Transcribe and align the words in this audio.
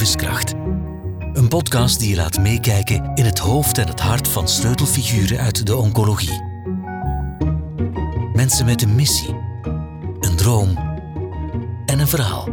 levenskracht. 0.00 0.54
Een 1.32 1.48
podcast 1.48 1.98
die 1.98 2.08
je 2.08 2.16
laat 2.16 2.38
meekijken 2.38 3.10
in 3.14 3.24
het 3.24 3.38
hoofd 3.38 3.78
en 3.78 3.88
het 3.88 4.00
hart 4.00 4.28
van 4.28 4.48
sleutelfiguren 4.48 5.38
uit 5.38 5.66
de 5.66 5.76
oncologie. 5.76 6.42
Mensen 8.32 8.64
met 8.64 8.82
een 8.82 8.94
missie, 8.94 9.34
een 10.20 10.36
droom 10.36 10.76
en 11.86 11.98
een 11.98 12.08
verhaal. 12.08 12.48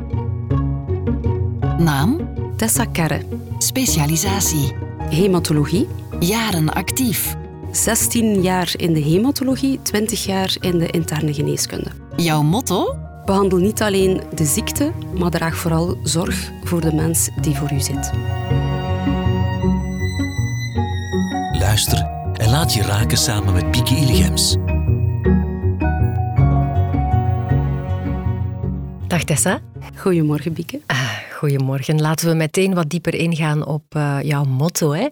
Naam, 1.78 2.30
Tessa 2.56 2.86
Kerre, 2.86 3.22
specialisatie, 3.58 4.76
hematologie. 5.10 5.88
jaren 6.20 6.74
actief. 6.74 7.36
16 7.72 8.42
jaar 8.42 8.74
in 8.76 8.94
de 8.94 9.00
hematologie, 9.00 9.82
20 9.82 10.26
jaar 10.26 10.56
in 10.60 10.78
de 10.78 10.88
interne 10.88 11.34
geneeskunde. 11.34 11.92
Jouw 12.16 12.42
motto? 12.42 13.07
Behandel 13.28 13.58
niet 13.58 13.82
alleen 13.82 14.22
de 14.34 14.46
ziekte, 14.46 14.92
maar 15.18 15.30
draag 15.30 15.56
vooral 15.56 15.98
zorg 16.04 16.52
voor 16.64 16.82
de 16.82 16.94
mens 16.94 17.30
die 17.42 17.56
voor 17.56 17.72
u 17.72 17.80
zit. 17.80 18.12
Luister 21.60 22.00
en 22.34 22.50
laat 22.50 22.74
je 22.74 22.82
raken 22.82 23.18
samen 23.18 23.54
met 23.54 23.72
Pieke 23.72 23.96
Illegems. 23.96 24.56
Dag 29.08 29.24
Tessa. 29.24 29.62
Goedemorgen, 29.96 30.54
Bieke. 30.54 30.82
Ah, 30.86 31.18
goedemorgen. 31.34 32.02
Laten 32.02 32.30
we 32.30 32.36
meteen 32.36 32.74
wat 32.74 32.90
dieper 32.90 33.14
ingaan 33.14 33.66
op 33.66 33.84
eh, 33.90 34.18
jouw 34.22 34.44
motto. 34.44 34.92
Hè? 34.92 35.08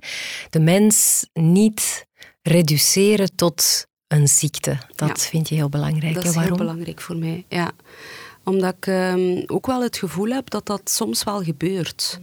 De 0.50 0.60
mens 0.60 1.28
niet 1.34 2.06
reduceren 2.42 3.36
tot 3.36 3.88
een 4.08 4.28
ziekte. 4.28 4.78
Dat 4.96 5.08
Ja. 5.08 5.16
vind 5.16 5.50
je 5.50 5.56
heel 5.56 5.70
belangrijk. 5.70 6.14
Dat 6.14 6.24
is 6.26 6.36
heel 6.36 6.56
belangrijk 6.58 7.02
voor 7.02 7.16
mij, 7.18 7.46
ja. 7.50 7.72
Omdat 8.44 8.74
ik 8.78 8.88
ehm, 8.88 9.44
ook 9.46 9.66
wel 9.68 9.82
het 9.84 9.98
gevoel 9.98 10.30
heb 10.30 10.50
dat 10.50 10.66
dat 10.66 10.82
soms 10.90 11.24
wel 11.24 11.44
gebeurt. 11.44 12.20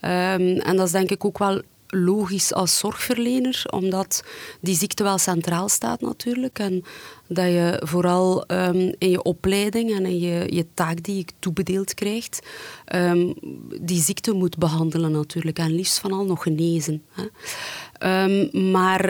Ehm, 0.00 0.58
en 0.58 0.76
dat 0.76 0.86
is 0.86 0.92
denk 0.92 1.10
ik 1.10 1.24
ook 1.24 1.38
wel 1.38 1.62
logisch 1.86 2.52
als 2.52 2.78
zorgverlener, 2.78 3.64
omdat 3.70 4.24
die 4.60 4.76
ziekte 4.76 5.02
wel 5.02 5.18
centraal 5.18 5.68
staat 5.68 6.00
natuurlijk. 6.00 6.58
En 6.58 6.84
dat 7.28 7.46
je 7.46 7.82
vooral 7.84 8.46
ehm, 8.46 8.92
in 8.98 9.10
je 9.10 9.22
opleiding 9.22 9.96
en 9.96 10.06
in 10.06 10.18
je, 10.18 10.54
je 10.54 10.66
taak 10.74 11.02
die 11.02 11.16
je 11.16 11.24
toebedeeld 11.38 11.94
krijgt, 11.94 12.46
ehm, 12.84 13.32
die 13.80 14.02
ziekte 14.02 14.32
moet 14.32 14.58
behandelen 14.58 15.10
natuurlijk. 15.10 15.58
En 15.58 15.74
liefst 15.74 15.98
van 15.98 16.12
al 16.12 16.24
nog 16.24 16.42
genezen. 16.42 17.02
Hè. 17.10 17.24
Ehm, 17.98 18.70
maar 18.70 19.04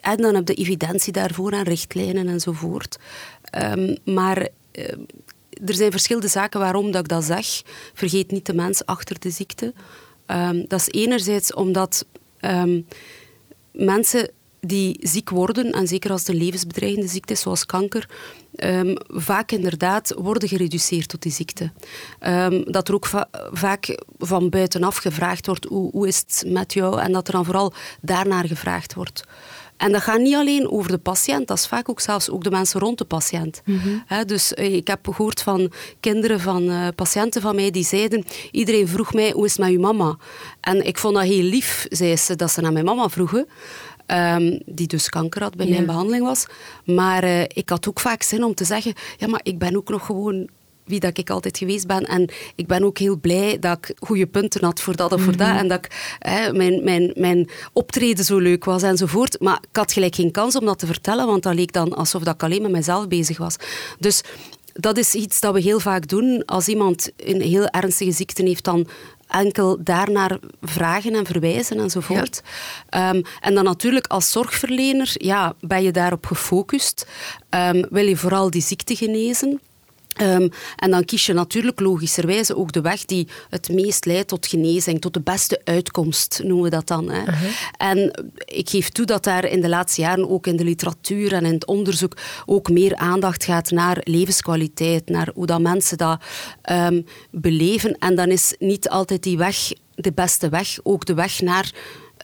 en 0.00 0.16
dan 0.16 0.34
heb 0.34 0.48
je 0.48 0.54
evidentie 0.54 1.12
daarvoor 1.12 1.52
en 1.52 1.62
richtlijnen 1.62 2.28
enzovoort. 2.28 2.98
Maar 4.04 4.48
er 5.64 5.74
zijn 5.74 5.90
verschillende 5.90 6.28
zaken 6.28 6.60
waarom 6.60 6.90
dat 6.90 7.00
ik 7.00 7.08
dat 7.08 7.24
zeg. 7.24 7.62
Vergeet 7.94 8.30
niet 8.30 8.46
de 8.46 8.54
mens 8.54 8.86
achter 8.86 9.20
de 9.20 9.30
ziekte. 9.30 9.72
Ehm, 10.30 10.64
dat 10.68 10.80
is 10.80 10.88
enerzijds 10.88 11.54
omdat 11.54 12.06
ehm, 12.40 12.80
mensen 13.72 14.30
die 14.60 14.98
ziek 15.00 15.30
worden, 15.30 15.72
en 15.72 15.86
zeker 15.86 16.10
als 16.10 16.28
een 16.28 16.36
levensbedreigende 16.36 17.08
ziekte 17.08 17.32
is, 17.32 17.40
zoals 17.40 17.66
kanker, 17.66 18.08
ehm, 18.54 18.94
vaak 19.08 19.52
inderdaad 19.52 20.14
worden 20.18 20.48
gereduceerd 20.48 21.08
tot 21.08 21.22
die 21.22 21.32
ziekte. 21.32 21.70
Dat 22.64 22.88
er 22.88 22.94
ook 22.94 23.06
va- 23.06 23.28
vaak 23.52 24.02
van 24.18 24.48
buitenaf 24.48 24.96
gevraagd 24.96 25.46
wordt, 25.46 25.64
hoe, 25.64 25.90
hoe 25.90 26.08
is 26.08 26.18
het 26.18 26.44
met 26.46 26.72
jou? 26.72 27.00
En 27.00 27.12
dat 27.12 27.26
er 27.26 27.32
dan 27.32 27.44
vooral 27.44 27.72
daarnaar 28.00 28.46
gevraagd 28.46 28.94
wordt. 28.94 29.24
En 29.80 29.92
dat 29.92 30.02
gaat 30.02 30.20
niet 30.20 30.34
alleen 30.34 30.70
over 30.70 30.90
de 30.90 30.98
patiënt, 30.98 31.46
dat 31.48 31.56
is 31.58 31.66
vaak 31.66 31.88
ook 31.88 32.00
zelfs 32.00 32.30
ook 32.30 32.44
de 32.44 32.50
mensen 32.50 32.80
rond 32.80 32.98
de 32.98 33.04
patiënt. 33.04 33.62
Hè, 34.06 34.24
dus 34.24 34.54
eh, 34.54 34.74
ik 34.74 34.86
heb 34.86 35.08
gehoord 35.08 35.42
van 35.42 35.72
kinderen 36.00 36.40
van 36.40 36.68
eh, 36.70 36.88
patiënten 36.94 37.42
van 37.42 37.54
mij 37.54 37.70
die 37.70 37.84
zeiden, 37.84 38.24
iedereen 38.50 38.88
vroeg 38.88 39.12
mij, 39.14 39.30
hoe 39.32 39.44
is 39.44 39.50
het 39.56 39.60
met 39.60 39.70
uw 39.70 39.80
mama? 39.80 40.16
En 40.60 40.86
ik 40.86 40.98
vond 40.98 41.14
dat 41.14 41.24
heel 41.24 41.42
lief, 41.42 41.86
zei 41.88 42.16
ze, 42.16 42.36
dat 42.36 42.50
ze 42.50 42.60
naar 42.60 42.72
mijn 42.72 42.84
mama 42.84 43.08
vroegen. 43.08 43.46
ehm, 44.06 44.58
die 44.66 44.86
dus 44.86 45.08
kanker 45.08 45.42
had 45.42 45.56
bij 45.56 45.66
Ja. 45.66 45.72
mijn 45.72 45.86
behandeling 45.86 46.24
was. 46.24 46.46
Maar 46.84 47.22
eh, 47.22 47.42
ik 47.42 47.68
had 47.68 47.88
ook 47.88 48.00
vaak 48.00 48.22
zin 48.22 48.44
om 48.44 48.54
te 48.54 48.64
zeggen, 48.64 48.92
ja, 49.16 49.26
maar 49.26 49.40
ik 49.42 49.58
ben 49.58 49.76
ook 49.76 49.88
nog 49.88 50.06
gewoon 50.06 50.48
wie 50.90 51.00
dat 51.00 51.18
ik 51.18 51.30
altijd 51.30 51.58
geweest 51.58 51.86
ben. 51.86 52.04
En 52.06 52.30
ik 52.54 52.66
ben 52.66 52.84
ook 52.84 52.98
heel 52.98 53.16
blij 53.16 53.58
dat 53.58 53.78
ik 53.78 53.96
goede 53.98 54.26
punten 54.26 54.64
had 54.64 54.80
voor 54.80 54.96
dat 54.96 55.12
of 55.12 55.22
voor 55.22 55.36
dat. 55.36 55.56
En 55.56 55.68
dat 55.68 55.84
ik, 55.84 56.16
hè, 56.18 56.52
mijn, 56.52 56.84
mijn, 56.84 57.12
mijn 57.14 57.48
optreden 57.72 58.24
zo 58.24 58.38
leuk 58.38 58.64
was 58.64 58.82
enzovoort. 58.82 59.40
Maar 59.40 59.58
ik 59.70 59.76
had 59.76 59.92
gelijk 59.92 60.14
geen 60.14 60.30
kans 60.30 60.56
om 60.56 60.64
dat 60.64 60.78
te 60.78 60.86
vertellen, 60.86 61.26
want 61.26 61.42
dat 61.42 61.54
leek 61.54 61.72
dan 61.72 61.94
alsof 61.94 62.22
dat 62.22 62.34
ik 62.34 62.42
alleen 62.42 62.62
met 62.62 62.70
mezelf 62.70 63.08
bezig 63.08 63.38
was. 63.38 63.56
Dus 63.98 64.22
dat 64.72 64.96
is 64.98 65.14
iets 65.14 65.40
dat 65.40 65.54
we 65.54 65.60
heel 65.60 65.80
vaak 65.80 66.08
doen. 66.08 66.44
Als 66.44 66.68
iemand 66.68 67.10
een 67.16 67.40
heel 67.40 67.66
ernstige 67.66 68.12
ziekte 68.12 68.42
heeft, 68.42 68.64
dan 68.64 68.88
enkel 69.30 69.78
daarnaar 69.80 70.38
vragen 70.62 71.14
en 71.14 71.26
verwijzen 71.26 71.78
enzovoort. 71.78 72.42
Ehm, 72.88 73.22
en 73.40 73.54
dan 73.54 73.64
natuurlijk 73.64 74.06
als 74.06 74.30
zorgverlener 74.30 75.12
ja, 75.14 75.54
ben 75.60 75.82
je 75.82 75.90
daarop 75.90 76.26
gefocust. 76.26 77.06
Ehm, 77.48 77.84
wil 77.90 78.06
je 78.06 78.16
vooral 78.16 78.50
die 78.50 78.62
ziekte 78.62 78.96
genezen. 78.96 79.60
Ehm, 80.16 80.48
en 80.76 80.90
dan 80.90 81.04
kies 81.04 81.26
je 81.26 81.32
natuurlijk 81.32 81.80
logischerwijze 81.80 82.56
ook 82.56 82.72
de 82.72 82.80
weg 82.80 83.04
die 83.04 83.28
het 83.50 83.68
meest 83.68 84.04
leidt 84.04 84.28
tot 84.28 84.46
genezing, 84.46 85.00
tot 85.00 85.14
de 85.14 85.20
beste 85.20 85.60
uitkomst, 85.64 86.40
noemen 86.44 86.64
we 86.64 86.70
dat 86.70 86.86
dan. 86.86 87.10
Hè. 87.10 87.22
En 87.76 88.24
ik 88.44 88.68
geef 88.68 88.88
toe 88.88 89.06
dat 89.06 89.24
daar 89.24 89.44
in 89.44 89.60
de 89.60 89.68
laatste 89.68 90.00
jaren 90.00 90.30
ook 90.30 90.46
in 90.46 90.56
de 90.56 90.64
literatuur 90.64 91.32
en 91.32 91.44
in 91.44 91.52
het 91.52 91.66
onderzoek 91.66 92.16
ook 92.46 92.70
meer 92.70 92.96
aandacht 92.96 93.44
gaat 93.44 93.70
naar 93.70 93.98
levenskwaliteit, 94.04 95.08
naar 95.08 95.30
hoe 95.34 95.46
dat 95.46 95.60
mensen 95.60 95.98
dat 95.98 96.22
ehm, 96.62 97.02
beleven. 97.30 97.98
En 97.98 98.14
dan 98.14 98.28
is 98.28 98.54
niet 98.58 98.88
altijd 98.88 99.22
die 99.22 99.36
weg 99.36 99.72
de 99.94 100.12
beste 100.12 100.48
weg, 100.48 100.78
ook 100.82 101.04
de 101.06 101.14
weg 101.14 101.40
naar, 101.40 101.72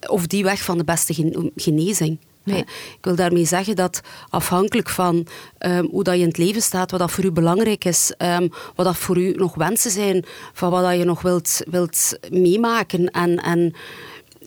of 0.07 0.27
die 0.27 0.45
weg 0.45 0.63
van 0.63 0.79
de 0.79 0.85
beste 0.85 1.15
gen- 1.15 1.53
genezing. 1.57 2.19
Nee. 2.47 2.61
Ik 2.61 2.99
wil 3.01 3.15
daarmee 3.15 3.45
zeggen 3.45 3.77
dat 3.77 4.01
afhankelijk 4.29 4.89
van 4.89 5.27
ehm, 5.59 5.84
hoe 5.84 6.03
dat 6.05 6.15
je 6.15 6.21
in 6.21 6.27
het 6.29 6.39
leven 6.39 6.62
staat, 6.62 6.91
wat 6.91 7.01
dat 7.01 7.11
voor 7.11 7.25
u 7.25 7.31
belangrijk 7.31 7.84
is, 7.84 8.12
ehm, 8.17 8.49
wat 8.75 8.87
dat 8.87 8.97
voor 8.97 9.19
u 9.19 9.33
nog 9.33 9.55
wensen 9.55 9.91
zijn, 9.91 10.25
van 10.53 10.71
wat 10.71 10.83
dat 10.83 10.97
je 10.99 11.05
nog 11.05 11.23
wilt, 11.23 11.61
wilt 11.71 12.19
meemaken 12.31 13.11
en, 13.11 13.37
en 13.37 13.75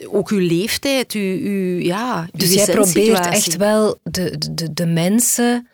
ook 0.08 0.30
uw 0.30 0.40
leeftijd, 0.40 1.12
uw, 1.14 1.38
uw, 1.40 1.80
ja, 1.80 2.28
Dus 2.34 2.54
jij 2.54 2.66
probeert 2.66 3.26
echt 3.26 3.56
wel 3.58 3.98
de, 4.04 4.36
de, 4.52 4.74
de 4.74 4.86
mensen 4.86 5.68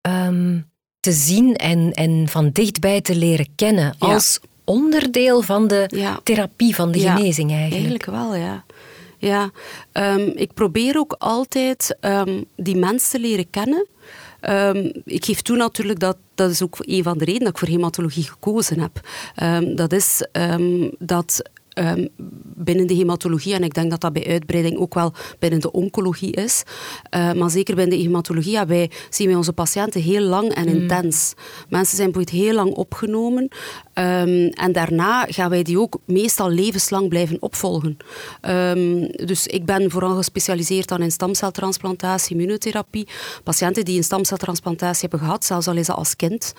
ehm, 0.00 0.58
te 1.00 1.12
zien 1.12 1.56
en, 1.56 1.92
en 1.92 2.28
van 2.28 2.50
dichtbij 2.50 3.00
te 3.00 3.14
leren 3.16 3.46
kennen 3.54 3.94
Ja. 3.98 4.14
als 4.14 4.40
onderdeel 4.64 5.42
van 5.42 5.68
de 5.68 5.84
Ja. 5.88 6.20
therapie, 6.22 6.74
van 6.74 6.92
de 6.92 6.98
genezing 6.98 7.50
eigenlijk. 7.50 7.72
Eigenlijk 7.72 8.04
wel, 8.06 8.34
ja. 8.34 8.64
Ja, 9.22 9.50
ehm, 9.92 10.30
ik 10.34 10.54
probeer 10.54 10.98
ook 10.98 11.14
altijd 11.18 11.96
ehm, 12.00 12.42
die 12.56 12.76
mensen 12.76 13.10
te 13.10 13.18
leren 13.18 13.50
kennen. 13.50 13.86
Ehm, 14.40 14.90
ik 15.04 15.24
geef 15.24 15.42
toe 15.42 15.56
natuurlijk 15.56 15.98
dat 15.98 16.16
dat 16.34 16.50
is 16.50 16.62
ook 16.62 16.76
een 16.78 17.02
van 17.02 17.18
de 17.18 17.24
redenen 17.24 17.44
dat 17.44 17.52
ik 17.52 17.58
voor 17.58 17.76
hematologie 17.76 18.22
gekozen 18.22 18.80
heb. 18.80 19.00
Dat 19.76 19.92
is 19.92 20.26
dat 20.98 21.42
binnen 22.54 22.86
de 22.86 22.94
hematologie, 22.94 23.54
en 23.54 23.62
ik 23.62 23.74
denk 23.74 23.90
dat 23.90 24.00
dat 24.00 24.12
bij 24.12 24.26
uitbreiding 24.26 24.78
ook 24.78 24.94
wel 24.94 25.12
binnen 25.38 25.60
de 25.60 25.72
oncologie 25.72 26.32
is, 26.32 26.62
eh, 27.10 27.32
maar 27.32 27.50
zeker 27.50 27.74
binnen 27.74 27.96
de 27.96 28.02
hematologie 28.02 28.52
ja, 28.52 28.66
wij, 28.66 28.90
zien 29.10 29.26
wij 29.26 29.36
onze 29.36 29.52
patiënten 29.52 30.00
heel 30.00 30.22
lang 30.22 30.54
en 30.54 30.66
intens. 30.66 31.34
Mensen 31.68 31.96
zijn 31.96 32.10
bijvoorbeeld 32.10 32.44
heel 32.44 32.54
lang 32.54 32.70
opgenomen 32.74 33.48
ehm, 33.92 34.48
en 34.48 34.72
daarna 34.72 35.24
gaan 35.28 35.50
wij 35.50 35.62
die 35.62 35.78
ook 35.80 35.98
meestal 36.06 36.50
levenslang 36.50 37.08
blijven 37.08 37.36
opvolgen. 37.40 37.96
Ehm, 38.40 39.00
dus 39.26 39.46
ik 39.46 39.64
ben 39.64 39.90
vooral 39.90 40.16
gespecialiseerd 40.16 40.88
dan 40.88 41.02
in 41.02 41.10
stamceltransplantatie, 41.10 42.36
immunotherapie. 42.36 43.08
Patiënten 43.44 43.84
die 43.84 43.96
een 43.96 44.04
stamceltransplantatie 44.04 45.00
hebben 45.00 45.18
gehad, 45.18 45.44
zelfs 45.44 45.68
al 45.68 45.76
is 45.76 45.86
dat 45.86 45.96
als 45.96 46.16
kind, 46.16 46.52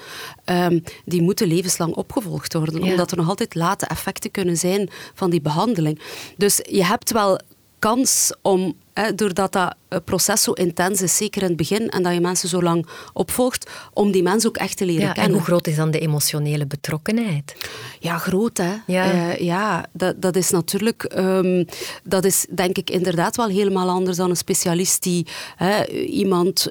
ehm, 0.45 0.79
die 1.05 1.21
moeten 1.21 1.47
levenslang 1.47 1.93
opgevolgd 1.95 2.53
worden, 2.53 2.83
Ja. 2.83 2.91
omdat 2.91 3.11
er 3.11 3.17
nog 3.17 3.27
altijd 3.29 3.55
late 3.55 3.85
effecten 3.85 4.31
kunnen 4.31 4.57
zijn 4.57 4.89
van 5.13 5.29
die 5.29 5.41
behandeling. 5.41 5.99
Dus 6.37 6.59
je 6.69 6.85
hebt 6.85 7.11
wel 7.11 7.39
kans 7.83 8.33
om, 8.41 8.73
hè, 8.93 9.15
doordat 9.15 9.51
dat 9.51 9.75
eh, 9.87 9.99
proces 10.05 10.41
zo 10.43 10.51
intens 10.51 11.01
is, 11.01 11.17
zeker 11.17 11.41
in 11.41 11.47
het 11.47 11.57
begin, 11.57 11.89
en 11.89 12.03
dat 12.03 12.13
je 12.13 12.19
mensen 12.19 12.49
zo 12.49 12.61
lang 12.61 12.87
opvolgt, 13.13 13.69
om 13.93 14.11
die 14.11 14.23
mensen 14.23 14.49
ook 14.49 14.57
echt 14.57 14.77
te 14.77 14.85
leren 14.85 15.01
Ja, 15.01 15.07
en 15.07 15.13
kennen. 15.13 15.33
hoe 15.33 15.41
groot 15.43 15.67
is 15.67 15.75
dan 15.75 15.91
de 15.91 15.99
emotionele 15.99 16.65
betrokkenheid? 16.65 17.55
Ja, 17.99 18.17
groot 18.17 18.57
hè. 18.57 18.73
Ja. 18.87 19.11
Eh, 19.11 19.39
ja 19.39 19.85
dat, 19.91 20.21
dat 20.21 20.35
is 20.35 20.49
natuurlijk, 20.49 21.03
ehm, 21.03 21.63
dat 22.03 22.25
is 22.25 22.45
denk 22.55 22.77
ik 22.77 22.89
inderdaad 22.89 23.35
wel 23.35 23.47
helemaal 23.47 23.89
anders 23.89 24.17
dan 24.17 24.29
een 24.29 24.35
specialist 24.37 25.03
die 25.03 25.27
hè, 25.55 25.85
iemand 26.05 26.69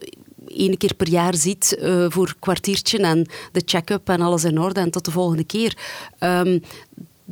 één 0.48 0.76
keer 0.76 0.94
per 0.94 1.08
jaar 1.08 1.34
ziet 1.34 1.76
eh, 1.76 2.06
voor 2.08 2.26
een 2.28 2.38
kwartiertje 2.38 2.98
en 2.98 3.26
de 3.52 3.62
check-up 3.64 4.08
en 4.08 4.20
alles 4.20 4.44
in 4.44 4.58
orde 4.60 4.80
en 4.80 4.90
tot 4.90 5.04
de 5.04 5.10
volgende 5.10 5.44
keer. 5.44 5.76
Ehm, 6.18 6.58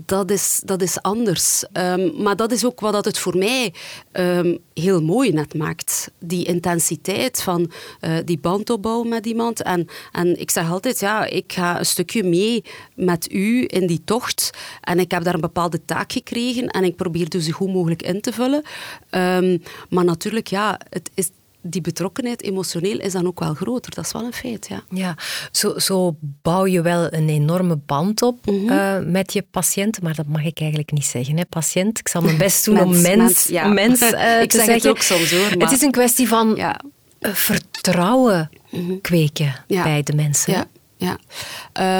dat 0.06 0.31
is, 0.31 0.61
dat 0.64 0.82
is 0.82 1.02
anders. 1.02 1.64
Ehm, 1.73 2.23
maar 2.23 2.37
dat 2.37 2.52
is 2.52 2.64
ook 2.64 2.81
wat 2.81 2.93
dat 2.93 3.05
het 3.05 3.19
voor 3.19 3.37
mij 3.37 3.75
ehm, 4.12 4.56
heel 4.75 5.02
mooi 5.02 5.32
net 5.32 5.55
maakt. 5.55 6.11
Die 6.19 6.44
intensiteit 6.44 7.43
van 7.43 7.70
uh, 8.00 8.17
die 8.25 8.38
band 8.38 8.70
opbouwen 8.70 9.08
met 9.08 9.26
iemand. 9.26 9.62
En, 9.62 9.87
en 10.12 10.41
ik 10.41 10.50
zeg 10.50 10.70
altijd, 10.70 11.00
ja, 11.00 11.25
ik 11.25 11.52
ga 11.52 11.79
een 11.79 11.87
stukje 11.87 12.23
mee 12.23 12.64
met 12.94 13.32
u 13.32 13.64
in 13.67 13.87
die 13.87 14.02
tocht. 14.05 14.50
En 14.81 14.99
ik 14.99 15.11
heb 15.11 15.23
daar 15.23 15.35
een 15.35 15.41
bepaalde 15.41 15.85
taak 15.85 16.12
gekregen 16.12 16.69
en 16.69 16.85
ik 16.85 16.96
probeer 16.96 17.29
dus 17.29 17.44
zo 17.44 17.53
goed 17.53 17.73
mogelijk 17.73 18.03
in 18.03 18.20
te 18.20 18.32
vullen. 18.32 18.62
Um, 19.11 19.62
maar 19.88 20.05
natuurlijk, 20.05 20.46
ja, 20.46 20.81
het 20.88 21.11
is, 21.14 21.31
die 21.62 21.80
betrokkenheid 21.80 22.42
emotioneel 22.42 22.98
is 22.98 23.12
dan 23.12 23.26
ook 23.26 23.40
wel 23.40 23.54
groter. 23.54 23.94
Dat 23.94 24.04
is 24.04 24.12
wel 24.12 24.24
een 24.24 24.32
feit, 24.32 24.68
ja. 24.68 24.82
Ja, 24.90 25.16
zo, 25.50 25.78
zo 25.78 26.16
bouw 26.20 26.66
je 26.66 26.82
wel 26.82 27.12
een 27.12 27.28
enorme 27.28 27.76
band 27.76 28.22
op 28.22 28.46
mm 28.46 28.68
met 29.10 29.32
je 29.32 29.44
patiënt, 29.50 30.02
maar 30.02 30.14
dat 30.14 30.26
mag 30.26 30.44
ik 30.44 30.60
eigenlijk 30.60 30.92
niet 30.92 31.04
zeggen, 31.04 31.36
hè, 31.36 31.44
patiënt. 31.44 31.98
Ik 31.98 32.08
zal 32.08 32.22
mijn 32.22 32.38
best 32.38 32.64
doen 32.64 32.80
om 32.80 32.90
mens, 32.90 33.04
mens, 33.04 33.46
ja. 33.46 33.68
mens 33.68 34.00
uh, 34.02 34.08
ik 34.42 34.50
te 34.50 34.56
zeg 34.56 34.66
zeggen. 34.66 34.74
Het 34.74 34.86
ook 34.86 35.02
soms 35.02 35.30
hoor. 35.30 35.58
Maar... 35.58 35.68
Het 35.68 35.76
is 35.76 35.82
een 35.82 35.90
kwestie 35.90 36.28
van 36.28 36.54
ja. 36.56 36.80
Eh, 37.18 37.34
vertrouwen 37.34 38.50
mm 38.70 39.00
kweken 39.00 39.64
bij 39.66 40.02
de 40.02 40.14
mensen. 40.14 40.52
Ja. 40.52 40.66
Ja, 41.00 41.18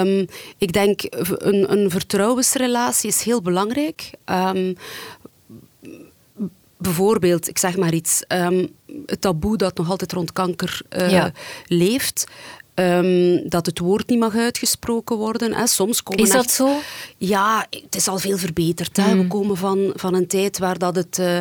um, 0.00 0.26
ik 0.58 0.72
denk 0.72 1.00
een, 1.08 1.72
een 1.72 1.90
vertrouwensrelatie 1.90 3.08
is 3.08 3.22
heel 3.22 3.42
belangrijk. 3.42 4.10
Um, 4.24 4.76
bijvoorbeeld, 6.81 7.49
ik 7.49 7.59
zeg 7.59 7.77
maar 7.77 7.94
iets, 7.94 8.23
um, 8.29 8.69
het 9.06 9.21
taboe 9.21 9.56
dat 9.56 9.77
nog 9.77 9.91
altijd 9.91 10.12
rond 10.12 10.32
kanker 10.32 10.81
uh, 10.97 11.11
ja. 11.11 11.32
leeft. 11.67 12.25
Um, 12.75 13.49
dat 13.49 13.67
het 13.67 13.79
woord 13.79 14.09
niet 14.09 14.19
mag 14.19 14.37
uitgesproken 14.37 15.17
worden. 15.17 15.55
Hè. 15.55 15.67
Soms 15.67 16.03
komen 16.03 16.25
is 16.25 16.31
dat 16.31 16.44
echt, 16.44 16.55
zo? 16.55 16.69
Ja, 17.17 17.67
het 17.71 17.97
is 17.97 18.09
al 18.09 18.19
veel 18.19 18.38
verbeterd. 18.38 18.97
Hè. 18.97 19.15
Mm. 19.15 19.21
We 19.21 19.27
komen 19.27 19.56
van, 19.56 19.93
van 19.94 20.15
een 20.15 20.27
tijd 20.27 20.59
waar 20.59 20.79
dat 20.79 20.97
het, 20.97 21.19
uh, 21.19 21.38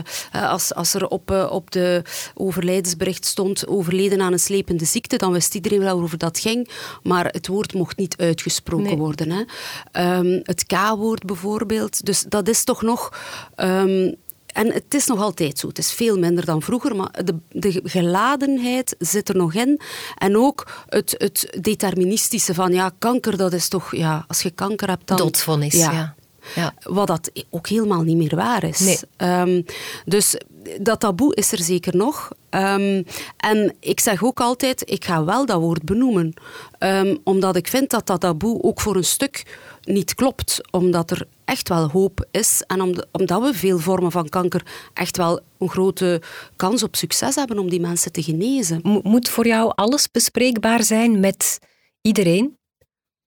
als, 0.51 0.73
als 0.73 0.93
er 0.93 1.07
op, 1.07 1.31
uh, 1.31 1.51
op 1.51 1.71
de 1.71 2.01
overlijdensbericht 2.33 3.25
stond 3.25 3.67
overleden 3.67 4.21
aan 4.21 4.33
een 4.33 4.39
slepende 4.39 4.85
ziekte, 4.85 5.17
dan 5.17 5.31
wist 5.31 5.55
iedereen 5.55 5.79
wel 5.79 6.01
over 6.01 6.17
dat 6.17 6.39
ging, 6.39 6.69
maar 7.03 7.25
het 7.25 7.47
woord 7.47 7.73
mocht 7.73 7.97
niet 7.97 8.17
uitgesproken 8.17 8.85
nee. 8.85 8.97
worden. 8.97 9.31
Hè. 9.31 10.17
Um, 10.17 10.39
het 10.43 10.65
K-woord 10.65 11.25
bijvoorbeeld. 11.25 12.05
Dus 12.05 12.25
dat 12.27 12.47
is 12.47 12.63
toch 12.63 12.81
nog... 12.81 13.13
Um, 13.55 14.15
en 14.53 14.73
het 14.73 14.93
is 14.93 15.05
nog 15.05 15.21
altijd 15.21 15.59
zo. 15.59 15.67
Het 15.67 15.77
is 15.77 15.91
veel 15.91 16.17
minder 16.17 16.45
dan 16.45 16.61
vroeger, 16.61 16.95
maar 16.95 17.11
de, 17.25 17.35
de 17.49 17.81
geladenheid 17.83 18.95
zit 18.99 19.29
er 19.29 19.35
nog 19.35 19.53
in. 19.53 19.79
En 20.17 20.37
ook 20.37 20.85
het, 20.87 21.15
het 21.17 21.57
deterministische 21.61 22.53
van, 22.53 22.73
ja, 22.73 22.91
kanker, 22.99 23.37
dat 23.37 23.53
is 23.53 23.67
toch... 23.67 23.95
Ja, 23.95 24.25
als 24.27 24.41
je 24.41 24.51
kanker 24.51 24.87
hebt, 24.87 25.07
dan... 25.07 25.17
Doodvonnis, 25.17 25.73
ja. 25.73 25.91
ja. 25.91 26.17
Ja. 26.55 26.73
Wat 26.83 27.07
dat 27.07 27.31
ook 27.49 27.67
helemaal 27.67 28.01
niet 28.01 28.17
meer 28.17 28.35
waar 28.35 28.63
is. 28.63 28.79
Nee. 28.79 28.99
Um, 29.41 29.65
dus 30.05 30.35
dat 30.81 30.99
taboe 30.99 31.35
is 31.35 31.51
er 31.51 31.57
zeker 31.57 31.95
nog. 31.95 32.29
Um, 32.49 33.05
en 33.37 33.75
ik 33.79 33.99
zeg 33.99 34.23
ook 34.23 34.39
altijd, 34.39 34.89
ik 34.91 35.05
ga 35.05 35.23
wel 35.23 35.45
dat 35.45 35.59
woord 35.59 35.83
benoemen. 35.83 36.33
Um, 36.79 37.17
omdat 37.23 37.55
ik 37.55 37.67
vind 37.67 37.89
dat 37.89 38.07
dat 38.07 38.19
taboe 38.19 38.63
ook 38.63 38.81
voor 38.81 38.95
een 38.95 39.03
stuk 39.03 39.57
niet 39.89 40.15
klopt. 40.15 40.61
Omdat 40.71 41.11
er 41.11 41.27
echt 41.45 41.69
wel 41.69 41.89
hoop 41.89 42.27
is. 42.31 42.63
En 42.67 42.81
omdat 43.11 43.41
we 43.41 43.53
veel 43.53 43.79
vormen 43.79 44.11
van 44.11 44.29
kanker 44.29 44.65
echt 44.93 45.17
wel 45.17 45.39
een 45.57 45.69
grote 45.69 46.21
kans 46.55 46.83
op 46.83 46.95
succes 46.95 47.35
hebben 47.35 47.59
om 47.59 47.69
die 47.69 47.79
mensen 47.79 48.11
te 48.11 48.23
genezen. 48.23 48.79
Mo 48.83 48.99
moet 49.03 49.29
voor 49.29 49.47
jou 49.47 49.71
alles 49.75 50.11
bespreekbaar 50.11 50.83
zijn 50.83 51.19
met 51.19 51.59
iedereen? 52.01 52.57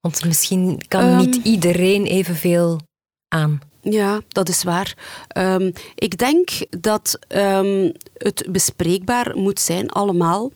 Want 0.01 0.25
misschien 0.25 0.83
kan 0.89 1.05
um, 1.05 1.17
niet 1.17 1.37
iedereen 1.43 2.05
evenveel 2.05 2.81
aan. 3.29 3.61
Ja, 3.81 4.21
dat 4.29 4.49
is 4.49 4.63
waar. 4.63 4.97
Um, 5.37 5.73
ik 5.95 6.19
denk 6.19 6.51
dat 6.81 7.19
um, 7.29 7.93
het 8.17 8.47
bespreekbaar 8.51 9.37
moet 9.37 9.61
zijn, 9.61 9.91
allemaal. 9.91 10.51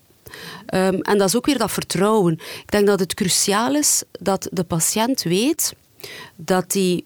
Um, 0.75 1.01
en 1.01 1.19
dat 1.19 1.29
is 1.29 1.37
ook 1.37 1.47
weer 1.47 1.59
dat 1.59 1.71
vertrouwen. 1.71 2.33
Ik 2.33 2.71
denk 2.71 2.87
dat 2.87 3.01
het 3.01 3.15
cruciaal 3.15 3.75
is 3.75 4.03
dat 4.11 4.49
de 4.53 4.65
patiënt 4.65 5.23
weet 5.23 5.75
dat 6.37 6.73
hij 6.73 7.03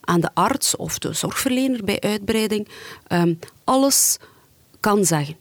aan 0.00 0.20
de 0.20 0.30
arts 0.34 0.76
of 0.76 0.98
de 0.98 1.12
zorgverlener 1.12 1.84
bij 1.84 2.00
uitbreiding 2.00 2.68
alles 3.64 4.16
kan 4.80 5.04
zeggen. 5.04 5.36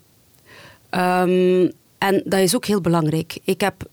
en 1.97 2.21
dat 2.25 2.39
is 2.39 2.55
ook 2.55 2.65
heel 2.65 2.81
belangrijk. 2.81 3.37
Ik 3.43 3.61
heb 3.61 3.89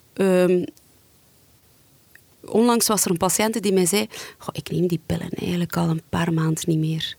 onlangs 2.47 2.87
was 2.87 3.05
er 3.05 3.11
een 3.11 3.17
patiënt 3.17 3.63
die 3.63 3.73
mij 3.73 3.87
zei: 3.87 4.07
Ik 4.53 4.71
neem 4.71 4.87
die 4.87 5.01
pillen 5.07 5.31
eigenlijk 5.31 5.77
al 5.77 5.89
een 5.89 6.03
paar 6.09 6.33
maanden 6.33 6.65
niet 6.67 6.79
meer. 6.79 7.17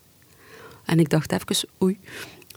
En 0.86 1.00
ik 1.00 1.09
dacht 1.09 1.31
even: 1.31 1.69
Oei. 1.83 2.00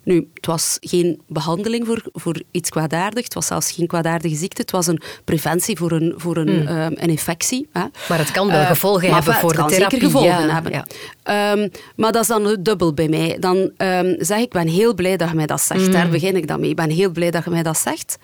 Nu, 0.08 0.28
het 0.34 0.46
was 0.46 0.76
geen 0.80 1.20
behandeling 1.26 1.86
voor, 1.86 2.02
voor 2.12 2.42
iets 2.50 2.70
kwaadaardigs. 2.70 3.24
Het 3.24 3.34
was 3.34 3.46
zelfs 3.46 3.70
geen 3.70 3.86
kwaadaardige 3.86 4.34
ziekte. 4.34 4.60
Het 4.60 4.70
was 4.70 4.86
een 4.86 5.00
preventie 5.24 5.76
voor 5.76 5.92
een, 5.92 6.14
voor 6.16 6.36
een, 6.36 6.62
mm. 6.62 6.68
um, 6.68 6.92
een 6.96 7.08
infectie. 7.08 7.68
Hè. 7.72 7.84
Maar 8.08 8.18
het 8.18 8.30
kan 8.30 8.46
wel 8.46 8.60
uh, 8.60 8.66
gevolgen 8.66 9.14
hebben 9.14 9.34
voor 9.34 9.52
de 9.52 9.56
therapie. 9.56 9.78
zeker 9.78 10.00
gevolgen 10.00 10.46
ja, 10.46 10.54
hebben. 10.54 10.72
Ja. 10.72 11.52
Um, 11.52 11.70
maar 11.96 12.12
dat 12.12 12.22
is 12.22 12.28
dan 12.28 12.56
dubbel 12.60 12.94
bij 12.94 13.08
mij. 13.08 13.36
Dan 13.40 13.56
um, 13.56 14.16
zeg 14.18 14.38
ik, 14.38 14.44
ik 14.44 14.52
ben 14.52 14.68
heel 14.68 14.94
blij 14.94 15.16
dat 15.16 15.28
je 15.28 15.34
mij 15.34 15.46
dat 15.46 15.60
zegt. 15.60 15.86
Mm. 15.86 15.92
Daar 15.92 16.08
begin 16.08 16.36
ik 16.36 16.46
dan 16.46 16.60
mee. 16.60 16.70
Ik 16.70 16.76
ben 16.76 16.90
heel 16.90 17.10
blij 17.10 17.30
dat 17.30 17.44
je 17.44 17.50
mij 17.50 17.62
dat 17.62 17.78
zegt. 17.78 18.18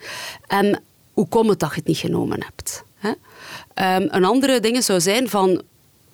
En 0.47 0.81
hoe 1.13 1.27
komt 1.27 1.49
het 1.49 1.59
dat 1.59 1.69
je 1.69 1.75
het 1.75 1.87
niet 1.87 1.97
genomen 1.97 2.43
hebt? 2.43 2.83
Hè? 2.95 3.09
Um, 3.09 4.07
een 4.11 4.25
andere 4.25 4.59
ding 4.59 4.83
zou 4.83 5.01
zijn 5.01 5.29
van... 5.29 5.61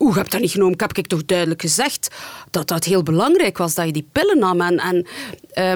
Oeh, 0.02 0.16
heb 0.16 0.30
dat 0.30 0.42
niet 0.42 0.52
genomen? 0.52 0.74
Ik 0.74 0.80
heb 0.80 0.98
ik 0.98 1.08
toch 1.08 1.26
duidelijk 1.26 1.62
gezegd 1.62 2.16
dat 2.50 2.68
dat 2.68 2.84
heel 2.84 3.04
belangrijk 3.04 3.58
was 3.58 3.76
dat 3.76 3.86
je 3.86 3.92
die 3.92 4.08
pillen 4.12 4.40
nam. 4.40 4.62
En, 4.62 4.78
en 4.78 5.06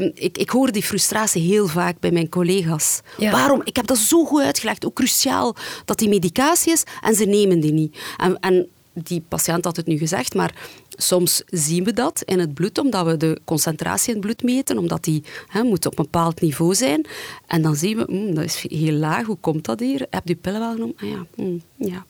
um, 0.04 0.12
ik, 0.14 0.38
ik 0.38 0.50
hoor 0.50 0.72
die 0.72 0.84
frustratie 0.84 1.42
heel 1.42 1.68
vaak 1.68 2.00
bij 2.00 2.12
mijn 2.12 2.30
collega's. 2.30 3.02
Ja. 3.18 3.32
Waarom? 3.32 3.62
Ik 3.64 3.76
heb 3.76 3.88
dat 3.88 3.98
zo 3.98 4.26
goed 4.26 4.42
uitgelegd, 4.42 4.84
hoe 4.84 4.94
cruciaal 4.94 5.56
dat 5.86 6.00
die 6.00 6.10
medicatie 6.10 6.72
is 6.72 6.84
en 7.02 7.16
ze 7.16 7.26
nemen 7.26 7.60
die 7.60 7.72
niet. 7.72 7.98
En, 8.18 8.40
en 8.40 8.68
die 8.94 9.24
patiënt 9.28 9.66
had 9.66 9.76
het 9.76 9.86
nu 9.86 9.98
gezegd, 9.98 10.36
maar 10.36 10.54
soms 10.90 11.42
zien 11.46 11.84
we 11.84 11.94
dat 11.94 12.22
in 12.26 12.40
het 12.40 12.54
bloed, 12.54 12.78
omdat 12.78 13.06
we 13.06 13.18
de 13.18 13.40
concentratie 13.46 14.08
in 14.08 14.16
het 14.16 14.26
bloed 14.26 14.44
meten, 14.44 14.78
omdat 14.78 15.04
die 15.04 15.24
hè, 15.48 15.64
moet 15.64 15.86
op 15.86 15.98
een 15.98 16.04
bepaald 16.04 16.42
niveau 16.42 16.76
zijn. 16.76 17.06
En 17.48 17.62
dan 17.62 17.76
zien 17.76 17.98
we, 17.98 18.06
mm, 18.08 18.36
dat 18.36 18.44
is 18.44 18.66
heel 18.68 18.94
laag, 18.94 19.26
hoe 19.26 19.38
komt 19.42 19.66
dat 19.66 19.80
hier? 19.80 20.08
Heb 20.10 20.28
je 20.28 20.36
pillen 20.36 20.60
wel 20.60 20.72
genomen? 20.72 20.96
Ah, 20.98 21.10
ja, 21.10 21.26
mm, 21.36 21.62
ja, 21.76 22.06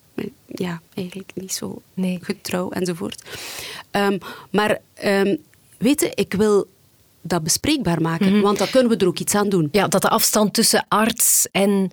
ja, 0.47 0.81
eigenlijk 0.93 1.31
niet 1.33 1.53
zo 1.53 1.81
nee. 1.93 2.19
getrouw 2.21 2.69
enzovoort. 2.69 3.23
Um, 3.91 4.17
maar 4.51 4.79
um, 5.03 5.37
weet 5.77 6.01
je, 6.01 6.11
ik 6.15 6.33
wil 6.33 6.67
dat 7.21 7.43
bespreekbaar 7.43 8.01
maken, 8.01 8.27
mm 8.27 8.33
-hmm. 8.33 8.41
want 8.41 8.57
dan 8.57 8.69
kunnen 8.69 8.91
we 8.91 8.97
er 8.97 9.07
ook 9.07 9.19
iets 9.19 9.35
aan 9.35 9.49
doen. 9.49 9.69
Ja, 9.71 9.87
dat 9.87 10.01
de 10.01 10.09
afstand 10.09 10.53
tussen 10.53 10.85
arts 10.87 11.47
en 11.51 11.91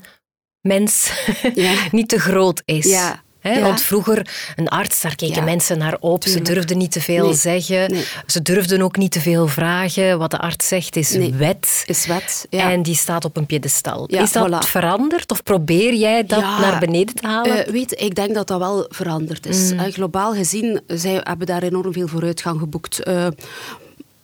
mens 0.61 1.13
ja. 1.55 1.75
niet 1.91 2.09
te 2.09 2.19
groot 2.19 2.63
is. 2.65 2.85
Ja. 2.85 3.23
Ja. 3.43 3.61
Want 3.61 3.81
vroeger, 3.83 4.27
een 4.57 4.69
arts, 4.69 5.01
daar 5.01 5.15
keken 5.15 5.35
ja. 5.35 5.43
mensen 5.43 5.79
naar 5.79 5.97
op. 6.01 6.21
Tuurlijk. 6.21 6.47
Ze 6.47 6.53
durfden 6.53 6.79
niet 6.79 6.93
te 6.93 7.01
veel 7.01 7.25
nee. 7.25 7.35
zeggen. 7.35 7.91
Nee. 7.91 8.05
Ze 8.27 8.43
durfden 8.43 8.83
ook 8.83 8.97
niet 8.97 9.13
te 9.13 9.21
veel 9.21 9.49
vragen. 9.49 10.19
Wat 10.19 10.31
de 10.31 10.39
arts 10.39 10.69
zegt 10.69 10.97
is 10.97 11.13
nee. 11.13 11.35
wet. 11.35 11.83
Is 11.87 12.07
wet, 12.07 12.47
ja. 12.51 12.71
En 12.71 12.83
die 12.83 12.95
staat 12.95 13.25
op 13.25 13.37
een 13.37 13.47
piedestal. 13.47 14.07
is 14.07 14.33
dat 14.33 14.49
voilà. 14.49 14.69
veranderd? 14.69 15.31
Of 15.31 15.43
probeer 15.43 15.95
jij 15.95 16.27
dat 16.27 16.41
naar 16.41 16.79
beneden 16.79 17.15
te 17.15 17.27
halen? 17.27 17.57
Uh, 17.57 17.73
weet, 17.73 18.01
ik 18.01 18.15
denk 18.15 18.35
dat 18.35 18.47
dat 18.47 18.59
wel 18.59 18.87
veranderd 18.89 19.47
is. 19.47 19.73
Mm. 19.73 19.79
Uh, 19.79 19.93
globaal 19.93 20.35
gezien, 20.35 20.81
zij 20.87 21.21
hebben 21.23 21.47
daar 21.47 21.63
enorm 21.63 21.93
veel 21.93 22.09
vooruitgang 22.09 22.59
geboekt. 22.59 23.09
Uh, 23.09 23.27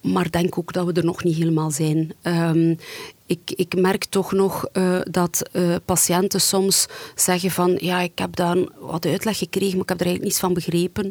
maar 0.00 0.30
denk 0.30 0.58
ook 0.58 0.72
dat 0.72 0.86
we 0.86 0.92
er 0.92 1.04
nog 1.04 1.24
niet 1.24 1.36
helemaal 1.36 1.70
zijn. 1.70 2.12
Um, 2.22 2.78
ik, 3.26 3.52
ik, 3.56 3.76
merk 3.76 4.04
toch 4.04 4.32
nog 4.32 4.68
uh, 4.72 5.00
dat 5.10 5.50
uh, 5.52 5.74
patiënten 5.84 6.40
soms 6.40 6.86
zeggen 7.14 7.50
van 7.50 7.76
ja, 7.80 8.00
ik 8.00 8.18
heb 8.18 8.36
daar 8.36 8.56
wat 8.78 9.06
uitleg 9.06 9.38
gekregen, 9.38 9.72
maar 9.72 9.82
ik 9.82 9.88
heb 9.88 10.00
er 10.00 10.06
eigenlijk 10.06 10.24
niets 10.24 10.38
van 10.38 10.54
begrepen. 10.54 11.04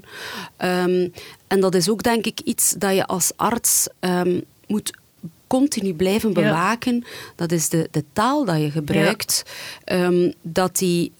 Um, 0.58 1.14
en 1.48 1.60
dat 1.60 1.76
is 1.76 1.90
ook 1.90 2.04
denk 2.04 2.26
ik 2.26 2.40
iets 2.40 2.76
dat 2.78 2.96
je 2.96 3.06
als 3.06 3.32
arts 3.36 3.88
um, 4.00 4.44
moet 4.68 4.92
continu 5.48 5.94
blijven 5.94 6.34
bewaken. 6.34 6.96
Ja. 6.96 7.08
Dat 7.36 7.52
is 7.52 7.70
de, 7.70 7.88
de 7.92 8.04
taal 8.14 8.46
dat 8.46 8.62
je 8.62 8.72
gebruikt. 8.72 9.44
Ja. 9.86 10.32
dat 10.42 10.78
die 10.78 11.12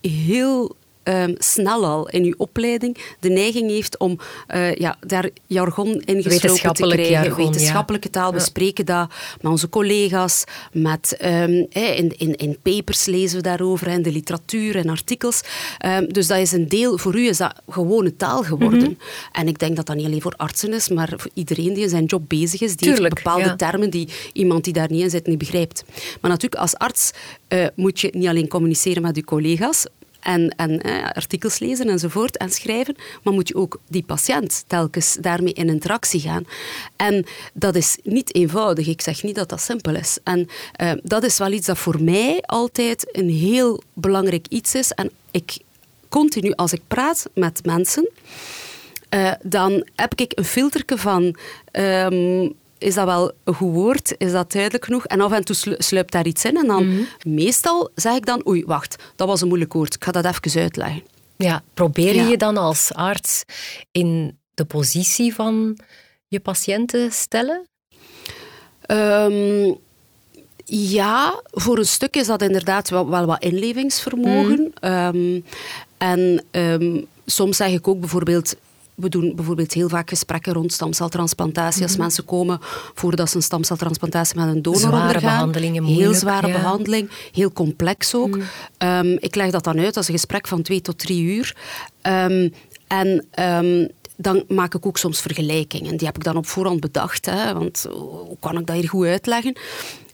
heel 0.00 0.76
um, 1.08 1.34
snel 1.38 1.84
al 1.84 2.08
in 2.08 2.24
uw 2.24 2.34
opleiding 2.36 2.96
de 3.20 3.28
neiging 3.28 3.70
heeft 3.70 3.98
om 3.98 4.18
uh, 4.54 4.74
ja, 4.74 4.96
daar 5.00 5.30
jargon 5.46 5.92
in 5.92 6.22
te 6.22 6.28
krijgen. 6.28 7.10
Jargon, 7.10 7.44
wetenschappelijke 7.44 8.10
taal. 8.10 8.32
We 8.32 8.40
spreken 8.40 8.86
dat 8.86 9.08
met 9.40 9.52
onze 9.52 9.68
collega's. 9.68 10.44
Met, 10.72 11.16
um, 11.24 11.66
in, 11.70 12.14
in, 12.18 12.34
in 12.36 12.56
papers 12.62 13.04
lezen 13.04 13.36
we 13.36 13.42
daarover, 13.42 13.86
in 13.86 14.02
de 14.02 14.12
literatuur 14.12 14.76
en 14.76 14.88
artikels. 14.88 15.40
Um, 15.86 16.12
dus 16.12 16.26
dat 16.26 16.38
is 16.38 16.52
een 16.52 16.68
deel, 16.68 16.98
voor 16.98 17.16
u 17.16 17.28
is 17.28 17.36
dat 17.36 17.54
gewone 17.68 18.16
taal 18.16 18.42
geworden. 18.42 18.78
Mm 18.78 18.84
-hmm. 18.84 18.98
En 19.32 19.48
ik 19.48 19.58
denk 19.58 19.76
dat 19.76 19.86
dat 19.86 19.96
niet 19.96 20.06
alleen 20.06 20.22
voor 20.22 20.34
artsen 20.36 20.72
is, 20.72 20.88
maar 20.88 21.12
voor 21.16 21.30
iedereen 21.34 21.74
die 21.74 21.82
in 21.82 21.88
zijn 21.88 22.04
job 22.04 22.22
bezig 22.28 22.60
is. 22.60 22.76
Die 22.76 22.88
Tuurlijk, 22.88 23.14
heeft 23.14 23.24
bepaalde 23.24 23.48
ja. 23.48 23.56
termen 23.56 23.90
die 23.90 24.08
iemand 24.32 24.64
die 24.64 24.72
daar 24.72 24.90
niet 24.90 25.02
in 25.02 25.10
zit 25.10 25.26
niet 25.26 25.38
begrijpt. 25.38 25.84
Maar 26.20 26.30
natuurlijk, 26.30 26.60
als 26.60 26.74
arts 26.74 27.10
uh, 27.48 27.66
moet 27.74 28.00
je 28.00 28.10
niet 28.12 28.26
alleen 28.26 28.48
communiceren 28.48 29.02
met 29.02 29.16
je 29.16 29.24
collega's, 29.24 29.86
en, 30.26 30.54
en 30.56 30.82
artikels 31.12 31.58
lezen 31.58 31.88
enzovoort 31.88 32.36
en 32.36 32.50
schrijven, 32.50 32.96
maar 33.22 33.34
moet 33.34 33.48
je 33.48 33.54
ook 33.54 33.80
die 33.88 34.02
patiënt 34.02 34.64
telkens 34.66 35.16
daarmee 35.20 35.52
in 35.52 35.68
interactie 35.68 36.20
gaan. 36.20 36.44
En 36.96 37.24
dat 37.52 37.74
is 37.74 37.98
niet 38.02 38.34
eenvoudig. 38.34 38.86
Ik 38.86 39.00
zeg 39.00 39.22
niet 39.22 39.34
dat 39.34 39.48
dat 39.48 39.60
simpel 39.60 39.94
is. 39.94 40.18
En 40.24 40.48
uh, 40.80 40.92
dat 41.02 41.24
is 41.24 41.38
wel 41.38 41.52
iets 41.52 41.66
dat 41.66 41.78
voor 41.78 42.02
mij 42.02 42.42
altijd 42.42 43.08
een 43.12 43.30
heel 43.30 43.82
belangrijk 43.92 44.46
iets 44.48 44.74
is. 44.74 44.90
En 44.90 45.10
ik 45.30 45.58
continu, 46.08 46.52
als 46.52 46.72
ik 46.72 46.80
praat 46.88 47.28
met 47.34 47.64
mensen, 47.64 48.08
uh, 49.10 49.32
dan 49.42 49.86
heb 49.94 50.20
ik 50.20 50.32
een 50.34 50.44
filterke 50.44 50.98
van... 50.98 51.36
Um, 51.72 52.54
is 52.78 52.94
dat 52.94 53.04
wel 53.04 53.32
een 53.44 53.54
goed 53.54 53.72
woord? 53.72 54.14
Is 54.18 54.32
dat 54.32 54.52
duidelijk 54.52 54.84
genoeg? 54.84 55.06
En 55.06 55.20
af 55.20 55.32
en 55.32 55.44
toe 55.44 55.76
sluipt 55.78 56.12
daar 56.12 56.26
iets 56.26 56.44
in. 56.44 56.56
En 56.56 56.66
dan 56.66 56.86
mm 56.86 56.96
-hmm. 56.96 57.34
meestal 57.34 57.90
zeg 57.94 58.16
ik 58.16 58.26
dan, 58.26 58.46
oei, 58.48 58.64
wacht, 58.64 58.96
dat 59.16 59.28
was 59.28 59.40
een 59.40 59.48
moeilijk 59.48 59.72
woord. 59.72 59.94
Ik 59.94 60.04
ga 60.04 60.12
dat 60.12 60.24
even 60.24 60.60
uitleggen. 60.60 61.02
Ja, 61.36 61.62
probeer 61.74 62.14
je 62.14 62.22
je 62.22 62.36
dan 62.36 62.56
als 62.56 62.94
arts 62.94 63.44
in 63.92 64.38
de 64.54 64.64
positie 64.64 65.34
van 65.34 65.78
je 66.28 66.40
patiënt 66.40 66.88
te 66.88 67.08
stellen? 67.10 67.66
Um, 68.86 69.76
ja, 70.64 71.40
voor 71.50 71.78
een 71.78 71.86
stuk 71.86 72.16
is 72.16 72.26
dat 72.26 72.42
inderdaad 72.42 72.90
wel, 72.90 73.10
wel 73.10 73.26
wat 73.26 73.42
inlevingsvermogen. 73.42 74.72
Mm. 74.80 74.90
Um, 74.90 75.44
en 75.98 76.44
um, 76.50 77.06
soms 77.26 77.56
zeg 77.56 77.72
ik 77.72 77.88
ook 77.88 78.00
bijvoorbeeld 78.00 78.56
we 78.96 79.08
doen 79.08 79.32
bijvoorbeeld 79.34 79.72
heel 79.72 79.88
vaak 79.88 80.08
gesprekken 80.08 80.52
rond 80.52 80.72
stamceltransplantatie. 80.72 81.82
Als 81.82 81.92
mhm. 81.92 82.00
mensen 82.00 82.24
komen 82.24 82.58
voordat 82.94 83.30
ze 83.30 83.36
een 83.36 83.42
stamceltransplantatie 83.42 84.36
met 84.36 84.48
een 84.48 84.62
donor 84.62 84.80
zware 84.80 85.06
ondergaan. 85.06 85.32
behandelingen, 85.32 85.84
Heel 85.84 86.14
zware 86.14 86.52
behandeling, 86.52 87.10
heel 87.32 87.52
complex 87.52 88.14
ook. 88.14 88.36
Mhm. 88.36 89.06
Um, 89.06 89.16
ik 89.20 89.34
leg 89.34 89.50
dat 89.50 89.64
dan 89.64 89.78
uit 89.78 89.96
als 89.96 90.08
een 90.08 90.14
gesprek 90.14 90.46
van 90.46 90.62
twee 90.62 90.80
tot 90.80 90.98
drie 90.98 91.22
uur. 91.22 91.56
Um, 92.02 92.52
en 92.86 93.26
um, 93.40 93.88
dan 94.16 94.44
maak 94.48 94.74
ik 94.74 94.86
ook 94.86 94.98
soms 94.98 95.20
vergelijkingen. 95.20 95.96
Die 95.96 96.06
heb 96.06 96.16
ik 96.16 96.24
dan 96.24 96.36
op 96.36 96.46
voorhand 96.46 96.80
bedacht, 96.80 97.26
hè, 97.26 97.54
want 97.54 97.86
hoe 97.90 98.36
kan 98.40 98.58
ik 98.58 98.66
dat 98.66 98.76
hier 98.76 98.88
goed 98.88 99.06
uitleggen? 99.06 99.56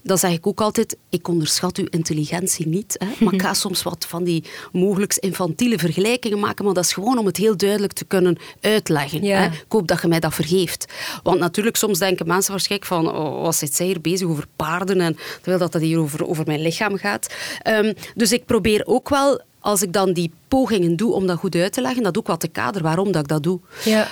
Dan 0.03 0.19
zeg 0.19 0.33
ik 0.33 0.47
ook 0.47 0.61
altijd, 0.61 0.97
ik 1.09 1.29
onderschat 1.29 1.77
uw 1.77 1.87
intelligentie 1.91 2.69
niet. 2.69 2.97
Hè, 2.99 3.25
maar 3.25 3.35
ik 3.35 3.43
ga 3.43 3.55
soms 3.55 3.83
wat 3.83 4.07
van 4.09 4.25
die 4.25 4.45
mogelijk 4.73 5.15
infantiele 5.15 5.79
vergelijkingen 5.79 6.39
maken, 6.39 6.65
maar 6.65 6.75
dat 6.75 6.85
is 6.85 6.93
gewoon 6.93 7.19
om 7.19 7.27
het 7.27 7.37
heel 7.37 7.57
duidelijk 7.57 7.93
te 7.93 8.05
kunnen 8.05 8.39
uitleggen. 8.61 9.25
Hè. 9.25 9.45
Ik 9.45 9.65
hoop 9.69 9.87
dat 9.87 10.03
je 10.03 10.09
mij 10.09 10.21
dat 10.21 10.35
vergeeft. 10.35 10.93
Want 11.23 11.39
natuurlijk, 11.39 11.77
soms 11.77 11.99
denken 11.99 12.27
mensen 12.27 12.51
waarschijnlijk 12.51 12.91
van, 12.91 13.17
oh, 13.17 13.43
wat 13.43 13.57
zit 13.57 13.75
zij 13.75 13.87
hier 13.87 14.01
bezig 14.01 14.29
over 14.29 14.47
paarden, 14.57 15.01
en 15.01 15.17
terwijl 15.35 15.59
dat 15.59 15.73
het 15.73 15.83
hier 15.83 15.99
over, 15.99 16.27
over 16.29 16.47
mijn 16.47 16.63
lichaam 16.63 16.97
gaat. 16.97 17.35
Um, 17.67 17.95
dus 18.15 18.33
ik 18.33 18.45
probeer 18.45 18.83
ook 18.87 19.09
wel 19.09 19.41
als 19.63 19.83
ik 19.83 19.93
dan 19.93 20.13
die 20.13 20.33
pogingen 20.49 20.97
doe 20.97 21.13
om 21.13 21.27
dat 21.27 21.39
goed 21.39 21.55
uit 21.55 21.73
te 21.73 21.81
leggen, 21.81 22.03
dat 22.03 22.19
ook 22.19 22.27
wat 22.27 22.41
te 22.41 22.49
kader 22.49 22.83
waarom 22.83 23.13
dat 23.13 23.23
ik 23.23 23.29
dat 23.29 23.43
doe. 23.43 23.61
Ja. 23.85 24.03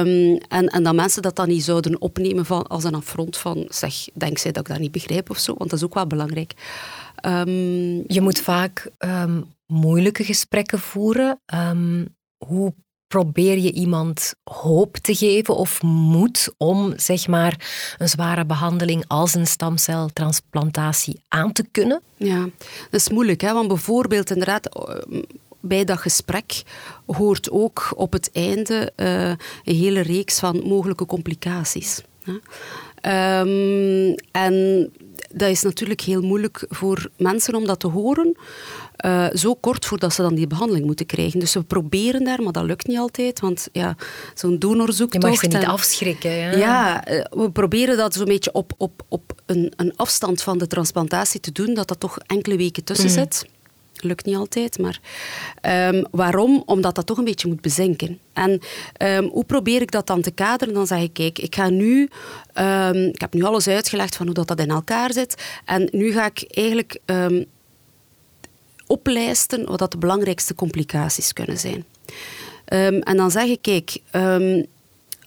Um, 0.00 0.38
en, 0.48 0.66
en 0.66 0.82
dat 0.82 0.94
mensen 0.94 1.22
dat 1.22 1.36
dan 1.36 1.48
niet 1.48 1.64
zouden 1.64 2.00
opnemen 2.00 2.44
van, 2.44 2.66
als 2.66 2.84
een 2.84 2.94
affront 2.94 3.36
van, 3.36 3.66
zeg, 3.68 3.94
denk 4.14 4.38
zij 4.38 4.52
dat 4.52 4.62
ik 4.62 4.68
dat 4.68 4.78
niet 4.78 4.92
begrijp 4.92 5.30
of 5.30 5.38
zo, 5.38 5.54
want 5.58 5.70
dat 5.70 5.78
is 5.78 5.84
ook 5.84 5.94
wel 5.94 6.06
belangrijk. 6.06 6.54
Um, 7.26 8.04
je 8.06 8.20
moet 8.20 8.38
vaak 8.38 8.90
um, 8.98 9.44
moeilijke 9.66 10.24
gesprekken 10.24 10.78
voeren. 10.78 11.40
hoe 12.46 12.74
probeer 13.14 13.58
je 13.58 13.72
iemand 13.72 14.34
hoop 14.44 14.96
te 14.96 15.14
geven 15.14 15.56
of 15.56 15.82
moed 15.82 16.54
om 16.56 16.92
zeg 16.96 17.26
maar, 17.26 17.56
een 17.98 18.08
zware 18.08 18.44
behandeling 18.44 19.04
als 19.06 19.34
een 19.34 19.46
stamceltransplantatie 19.46 21.20
aan 21.28 21.52
te 21.52 21.64
kunnen? 21.70 22.00
Ja, 22.16 22.40
dat 22.90 23.00
is 23.00 23.08
moeilijk, 23.08 23.40
hè? 23.40 23.52
want 23.52 23.68
bijvoorbeeld 23.68 24.30
inderdaad 24.30 24.68
eh, 24.68 25.22
bij 25.60 25.84
dat 25.84 25.98
gesprek 25.98 26.62
hoort 27.06 27.50
ook 27.50 27.92
op 27.96 28.12
het 28.12 28.30
einde 28.32 28.92
uh, 28.96 29.28
een 29.28 29.38
hele 29.64 30.00
reeks 30.00 30.38
van 30.38 30.62
mogelijke 30.64 31.06
complicaties. 31.06 32.02
Hè? 32.24 32.32
Um, 33.40 34.14
en 34.30 34.90
dat 35.32 35.48
is 35.48 35.62
natuurlijk 35.62 36.00
heel 36.00 36.22
moeilijk 36.22 36.66
voor 36.68 37.10
mensen 37.16 37.54
om 37.54 37.66
dat 37.66 37.80
te 37.80 37.88
horen. 37.88 38.36
Uh, 39.04 39.26
zo 39.32 39.54
kort 39.54 39.86
voordat 39.86 40.14
ze 40.14 40.22
dan 40.22 40.34
die 40.34 40.46
behandeling 40.46 40.86
moeten 40.86 41.06
krijgen. 41.06 41.40
Dus 41.40 41.54
we 41.54 41.62
proberen 41.62 42.24
daar, 42.24 42.42
maar 42.42 42.52
dat 42.52 42.64
lukt 42.64 42.86
niet 42.86 42.98
altijd. 42.98 43.40
Want 43.40 43.68
ja, 43.72 43.96
zo'n 44.34 44.58
donorzoektocht... 44.58 45.24
Je 45.24 45.30
mag 45.30 45.40
ze 45.40 45.46
niet 45.46 45.66
afschrikken. 45.66 46.30
Ja, 46.30 46.50
ja 46.50 47.08
uh, 47.10 47.24
we 47.30 47.50
proberen 47.50 47.96
dat 47.96 48.14
zo'n 48.14 48.24
beetje 48.24 48.52
op, 48.52 48.72
op, 48.76 49.02
op 49.08 49.32
een, 49.46 49.72
een 49.76 49.96
afstand 49.96 50.42
van 50.42 50.58
de 50.58 50.66
transplantatie 50.66 51.40
te 51.40 51.52
doen. 51.52 51.74
Dat 51.74 51.88
dat 51.88 52.00
toch 52.00 52.18
enkele 52.26 52.56
weken 52.56 52.84
tussen 52.84 53.06
mm. 53.08 53.12
zit 53.12 53.46
lukt 54.04 54.24
niet 54.24 54.36
altijd. 54.36 54.78
Maar 54.78 55.00
um, 55.88 56.04
waarom? 56.10 56.62
Omdat 56.66 56.94
dat 56.94 57.06
toch 57.06 57.18
een 57.18 57.24
beetje 57.24 57.48
moet 57.48 57.60
bezinken. 57.60 58.18
En 58.32 58.60
um, 59.02 59.28
hoe 59.28 59.44
probeer 59.44 59.80
ik 59.80 59.90
dat 59.90 60.06
dan 60.06 60.20
te 60.20 60.30
kaderen? 60.30 60.74
Dan 60.74 60.86
zeg 60.86 61.00
ik, 61.00 61.12
kijk, 61.12 61.38
ik 61.38 61.54
ga 61.54 61.68
nu... 61.68 62.08
Um, 62.58 63.04
ik 63.06 63.20
heb 63.20 63.34
nu 63.34 63.42
alles 63.42 63.68
uitgelegd 63.68 64.16
van 64.16 64.26
hoe 64.26 64.34
dat, 64.34 64.48
dat 64.48 64.60
in 64.60 64.70
elkaar 64.70 65.12
zit. 65.12 65.42
En 65.64 65.88
nu 65.90 66.12
ga 66.12 66.26
ik 66.26 66.44
eigenlijk 66.48 66.98
oplijsten 68.94 69.66
wat 69.66 69.78
dat 69.78 69.92
de 69.92 69.98
belangrijkste 69.98 70.54
complicaties 70.54 71.32
kunnen 71.32 71.58
zijn. 71.58 71.84
en 73.00 73.16
dan 73.16 73.30
zeg 73.30 73.44
ik, 73.44 73.62
kijk, 73.62 73.98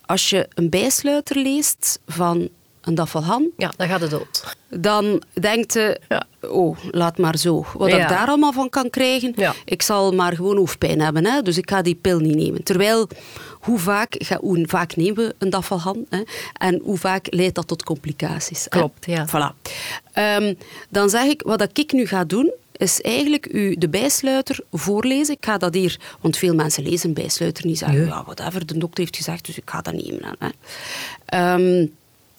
als 0.06 0.30
je 0.30 0.48
een 0.54 0.70
bijsluiter 0.70 1.38
leest 1.38 2.00
van 2.08 2.50
een 2.88 2.96
dafalhan. 2.96 3.50
Ja, 3.58 3.74
dan 3.78 3.88
gaat 3.88 4.02
het 4.02 4.10
dood. 4.10 4.56
Dan 4.70 5.24
denkt 5.34 5.74
je, 5.74 6.00
ja. 6.10 6.26
oh, 6.42 6.78
laat 6.92 7.18
maar 7.18 7.38
zo. 7.38 7.66
Wat 7.74 7.88
ik 7.88 8.10
daar 8.10 8.28
allemaal 8.28 8.54
van 8.54 8.70
kan 8.70 8.90
krijgen, 8.90 9.34
ja. 9.36 9.54
ik 9.66 9.82
zal 9.82 10.12
maar 10.12 10.36
gewoon 10.36 10.58
hoofdpijn 10.58 11.02
hebben. 11.02 11.26
Hè, 11.26 11.42
dus 11.42 11.58
ik 11.58 11.70
ga 11.70 11.82
die 11.82 11.96
pil 11.96 12.20
niet 12.20 12.36
nemen. 12.36 12.64
Terwijl, 12.64 13.08
hoe 13.60 13.80
vaak, 13.80 14.38
hoe 14.40 14.68
vaak 14.68 14.96
nemen 14.96 15.16
we 15.16 15.36
een 15.38 15.50
dafalhan? 15.50 16.06
Hè, 16.10 16.22
en 16.54 16.82
hoe 16.84 16.98
vaak 16.98 17.28
leidt 17.30 17.56
dat 17.56 17.68
tot 17.68 17.84
complicaties? 17.84 18.68
Klopt, 18.68 19.06
hè? 19.06 19.14
ja. 19.14 19.28
Voilà. 19.28 19.72
Um, 20.42 20.58
dan 20.90 21.10
zeg 21.10 21.24
ik, 21.24 21.42
wat 21.46 21.78
ik 21.78 21.92
nu 21.92 22.06
ga 22.06 22.24
doen, 22.24 22.54
is 22.78 23.02
eigenlijk 23.02 23.54
u 23.54 23.76
de 23.76 23.90
bijsluiter 23.90 24.60
voorlezen. 24.72 25.36
Ik 25.36 25.46
ga 25.46 25.58
dat 25.58 25.74
hier, 25.74 26.00
want 26.22 26.38
veel 26.38 26.56
mensen 26.56 26.84
lezen 26.84 27.14
bijsluiter 27.14 27.66
niet. 27.66 27.78
Zeggen, 27.78 28.06
ja, 28.06 28.24
whatever, 28.24 28.66
de 28.66 28.78
dokter 28.78 29.00
heeft 29.04 29.16
gezegd, 29.16 29.46
dus 29.46 29.58
ik 29.58 29.70
ga 29.70 29.82
dat 29.82 29.94
nemen. 29.94 30.36
Hè. 30.40 31.54
Um, 31.54 31.92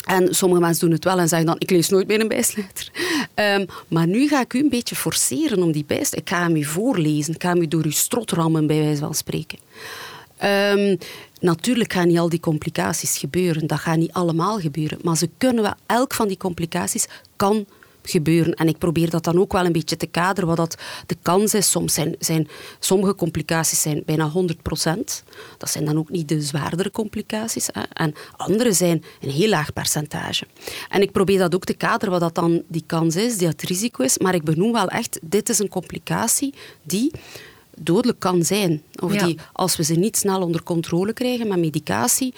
en 0.07 0.35
sommige 0.35 0.61
mensen 0.61 0.81
doen 0.81 0.95
het 0.95 1.05
wel 1.05 1.19
en 1.19 1.29
zeggen 1.29 1.47
dan, 1.47 1.57
ik 1.59 1.71
lees 1.71 1.89
nooit 1.89 2.07
meer 2.07 2.21
een 2.21 2.29
bijsluiter. 2.29 2.91
Um, 3.35 3.67
maar 3.89 4.07
nu 4.07 4.29
ga 4.29 4.41
ik 4.41 4.53
u 4.53 4.59
een 4.59 4.69
beetje 4.69 4.97
forceren 4.97 5.63
om 5.63 5.73
die 5.73 5.85
bijsluiter... 5.85 6.19
Ik 6.19 6.29
ga 6.29 6.43
hem 6.43 6.57
u 6.57 6.65
voorlezen, 6.65 7.35
ik 7.35 7.43
ga 7.43 7.49
hem 7.49 7.63
u 7.63 7.69
door 7.69 7.85
uw 7.85 7.91
strot 7.91 8.31
rammen, 8.31 8.67
bij 8.67 8.83
wijze 8.83 9.01
van 9.01 9.15
spreken. 9.15 9.59
Um, 10.45 10.99
natuurlijk 11.41 11.93
gaan 11.93 12.09
niet 12.09 12.19
al 12.19 12.29
die 12.29 12.41
complicaties 12.41 13.19
gebeuren. 13.19 13.67
Dat 13.67 13.79
gaat 13.79 13.97
niet 13.97 14.13
allemaal 14.13 14.61
gebeuren. 14.61 14.99
Maar 15.03 15.17
ze 15.17 15.29
kunnen 15.39 15.63
wel, 15.63 15.75
elk 15.87 16.15
van 16.15 16.29
die 16.29 16.37
complicaties 16.37 17.07
kan 17.37 17.67
gebeuren. 18.11 18.55
En 18.55 18.69
ik 18.69 18.79
probeer 18.79 19.11
dat 19.11 19.25
dan 19.25 19.39
ook 19.39 19.53
wel 19.53 19.65
een 19.65 19.73
beetje 19.73 19.97
te 19.97 20.07
kaderen, 20.07 20.49
wat 20.49 20.57
dat 20.57 20.77
de 21.07 21.17
kans 21.23 21.55
is. 21.55 21.71
Soms 21.71 21.95
zijn, 21.95 22.15
zijn 22.19 22.49
sommige 22.79 23.15
complicaties 23.15 23.81
zijn 23.81 24.03
bijna 24.07 24.33
100% 24.33 24.55
Dat 25.59 25.71
zijn 25.71 25.85
dan 25.85 25.99
ook 25.99 26.11
niet 26.11 26.29
de 26.29 26.41
zwaardere 26.41 26.91
complicaties. 26.91 27.69
Hè. 27.73 27.83
En 27.93 28.15
andere 28.37 28.73
zijn 28.73 29.05
een 29.21 29.31
heel 29.31 29.49
laag 29.49 29.73
percentage. 29.73 30.47
En 30.89 31.03
ik 31.03 31.13
probeer 31.13 31.39
dat 31.39 31.55
ook 31.55 31.65
te 31.65 31.75
kaderen, 31.75 32.11
wat 32.11 32.21
dat 32.21 32.35
dan 32.35 32.63
die 32.69 32.85
kans 32.87 33.17
is, 33.17 33.37
die 33.37 33.49
het 33.49 33.63
risico 33.63 34.05
is. 34.05 34.19
Maar 34.19 34.35
ik 34.35 34.45
benoem 34.45 34.73
wel 34.73 34.89
echt, 34.89 35.19
dit 35.23 35.49
is 35.49 35.59
een 35.59 35.69
complicatie 35.69 36.55
die 36.83 37.11
dodelijk 37.81 38.19
kan 38.19 38.45
zijn. 38.45 38.83
Of 39.03 39.13
die, 39.13 39.39
als 39.53 39.77
we 39.77 39.85
ze 39.85 39.95
niet 39.95 40.17
snel 40.17 40.43
onder 40.43 40.63
controle 40.63 41.13
krijgen 41.13 41.49
met 41.49 41.59
medicatie, 41.59 42.35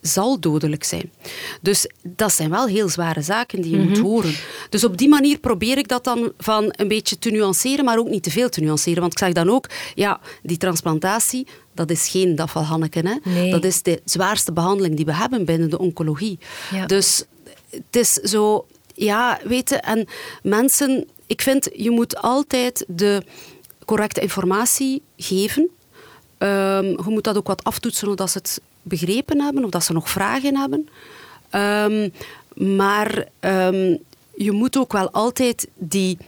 zal 0.00 0.40
dodelijk 0.40 0.84
zijn. 0.84 1.12
Dus 1.60 1.90
dat 2.02 2.32
zijn 2.32 2.50
wel 2.50 2.66
heel 2.66 2.88
zware 2.88 3.22
zaken 3.22 3.60
die 3.60 3.70
je 3.70 3.78
moet 3.78 3.98
mhm. 3.98 4.06
horen. 4.06 4.34
Dus 4.68 4.84
op 4.84 4.96
die 4.96 5.08
manier 5.08 5.38
probeer 5.38 5.78
ik 5.78 5.88
dat 5.88 6.04
dan 6.04 6.32
van 6.38 6.64
een 6.76 6.88
beetje 6.88 7.18
te 7.18 7.30
nuanceren, 7.30 7.84
maar 7.84 7.98
ook 7.98 8.08
niet 8.08 8.22
te 8.22 8.30
veel 8.30 8.48
te 8.48 8.60
nuanceren. 8.60 9.00
Want 9.00 9.12
ik 9.12 9.18
zeg 9.18 9.32
dan 9.32 9.50
ook, 9.50 9.66
ja, 9.94 10.20
die 10.42 10.56
transplantatie, 10.56 11.46
dat 11.74 11.90
is 11.90 12.08
geen 12.08 12.34
dat 12.34 12.50
van 12.50 12.62
Hanneke. 12.62 13.18
Hè? 13.22 13.50
Dat 13.50 13.64
is 13.64 13.82
de 13.82 14.00
zwaarste 14.04 14.52
behandeling 14.52 14.96
die 14.96 15.04
we 15.04 15.14
hebben 15.14 15.44
binnen 15.44 15.70
de 15.70 15.78
oncologie. 15.78 16.38
Dus 16.86 17.24
het 17.70 17.96
is 17.96 18.12
zo, 18.12 18.66
ja, 18.94 19.40
weten, 19.44 19.82
en 19.82 20.06
mensen, 20.42 21.06
ik 21.26 21.42
vind, 21.42 21.68
je 21.72 21.90
moet 21.90 22.16
altijd 22.16 22.84
de 22.88 23.22
correcte 23.84 24.20
informatie 24.20 25.02
geven. 25.16 25.70
Um, 26.38 26.84
je 26.84 27.04
moet 27.06 27.24
dat 27.24 27.36
ook 27.36 27.46
wat 27.46 27.64
aftoetsen, 27.64 28.08
zodat 28.08 28.30
ze 28.30 28.38
het 28.38 28.60
begrepen 28.90 29.40
hebben 29.40 29.64
of 29.64 29.70
dat 29.70 29.84
ze 29.84 29.92
nog 29.92 30.10
vragen 30.10 30.56
hebben. 30.56 30.88
Um, 31.54 32.12
maar 32.76 33.26
um, 33.40 33.98
je 34.34 34.52
moet 34.52 34.76
ook 34.76 34.92
wel 34.92 35.10
altijd 35.10 35.68
die 35.74 36.18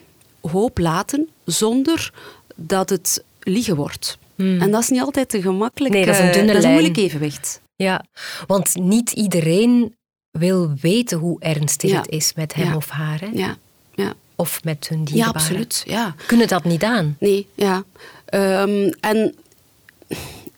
hoop 0.41 0.79
laten 0.79 1.29
zonder 1.45 2.13
dat 2.55 2.91
het 2.91 3.25
liegen 3.41 3.77
wordt. 3.77 4.19
Hmm. 4.35 4.61
En 4.61 4.71
dat 4.71 4.83
is 4.83 4.89
niet 4.89 5.01
altijd 5.01 5.29
te 5.29 5.43
gemakkelijk. 5.43 5.95
Nee, 5.95 6.05
dat 6.05 6.15
is 6.15 6.21
een 6.21 6.33
dunne 6.33 6.47
dat 6.53 6.57
is 6.57 6.65
een 6.65 6.71
moeilijk 6.71 6.97
evenwicht. 6.97 7.61
Ja, 7.77 8.05
want 8.47 8.77
niet 8.77 9.13
iedereen 9.13 9.95
wil 10.31 10.73
weten 10.81 11.19
hoe 11.19 11.41
ernstig 11.41 11.91
ja. 11.91 11.97
het 11.97 12.11
is 12.11 12.35
met 12.35 12.55
hem 12.55 12.67
ja. 12.67 12.77
of 12.77 12.89
haar. 12.89 13.21
Hè? 13.21 13.29
Ja. 13.33 13.57
Ja. 13.95 14.15
Of 14.37 14.65
met 14.65 14.89
hun 14.89 15.05
dierbaren. 15.05 15.33
Ja, 15.33 15.39
absoluut. 15.39 15.83
Ja. 15.87 16.15
Kunnen 16.27 16.49
dat 16.49 16.65
niet 16.65 16.83
aan? 16.85 17.17
Nee, 17.19 17.47
ja. 17.55 17.85
Ehm, 18.25 18.93
en 19.01 19.35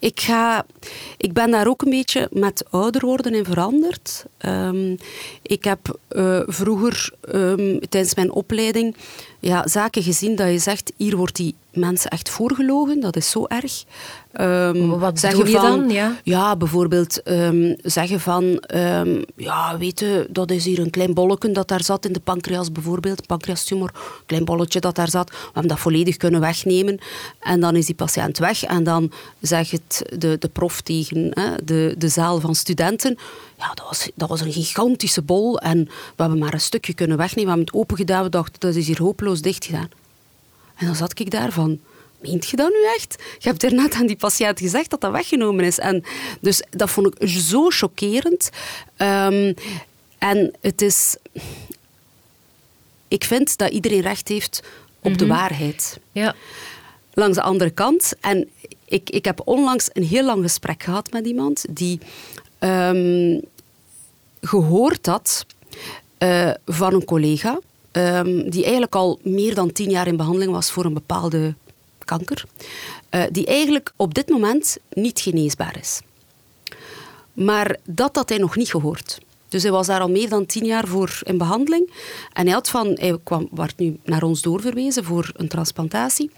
ik, 0.04 0.20
ga, 0.20 0.66
ik 1.16 1.32
ben 1.32 1.50
daar 1.50 1.66
ook 1.66 1.82
een 1.82 1.90
beetje 1.90 2.28
met 2.32 2.64
ouder 2.70 3.06
worden 3.06 3.34
in 3.34 3.44
veranderd. 3.44 4.26
Ehm, 4.38 4.96
ik 5.42 5.64
heb 5.64 5.98
uh, 6.10 6.40
vroeger 6.46 7.12
um, 7.34 7.80
tijdens 7.88 8.14
mijn 8.14 8.32
opleiding 8.32 8.96
ja, 9.44 9.68
zaken 9.68 10.02
gezien 10.02 10.36
dat 10.36 10.48
je 10.48 10.58
zegt, 10.58 10.92
hier 10.96 11.16
wordt 11.16 11.36
die 11.36 11.54
mensen 11.72 12.10
echt 12.10 12.30
voorgelogen, 12.30 13.00
dat 13.00 13.16
is 13.16 13.30
zo 13.30 13.44
erg. 13.46 13.84
Um, 14.40 14.98
Wat 14.98 15.18
zeggen 15.18 15.46
je 15.46 15.56
van, 15.56 15.62
dan? 15.62 15.90
Ja, 15.90 16.18
ja 16.22 16.56
bijvoorbeeld 16.56 17.28
um, 17.28 17.76
zeggen 17.82 18.20
van, 18.20 18.62
um, 18.74 19.24
ja, 19.36 19.78
weet 19.78 20.00
je, 20.00 20.26
dat 20.30 20.50
is 20.50 20.64
hier 20.64 20.78
een 20.78 20.90
klein 20.90 21.14
bolletje 21.14 21.52
dat 21.52 21.68
daar 21.68 21.82
zat 21.82 22.04
in 22.04 22.12
de 22.12 22.20
pancreas 22.20 22.72
bijvoorbeeld, 22.72 23.26
pancreastumor, 23.26 23.90
een 23.94 24.26
klein 24.26 24.44
bolletje 24.44 24.80
dat 24.80 24.94
daar 24.94 25.10
zat, 25.10 25.30
we 25.30 25.36
hebben 25.44 25.68
dat 25.68 25.80
volledig 25.80 26.16
kunnen 26.16 26.40
wegnemen 26.40 26.98
en 27.40 27.60
dan 27.60 27.76
is 27.76 27.86
die 27.86 27.94
patiënt 27.94 28.38
weg 28.38 28.64
en 28.64 28.84
dan 28.84 29.12
zegt 29.40 30.02
de, 30.18 30.36
de 30.38 30.48
prof 30.52 30.80
tegen 30.80 31.30
hè, 31.30 31.64
de, 31.64 31.94
de 31.98 32.08
zaal 32.08 32.40
van 32.40 32.54
studenten, 32.54 33.18
ja, 33.64 33.74
dat 33.74 33.86
was, 33.86 34.08
dat 34.14 34.28
was 34.28 34.40
een 34.40 34.52
gigantische 34.52 35.22
bol 35.22 35.58
en 35.58 35.84
we 35.84 36.22
hebben 36.22 36.38
maar 36.38 36.52
een 36.52 36.60
stukje 36.60 36.94
kunnen 36.94 37.16
wegnemen, 37.16 37.44
we 37.44 37.56
hebben 37.56 37.74
het 37.74 37.82
open 37.82 37.96
gedaan, 37.96 38.22
we 38.22 38.28
dachten, 38.28 38.60
dat 38.60 38.74
is 38.74 38.86
hier 38.86 39.02
hopeloos 39.02 39.40
dicht 39.40 39.64
gedaan. 39.64 39.90
En 40.74 40.86
dan 40.86 40.94
zat 40.94 41.18
ik 41.18 41.30
daar 41.30 41.52
van, 41.52 41.80
meent 42.20 42.48
je 42.48 42.56
dat 42.56 42.68
nu 42.68 42.84
echt? 42.96 43.22
Je 43.38 43.48
hebt 43.48 43.62
er 43.62 43.74
net 43.74 43.94
aan 43.94 44.06
die 44.06 44.16
patiënt 44.16 44.60
gezegd 44.60 44.90
dat 44.90 45.00
dat 45.00 45.12
weggenomen 45.12 45.64
is. 45.64 45.78
En 45.78 46.04
dus 46.40 46.62
dat 46.70 46.90
vond 46.90 47.06
ik 47.06 47.28
zo 47.28 47.70
chockerend. 47.70 48.50
Um, 48.96 49.54
en 50.18 50.54
het 50.60 50.82
is... 50.82 51.16
Ik 53.08 53.24
vind 53.24 53.56
dat 53.56 53.70
iedereen 53.70 54.00
recht 54.00 54.28
heeft 54.28 54.62
op 55.00 55.18
de 55.18 55.24
mhm. 55.24 55.34
waarheid. 55.34 55.98
Ja. 56.12 56.34
Langs 57.12 57.36
de 57.36 57.42
andere 57.42 57.70
kant, 57.70 58.12
en 58.20 58.48
ik, 58.84 59.10
ik 59.10 59.24
heb 59.24 59.40
onlangs 59.44 59.88
een 59.92 60.04
heel 60.04 60.24
lang 60.24 60.42
gesprek 60.42 60.82
gehad 60.82 61.12
met 61.12 61.26
iemand 61.26 61.64
die 61.70 61.98
um, 62.60 63.40
gehoord 64.46 65.06
had 65.06 65.46
uh, 66.18 66.50
van 66.66 66.94
een 66.94 67.04
collega 67.04 67.58
um, 67.92 68.50
die 68.50 68.62
eigenlijk 68.62 68.94
al 68.94 69.18
meer 69.22 69.54
dan 69.54 69.72
tien 69.72 69.90
jaar 69.90 70.06
in 70.06 70.16
behandeling 70.16 70.52
was 70.52 70.70
voor 70.70 70.84
een 70.84 70.94
bepaalde 70.94 71.54
kanker, 72.04 72.44
uh, 73.10 73.22
die 73.30 73.46
eigenlijk 73.46 73.92
op 73.96 74.14
dit 74.14 74.28
moment 74.28 74.76
niet 74.92 75.20
geneesbaar 75.20 75.78
is. 75.78 76.00
Maar 77.32 77.76
dat 77.84 78.16
had 78.16 78.28
hij 78.28 78.38
nog 78.38 78.56
niet 78.56 78.70
gehoord. 78.70 79.18
Dus 79.48 79.62
hij 79.62 79.72
was 79.72 79.86
daar 79.86 80.00
al 80.00 80.10
meer 80.10 80.28
dan 80.28 80.46
tien 80.46 80.64
jaar 80.64 80.86
voor 80.86 81.20
in 81.22 81.38
behandeling. 81.38 81.90
En 82.32 82.44
hij, 82.44 82.54
had 82.54 82.68
van, 82.68 82.86
hij 82.94 83.18
kwam, 83.22 83.48
werd 83.50 83.78
nu 83.78 83.98
naar 84.04 84.22
ons 84.22 84.42
doorverwezen 84.42 85.04
voor 85.04 85.30
een 85.36 85.48
transplantatie. 85.48 86.30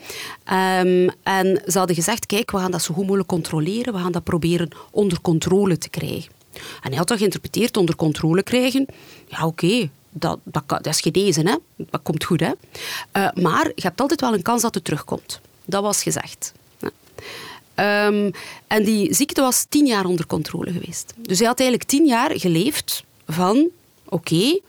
Um, 0.53 1.11
en 1.23 1.63
ze 1.67 1.79
hadden 1.79 1.97
gezegd, 1.97 2.27
kijk, 2.27 2.51
we 2.51 2.59
gaan 2.59 2.71
dat 2.71 2.83
zo 2.83 2.95
goed 2.95 3.05
mogelijk 3.05 3.29
controleren. 3.29 3.93
We 3.93 3.99
gaan 3.99 4.13
dat 4.13 4.25
proberen 4.25 4.69
onder 4.91 5.21
controle 5.21 5.79
te 5.79 5.89
krijgen. 5.89 6.33
En 6.57 6.89
hij 6.89 6.97
had 6.97 7.09
dat 7.09 7.19
geïnterpreteerd, 7.19 7.77
onder 7.77 7.97
controle 7.97 8.43
krijgen. 8.43 8.87
Ja, 9.29 9.47
oké, 9.47 9.89
dat, 10.11 10.39
dat, 10.45 10.63
dat, 10.69 10.87
is 10.87 11.01
genezen, 11.01 11.47
hè? 11.47 11.57
dat 11.77 12.01
komt 12.03 12.25
goed. 12.25 12.41
Hè? 12.41 12.53
Uh, 13.13 13.43
maar 13.43 13.67
je 13.75 13.83
hebt 13.83 14.01
altijd 14.01 14.21
wel 14.21 14.35
een 14.35 14.43
kans 14.43 14.63
dat 14.63 14.75
het 14.75 14.85
terugkomt. 14.85 15.41
Dat 15.65 15.83
was 15.83 16.03
gezegd. 16.03 16.53
Um, 17.79 18.31
en 18.67 18.85
die 18.85 19.15
ziekte 19.15 19.41
was 19.41 19.67
tien 19.69 19.87
jaar 19.87 20.05
onder 20.05 20.27
controle 20.27 20.73
geweest. 20.73 21.15
Dus 21.17 21.39
hij 21.39 21.47
had 21.47 21.61
eigenlijk 21.61 21.89
tien 21.89 22.07
jaar 22.07 22.41
geleefd 22.41 23.05
van, 23.27 23.69
oké, 24.05 24.61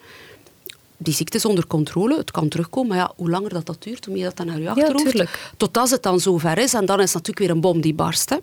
die 0.98 1.14
ziekte 1.14 1.38
is 1.38 1.46
onder 1.46 1.68
controle, 1.68 2.18
het 2.18 2.32
kan 2.32 2.48
terugkomen, 2.48 2.90
maar 2.90 2.98
ja, 2.98 3.14
hoe 3.16 3.30
langer 3.30 3.50
dat, 3.50 3.66
dat 3.66 3.84
duurt, 3.84 4.06
hoe 4.06 4.14
meer 4.14 4.24
dat 4.24 4.38
dan 4.38 4.46
naar 4.46 4.60
je 4.60 4.70
achterhoofd. 4.70 5.18
Ja, 5.18 5.26
totdat 5.58 5.90
het 5.90 6.04
dan 6.04 6.20
zover 6.20 6.58
is, 6.58 6.74
en 6.74 6.86
dan 6.86 7.00
is 7.00 7.14
het 7.14 7.14
natuurlijk 7.14 7.40
weer 7.40 7.50
een 7.50 7.62
bom 7.62 7.82
die 7.82 7.94
barst. 7.94 8.30
Hè. 8.30 8.38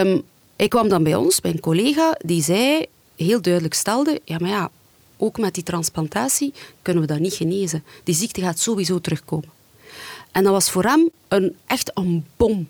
Um, 0.00 0.22
hij 0.56 0.68
kwam 0.68 0.88
dan 0.88 1.02
bij 1.02 1.14
ons, 1.14 1.40
bij 1.40 1.50
een 1.50 1.60
collega, 1.60 2.18
die 2.24 2.42
zei, 2.42 2.86
heel 3.16 3.42
duidelijk 3.42 3.74
stelde, 3.74 4.20
ja, 4.24 4.38
maar 4.38 4.50
ja, 4.50 4.70
ook 5.16 5.38
met 5.38 5.54
die 5.54 5.62
transplantatie 5.62 6.52
kunnen 6.82 7.02
we 7.02 7.08
dat 7.08 7.18
niet 7.18 7.34
genezen. 7.34 7.84
Die 8.04 8.14
ziekte 8.14 8.40
gaat 8.40 8.58
sowieso 8.58 9.00
terugkomen. 9.00 9.50
En 10.30 10.42
dat 10.42 10.52
was 10.52 10.70
voor 10.70 10.84
hem 10.84 11.10
een, 11.28 11.56
echt 11.66 11.90
een 11.94 12.26
bom. 12.36 12.68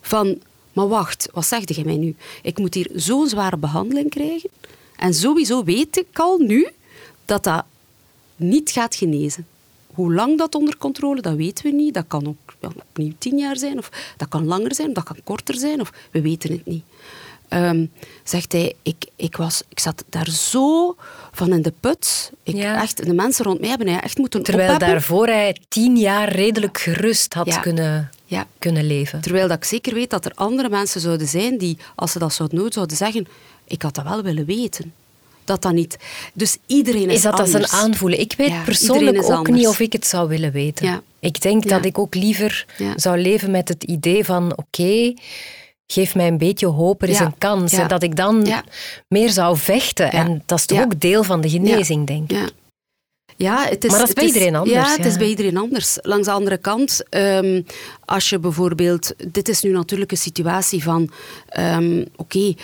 Van, 0.00 0.38
maar 0.72 0.88
wacht, 0.88 1.28
wat 1.32 1.46
zegde 1.46 1.74
je 1.76 1.84
mij 1.84 1.96
nu? 1.96 2.16
Ik 2.42 2.58
moet 2.58 2.74
hier 2.74 2.90
zo'n 2.94 3.28
zware 3.28 3.56
behandeling 3.56 4.10
krijgen. 4.10 4.50
En 4.96 5.14
sowieso 5.14 5.64
weet 5.64 5.96
ik 5.96 6.18
al 6.18 6.38
nu 6.38 6.68
dat 7.24 7.44
dat 7.44 7.64
niet 8.36 8.70
gaat 8.70 8.94
genezen. 8.94 9.46
Hoe 9.94 10.14
lang 10.14 10.38
dat 10.38 10.54
onder 10.54 10.76
controle, 10.76 11.20
dat 11.20 11.34
weten 11.34 11.64
we 11.64 11.70
niet. 11.70 11.94
Dat 11.94 12.04
kan 12.08 12.26
ook 12.26 12.54
opnieuw 12.60 13.12
tien 13.18 13.38
jaar 13.38 13.56
zijn, 13.56 13.78
of 13.78 13.90
dat 14.16 14.28
kan 14.28 14.44
langer 14.44 14.74
zijn, 14.74 14.88
of 14.88 14.94
dat 14.94 15.04
kan 15.04 15.16
korter 15.24 15.54
zijn, 15.54 15.80
of 15.80 15.92
we 16.10 16.20
weten 16.20 16.52
het 16.52 16.66
niet. 16.66 16.84
Um, 17.48 17.90
zegt 18.24 18.52
hij, 18.52 18.74
ik, 18.82 19.06
ik, 19.16 19.36
was, 19.36 19.62
ik 19.68 19.78
zat 19.78 20.04
daar 20.08 20.30
zo 20.30 20.96
van 21.32 21.52
in 21.52 21.62
de 21.62 21.72
put. 21.80 22.32
Ik, 22.42 22.56
echt, 22.56 23.06
de 23.06 23.14
mensen 23.14 23.44
rond 23.44 23.60
mij 23.60 23.68
hebben 23.68 23.88
hij 23.88 24.00
echt 24.00 24.18
moeten 24.18 24.42
Terwijl 24.42 24.78
daarvoor 24.78 25.26
hij 25.26 25.56
tien 25.68 25.96
jaar 25.96 26.28
redelijk 26.28 26.78
gerust 26.78 27.34
had 27.34 27.60
kunnen, 27.60 28.10
ja. 28.24 28.46
kunnen 28.58 28.86
leven. 28.86 29.20
Terwijl 29.20 29.48
dat 29.48 29.56
ik 29.56 29.64
zeker 29.64 29.94
weet 29.94 30.10
dat 30.10 30.24
er 30.24 30.32
andere 30.34 30.68
mensen 30.68 31.00
zouden 31.00 31.26
zijn 31.28 31.58
die, 31.58 31.78
als 31.94 32.12
ze 32.12 32.18
dat 32.18 32.32
zouden 32.32 32.58
nooit 32.58 32.74
zouden 32.74 32.96
zeggen, 32.96 33.26
ik 33.64 33.82
had 33.82 33.94
dat 33.94 34.04
wel 34.04 34.22
willen 34.22 34.44
weten 34.44 34.92
dat 35.44 35.62
dat 35.62 35.72
niet. 35.72 35.96
Dus 36.34 36.56
iedereen 36.66 37.08
is, 37.08 37.14
is 37.14 37.22
dat 37.22 37.32
anders. 37.32 37.54
als 37.54 37.72
een 37.72 37.78
aanvoelen? 37.78 38.20
Ik 38.20 38.34
weet 38.36 38.64
persoonlijk 38.64 39.30
ook 39.30 39.48
niet 39.48 39.66
of 39.66 39.80
ik 39.80 39.92
het 39.92 40.06
zou 40.06 40.28
willen 40.28 40.52
weten. 40.52 40.86
Ja. 40.86 41.02
Ik 41.20 41.40
denk 41.40 41.68
dat 41.68 41.84
ik 41.84 41.98
ook 41.98 42.14
liever 42.14 42.66
zou 42.96 43.18
leven 43.18 43.50
met 43.50 43.68
het 43.68 43.84
idee 43.84 44.24
van 44.24 44.56
oké, 44.56 45.14
geef 45.86 46.14
mij 46.14 46.26
een 46.26 46.38
beetje 46.38 46.66
hoop, 46.66 47.02
er 47.02 47.08
is 47.08 47.18
een 47.18 47.38
kans. 47.38 47.72
En 47.72 47.88
dat 47.88 48.02
ik 48.02 48.16
dan 48.16 48.46
meer 49.08 49.30
zou 49.30 49.56
vechten. 49.56 50.12
En 50.12 50.42
dat 50.46 50.58
is 50.58 50.66
toch 50.66 50.80
ook 50.80 51.00
deel 51.00 51.22
van 51.22 51.40
de 51.40 51.48
genezing, 51.48 52.06
denk 52.06 52.32
ik. 52.32 52.52
Ja, 53.36 53.66
het 53.68 53.84
is, 53.84 53.90
maar 53.90 53.98
dat 53.98 54.08
is 54.08 54.14
bij 54.14 54.24
iedereen 54.24 54.54
anders. 54.54 54.76
Ja, 54.76 54.96
het 54.96 55.04
is 55.04 55.16
bij 55.16 55.28
iedereen 55.28 55.56
anders. 55.56 55.98
Langs 56.02 56.26
de 56.26 56.32
andere 56.32 56.58
kant, 56.58 57.02
um, 57.10 57.66
als 58.04 58.28
je 58.28 58.38
bijvoorbeeld... 58.38 59.14
Dit 59.32 59.48
is 59.48 59.62
nu 59.62 59.70
natuurlijk 59.70 60.10
een 60.10 60.16
situatie 60.16 60.82
van... 60.82 61.10
Um, 61.58 62.04
Oké, 62.16 62.54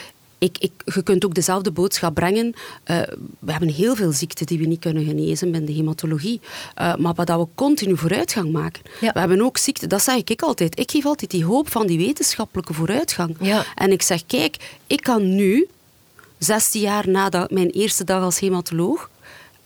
ik, 0.40 0.58
ik, 0.58 0.72
je 0.84 1.02
kunt 1.02 1.24
ook 1.24 1.34
dezelfde 1.34 1.70
boodschap 1.70 2.14
brengen. 2.14 2.46
Uh, 2.46 3.00
we 3.38 3.52
hebben 3.52 3.68
heel 3.68 3.96
veel 3.96 4.12
ziekten 4.12 4.46
die 4.46 4.58
we 4.58 4.66
niet 4.66 4.80
kunnen 4.80 5.04
genezen 5.04 5.50
binnen 5.50 5.70
de 5.70 5.76
hematologie. 5.76 6.40
Uh, 6.80 6.96
maar 6.96 7.14
dat 7.14 7.38
we 7.40 7.46
continu 7.54 7.96
vooruitgang 7.96 8.52
maken. 8.52 8.82
We 9.00 9.18
hebben 9.18 9.42
ook 9.42 9.58
ziekten, 9.58 9.88
dat 9.88 10.02
zeg 10.02 10.16
ik 10.24 10.42
altijd. 10.42 10.78
Ik 10.78 10.90
geef 10.90 11.06
altijd 11.06 11.30
die 11.30 11.44
hoop 11.44 11.70
van 11.70 11.86
die 11.86 11.98
wetenschappelijke 11.98 12.72
vooruitgang. 12.72 13.36
Ja. 13.40 13.64
En 13.74 13.92
ik 13.92 14.02
zeg, 14.02 14.26
kijk, 14.26 14.78
ik 14.86 15.00
kan 15.00 15.34
nu, 15.34 15.68
16 16.38 16.80
jaar 16.80 17.08
na 17.08 17.46
mijn 17.50 17.70
eerste 17.70 18.04
dag 18.04 18.22
als 18.22 18.38
hematoloog, 18.38 19.10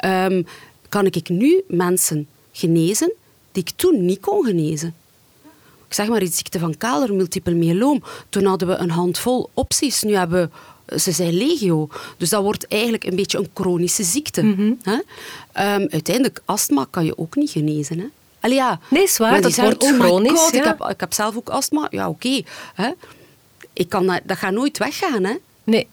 um, 0.05 0.47
kan 0.89 1.07
ik 1.07 1.29
nu 1.29 1.63
mensen 1.69 2.27
genezen 2.53 3.13
die 3.53 3.63
ik 3.63 3.71
toen 3.77 4.05
niet 4.05 4.21
kon 4.21 4.45
genezen 4.45 4.95
ik 5.95 6.01
zeg 6.01 6.09
maar 6.09 6.23
iets, 6.23 6.37
ziekte 6.37 6.59
van 6.59 6.77
Kaler, 6.77 7.15
multiple 7.15 7.55
myeloom. 7.55 8.03
Toen 8.29 8.45
hadden 8.45 8.69
we 8.69 8.75
een 8.75 8.91
handvol 8.91 9.51
opties. 9.55 10.03
Nu 10.03 10.17
hebben 10.17 10.51
we 10.85 11.01
ze 11.01 11.13
zijn 11.13 11.33
legio. 11.33 11.89
Dus 12.17 12.29
dat 12.29 12.43
wordt 12.43 12.69
eigenlijk 12.69 13.05
een 13.05 13.17
beetje 13.17 13.39
een 13.39 13.51
chronische 13.55 14.03
ziekte. 14.03 14.43
Mhm. 14.43 14.73
hè? 14.83 14.93
Um, 14.93 15.89
uiteindelijk, 15.91 16.43
astma 16.45 16.87
kan 16.91 17.05
je 17.05 17.19
ook 17.19 17.37
niet 17.37 17.51
genezen. 17.51 17.99
Hè? 17.99 18.07
Allee, 18.41 18.57
ja. 18.57 18.81
Nee, 18.89 19.09
zwaar, 19.09 19.41
dat 19.41 19.57
wordt 19.57 19.83
oh 19.83 19.99
chronisch. 19.99 20.41
God, 20.41 20.53
ja. 20.53 20.59
ik, 20.59 20.65
heb, 20.65 20.91
ik 20.91 21.01
heb 21.01 21.13
zelf 21.13 21.37
ook 21.37 21.49
astma. 21.49 21.87
Ja, 21.91 22.09
oké. 22.09 22.43
Ik 23.73 23.89
kan 23.89 24.07
dat, 24.07 24.21
dat 24.25 24.37
gaat 24.37 24.53
nooit 24.53 24.79
weggaan. 24.79 25.25
Hè? 25.25 25.35
Nee. 25.65 25.87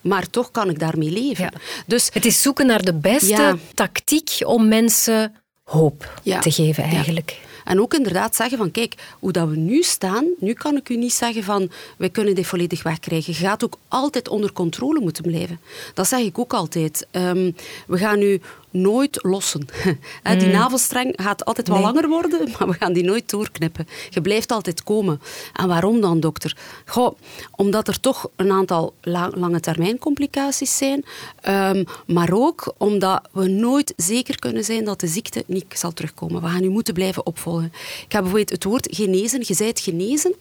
Maar 0.00 0.30
toch 0.30 0.50
kan 0.50 0.70
ik 0.70 0.78
daarmee 0.78 1.10
leven. 1.10 1.44
Ja. 1.44 1.52
Dus, 1.86 2.10
het 2.12 2.24
is 2.24 2.42
zoeken 2.42 2.66
naar 2.66 2.84
de 2.84 2.94
beste 2.94 3.58
tactiek 3.74 4.30
om 4.44 4.68
mensen 4.68 5.34
hoop 5.64 6.20
te 6.40 6.50
geven, 6.50 6.84
eigenlijk. 6.84 7.44
En 7.66 7.80
ook 7.80 7.94
inderdaad 7.94 8.36
zeggen 8.36 8.58
van, 8.58 8.70
kijk, 8.70 8.94
hoe 9.18 9.32
dat 9.32 9.48
we 9.48 9.56
nu 9.56 9.82
staan, 9.82 10.26
nu 10.38 10.52
kan 10.52 10.76
ik 10.76 10.88
u 10.88 10.96
niet 10.96 11.12
zeggen 11.12 11.42
van, 11.42 11.70
wij 11.98 12.10
kunnen 12.10 12.34
dit 12.34 12.46
volledig 12.46 12.82
wegkrijgen. 12.82 13.32
Je 13.32 13.38
gaat 13.38 13.64
ook 13.64 13.78
altijd 13.88 14.28
onder 14.28 14.52
controle 14.52 15.00
moeten 15.00 15.22
blijven. 15.22 15.60
Dat 15.94 16.08
zeg 16.08 16.20
ik 16.20 16.38
ook 16.38 16.52
altijd. 16.52 17.06
Um, 17.12 17.54
we 17.86 17.98
gaan 17.98 18.18
nu 18.18 18.40
nooit 18.76 19.18
lossen. 19.22 19.66
Die 20.38 20.46
mm. 20.46 20.52
navelstreng 20.52 21.12
gaat 21.16 21.44
altijd 21.44 21.68
wel 21.68 21.80
langer 21.80 22.08
worden, 22.08 22.48
maar 22.58 22.68
we 22.68 22.74
gaan 22.74 22.92
die 22.92 23.04
nooit 23.04 23.30
doorknippen. 23.30 23.88
Je 24.10 24.20
blijft 24.20 24.52
altijd 24.52 24.82
komen. 24.82 25.20
En 25.52 25.68
waarom 25.68 26.00
dan, 26.00 26.20
dokter? 26.20 26.56
Goh, 26.86 27.18
omdat 27.50 27.88
er 27.88 28.00
toch 28.00 28.28
een 28.36 28.50
aantal 28.50 28.94
lange 29.00 29.60
termijn 29.60 29.98
complicaties 29.98 30.76
zijn, 30.76 31.04
um, 31.48 31.84
maar 32.06 32.32
ook 32.32 32.74
omdat 32.76 33.28
we 33.32 33.48
nooit 33.48 33.92
zeker 33.96 34.38
kunnen 34.38 34.64
zijn 34.64 34.84
dat 34.84 35.00
de 35.00 35.06
ziekte 35.06 35.44
niet 35.46 35.64
zal 35.68 35.92
terugkomen. 35.92 36.42
We 36.42 36.48
gaan 36.48 36.60
nu 36.60 36.68
moeten 36.68 36.94
blijven 36.94 37.26
opvolgen. 37.26 37.72
Ik 38.04 38.12
heb 38.12 38.20
bijvoorbeeld 38.20 38.50
het 38.50 38.64
woord 38.64 38.88
genezen. 38.90 39.42
Je 39.46 39.54
zei 39.54 39.68
het 39.68 39.80
genezen. 39.80 40.34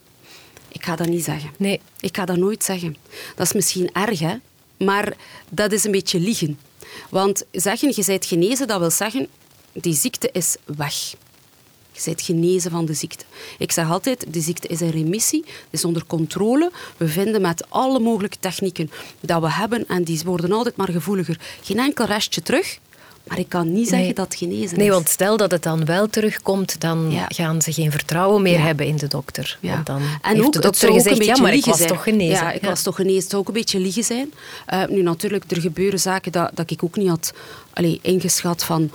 Ik 0.68 0.86
ga 0.86 0.96
dat 0.96 1.08
niet 1.08 1.24
zeggen. 1.24 1.52
Nee. 1.58 1.82
Ik 2.00 2.16
ga 2.16 2.26
dat 2.26 2.38
nooit 2.38 2.64
zeggen. 2.64 2.96
Dat 3.36 3.46
is 3.46 3.54
misschien 3.54 3.90
erg, 3.94 4.20
hè? 4.20 4.36
maar 4.78 5.14
dat 5.50 5.72
is 5.72 5.84
een 5.84 5.92
beetje 5.92 6.20
liegen. 6.20 6.60
Want 7.10 7.44
zeggen 7.52 7.92
je 7.96 8.04
bent 8.06 8.26
genezen, 8.26 8.68
dat 8.68 8.80
wil 8.80 8.92
zeggen, 8.92 9.28
die 9.74 9.94
ziekte 9.94 10.30
is 10.32 10.56
weg. 10.66 11.16
Je 11.92 12.02
bent 12.06 12.22
genezen 12.22 12.72
van 12.72 12.86
de 12.86 12.94
ziekte. 12.94 13.26
Ik 13.58 13.72
zeg 13.72 13.90
altijd, 13.90 14.34
de 14.34 14.42
ziekte 14.42 14.68
is 14.68 14.82
in 14.82 14.90
remissie, 14.90 15.46
is 15.70 15.86
onder 15.86 16.06
controle. 16.06 16.72
We 16.98 17.08
vinden 17.08 17.42
met 17.42 17.70
alle 17.70 18.00
mogelijke 18.00 18.40
technieken 18.40 18.92
dat 19.20 19.42
we 19.42 19.52
hebben, 19.52 19.88
en 19.88 20.04
die 20.04 20.22
worden 20.26 20.52
altijd 20.52 20.76
maar 20.76 20.92
gevoeliger, 20.92 21.40
geen 21.64 21.80
enkel 21.80 22.06
restje 22.06 22.42
terug. 22.42 22.80
Maar 23.28 23.40
ik 23.40 23.50
kan 23.50 23.74
niet 23.74 23.88
zeggen 23.88 24.16
dat 24.16 24.26
het 24.26 24.36
genezen 24.36 24.64
is. 24.64 24.72
Nee, 24.72 24.92
want 24.92 25.10
stel 25.10 25.38
dat 25.38 25.52
het 25.52 25.64
dan 25.64 25.86
wel 25.86 26.08
terugkomt, 26.08 26.82
dan 26.82 27.14
gaan 27.28 27.62
ze 27.62 27.74
geen 27.74 27.92
vertrouwen 27.92 28.42
meer 28.42 28.62
hebben 28.62 28.86
in 28.86 28.96
de 28.96 29.08
dokter. 29.08 29.58
Ja. 29.62 29.74
Want 29.74 29.86
dan 29.86 30.02
en 30.22 30.34
heeft 30.34 30.46
ook, 30.46 30.54
de 30.54 30.60
dokter 30.60 30.92
gezegd, 30.92 31.26
ja, 31.26 31.38
maar 31.38 31.54
ik 31.54 31.66
was 31.66 31.78
zijn. 31.78 31.90
toch 31.90 32.04
genezen. 32.04 32.34
Ja, 32.34 32.52
ik 32.52 32.62
was 32.62 32.82
toch 32.82 32.96
genezen. 32.96 33.20
Het 33.20 33.30
zou 33.30 33.42
ook 33.42 33.48
een 33.48 33.54
beetje 33.54 33.80
liegen 33.80 34.04
zijn. 34.04 34.34
Uh, 34.74 34.86
nu 34.88 35.02
natuurlijk, 35.02 35.44
er 35.48 35.62
gebeuren 35.62 36.00
zaken 36.00 36.32
dat, 36.32 36.52
dat 36.54 36.72
ik 36.72 36.84
ook 36.84 36.96
niet 36.96 37.10
had 37.10 37.34
allee, 37.74 38.00
ingeschat 38.02 38.64
van... 38.64 38.92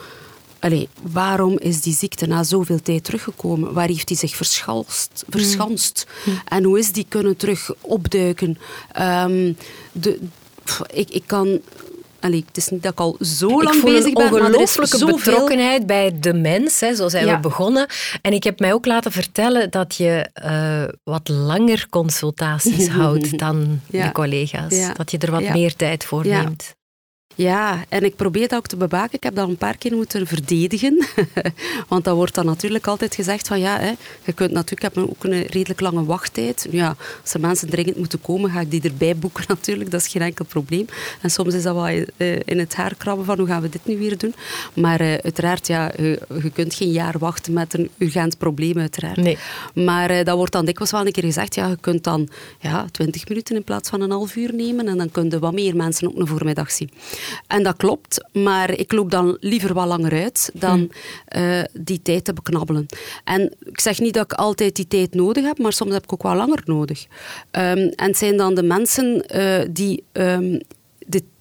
Allee, 0.59 0.89
waarom 1.03 1.59
is 1.59 1.81
die 1.81 1.95
ziekte 1.95 2.27
na 2.27 2.43
zoveel 2.43 2.83
tijd 2.83 3.05
teruggekomen? 3.05 3.73
Waar 3.73 3.89
heeft 3.89 4.09
die 4.09 4.17
zich 4.17 4.37
verschanst? 4.37 5.25
verschanst? 5.29 6.07
Mm. 6.25 6.41
En 6.49 6.65
hoe 6.65 6.79
is 6.79 6.93
die 6.93 7.07
kunnen 7.09 7.37
terug 7.37 7.71
opduiken? 7.81 8.59
Um, 9.01 9.57
de, 9.93 10.19
pff, 10.65 10.81
ik, 10.93 11.11
ik 11.11 11.23
kan 11.27 11.61
Allee, 12.21 12.45
het 12.47 12.57
is 12.57 12.69
niet 12.69 12.83
dat 12.83 12.93
ik 12.93 13.01
al 13.01 13.17
zo 13.21 13.63
lang 13.63 13.83
bezig 13.85 14.13
ben, 14.13 14.31
maar 14.33 14.43
er 14.53 14.61
is 14.61 14.73
zoveel... 14.73 15.17
betrokkenheid 15.17 15.87
bij 15.87 16.19
de 16.21 16.35
mens, 16.35 16.81
hè, 16.81 16.95
zo 16.95 17.09
zijn 17.09 17.27
Ja. 17.27 17.35
we 17.35 17.41
begonnen. 17.41 17.87
En 18.23 18.33
ik 18.33 18.45
heb 18.45 18.61
mij 18.61 18.73
ook 18.73 18.87
laten 18.87 19.13
vertellen 19.13 19.71
dat 19.71 19.95
je 19.95 20.29
eh, 20.33 20.83
wat 21.05 21.29
langer 21.29 21.87
consultaties 21.91 22.89
houdt 22.99 23.39
dan 23.39 23.81
Ja. 23.91 24.05
je 24.05 24.13
collega's. 24.13 24.75
Ja. 24.77 24.93
Dat 24.93 25.11
je 25.11 25.19
er 25.19 25.31
wat 25.31 25.49
meer 25.49 25.77
tijd 25.77 26.05
voor 26.05 26.27
neemt. 26.27 26.75
Ja, 27.41 27.85
en 27.89 28.05
ik 28.05 28.17
probeer 28.17 28.49
dat 28.49 28.59
ook 28.59 28.67
te 28.67 28.77
bewaken. 28.77 29.15
Ik 29.15 29.23
heb 29.23 29.35
dat 29.35 29.49
een 29.49 29.57
paar 29.57 29.77
keer 29.77 29.97
moeten 29.97 30.27
verdedigen. 30.27 31.05
Want 31.89 32.05
dan 32.05 32.15
wordt 32.15 32.35
dan 32.35 32.47
natuurlijk 32.47 32.87
altijd 32.87 33.15
gezegd 33.15 33.49
van 33.49 33.61
ja, 33.61 33.79
hè, 33.79 33.93
je 34.25 34.33
kunt 34.33 34.53
natuurlijk, 34.53 34.95
ik 34.95 34.95
heb 34.95 35.09
ook 35.11 35.25
een 35.25 35.43
redelijk 35.43 35.81
lange 35.81 36.05
wachttijd. 36.05 36.67
Ja, 36.71 36.97
als 37.23 37.35
er 37.35 37.41
mensen 37.41 37.71
dringend 37.71 37.97
moeten 37.97 38.21
komen, 38.21 38.51
ga 38.51 38.61
ik 38.61 38.71
die 38.71 38.83
erbij 38.83 39.17
boeken 39.17 39.45
natuurlijk. 39.55 39.91
Dat 39.91 40.01
is 40.01 40.09
geen 40.09 40.23
enkel 40.23 40.45
probleem. 40.45 40.87
En 41.21 41.31
soms 41.31 41.55
is 41.55 41.63
dat 41.63 41.75
wel 41.75 41.87
eh, 41.87 42.05
in 42.45 42.59
het 42.59 42.75
haar 42.75 42.95
krabben 42.95 43.25
van 43.25 43.39
hoe 43.39 43.47
gaan 43.47 43.63
we 43.63 43.69
dit 43.69 43.87
nu 43.87 43.99
weer 43.99 44.19
doen. 44.19 44.35
Maar 44.75 45.01
eh, 45.01 45.15
uiteraard, 45.15 45.67
ja, 45.67 45.93
je, 45.97 46.21
je 46.43 46.51
kunt 46.51 46.75
geen 46.75 46.93
jaar 46.93 47.19
wachten 47.19 47.53
met 47.53 47.75
een 47.75 47.91
urgent 47.99 48.39
probleem 48.39 48.79
uiteraard. 48.79 49.17
Nee. 49.17 49.39
Maar 49.75 50.11
eh, 50.11 50.25
dat 50.25 50.37
wordt 50.37 50.53
dan 50.53 50.65
dikwijls 50.65 50.93
wel 50.93 51.07
een 51.07 51.13
keer 51.13 51.25
gezegd, 51.25 51.55
ja, 51.55 51.69
je 51.69 51.79
kunt 51.81 52.05
dan 52.05 52.29
ja, 52.59 52.87
20 52.91 53.29
minuten 53.29 53.57
in 53.57 53.65
plaats 53.65 53.89
van 53.89 54.01
een 54.01 54.11
half 54.11 54.37
uur 54.37 54.55
nemen 54.55 54.89
en 54.89 54.97
dan 54.97 55.11
kun 55.11 55.31
je 55.31 55.39
wat 55.39 55.53
meer 55.53 55.77
mensen 55.77 56.09
op 56.09 56.19
een 56.19 56.27
voormiddag 56.27 56.71
zien. 56.71 56.91
En 57.47 57.63
dat 57.63 57.77
klopt, 57.77 58.25
maar 58.33 58.71
ik 58.71 58.93
loop 58.93 59.11
dan 59.11 59.37
liever 59.41 59.75
wat 59.75 59.87
langer 59.87 60.13
uit 60.13 60.51
dan 60.55 60.93
eh, 61.25 61.63
die 61.73 62.03
tijd 62.03 62.25
te 62.25 62.33
beknabbelen. 62.33 62.87
En 63.25 63.53
ik 63.65 63.81
zeg 63.81 64.01
niet 64.01 64.15
dat 64.15 64.25
ik 64.25 64.33
altijd 64.33 64.77
die 64.77 64.89
tijd 64.89 65.15
nodig 65.15 65.45
heb, 65.45 65.59
maar 65.59 65.73
soms 65.73 65.93
heb 65.93 66.03
ik 66.03 66.13
ook 66.13 66.23
wel 66.23 66.35
langer 66.35 66.63
nodig. 66.65 67.07
Ehm, 67.51 67.79
en 67.79 68.07
het 68.07 68.17
zijn 68.19 68.37
dan 68.37 68.55
de 68.55 68.63
mensen 68.63 69.27
eh, 69.27 69.69
die 69.71 70.05
ehm, 70.13 70.59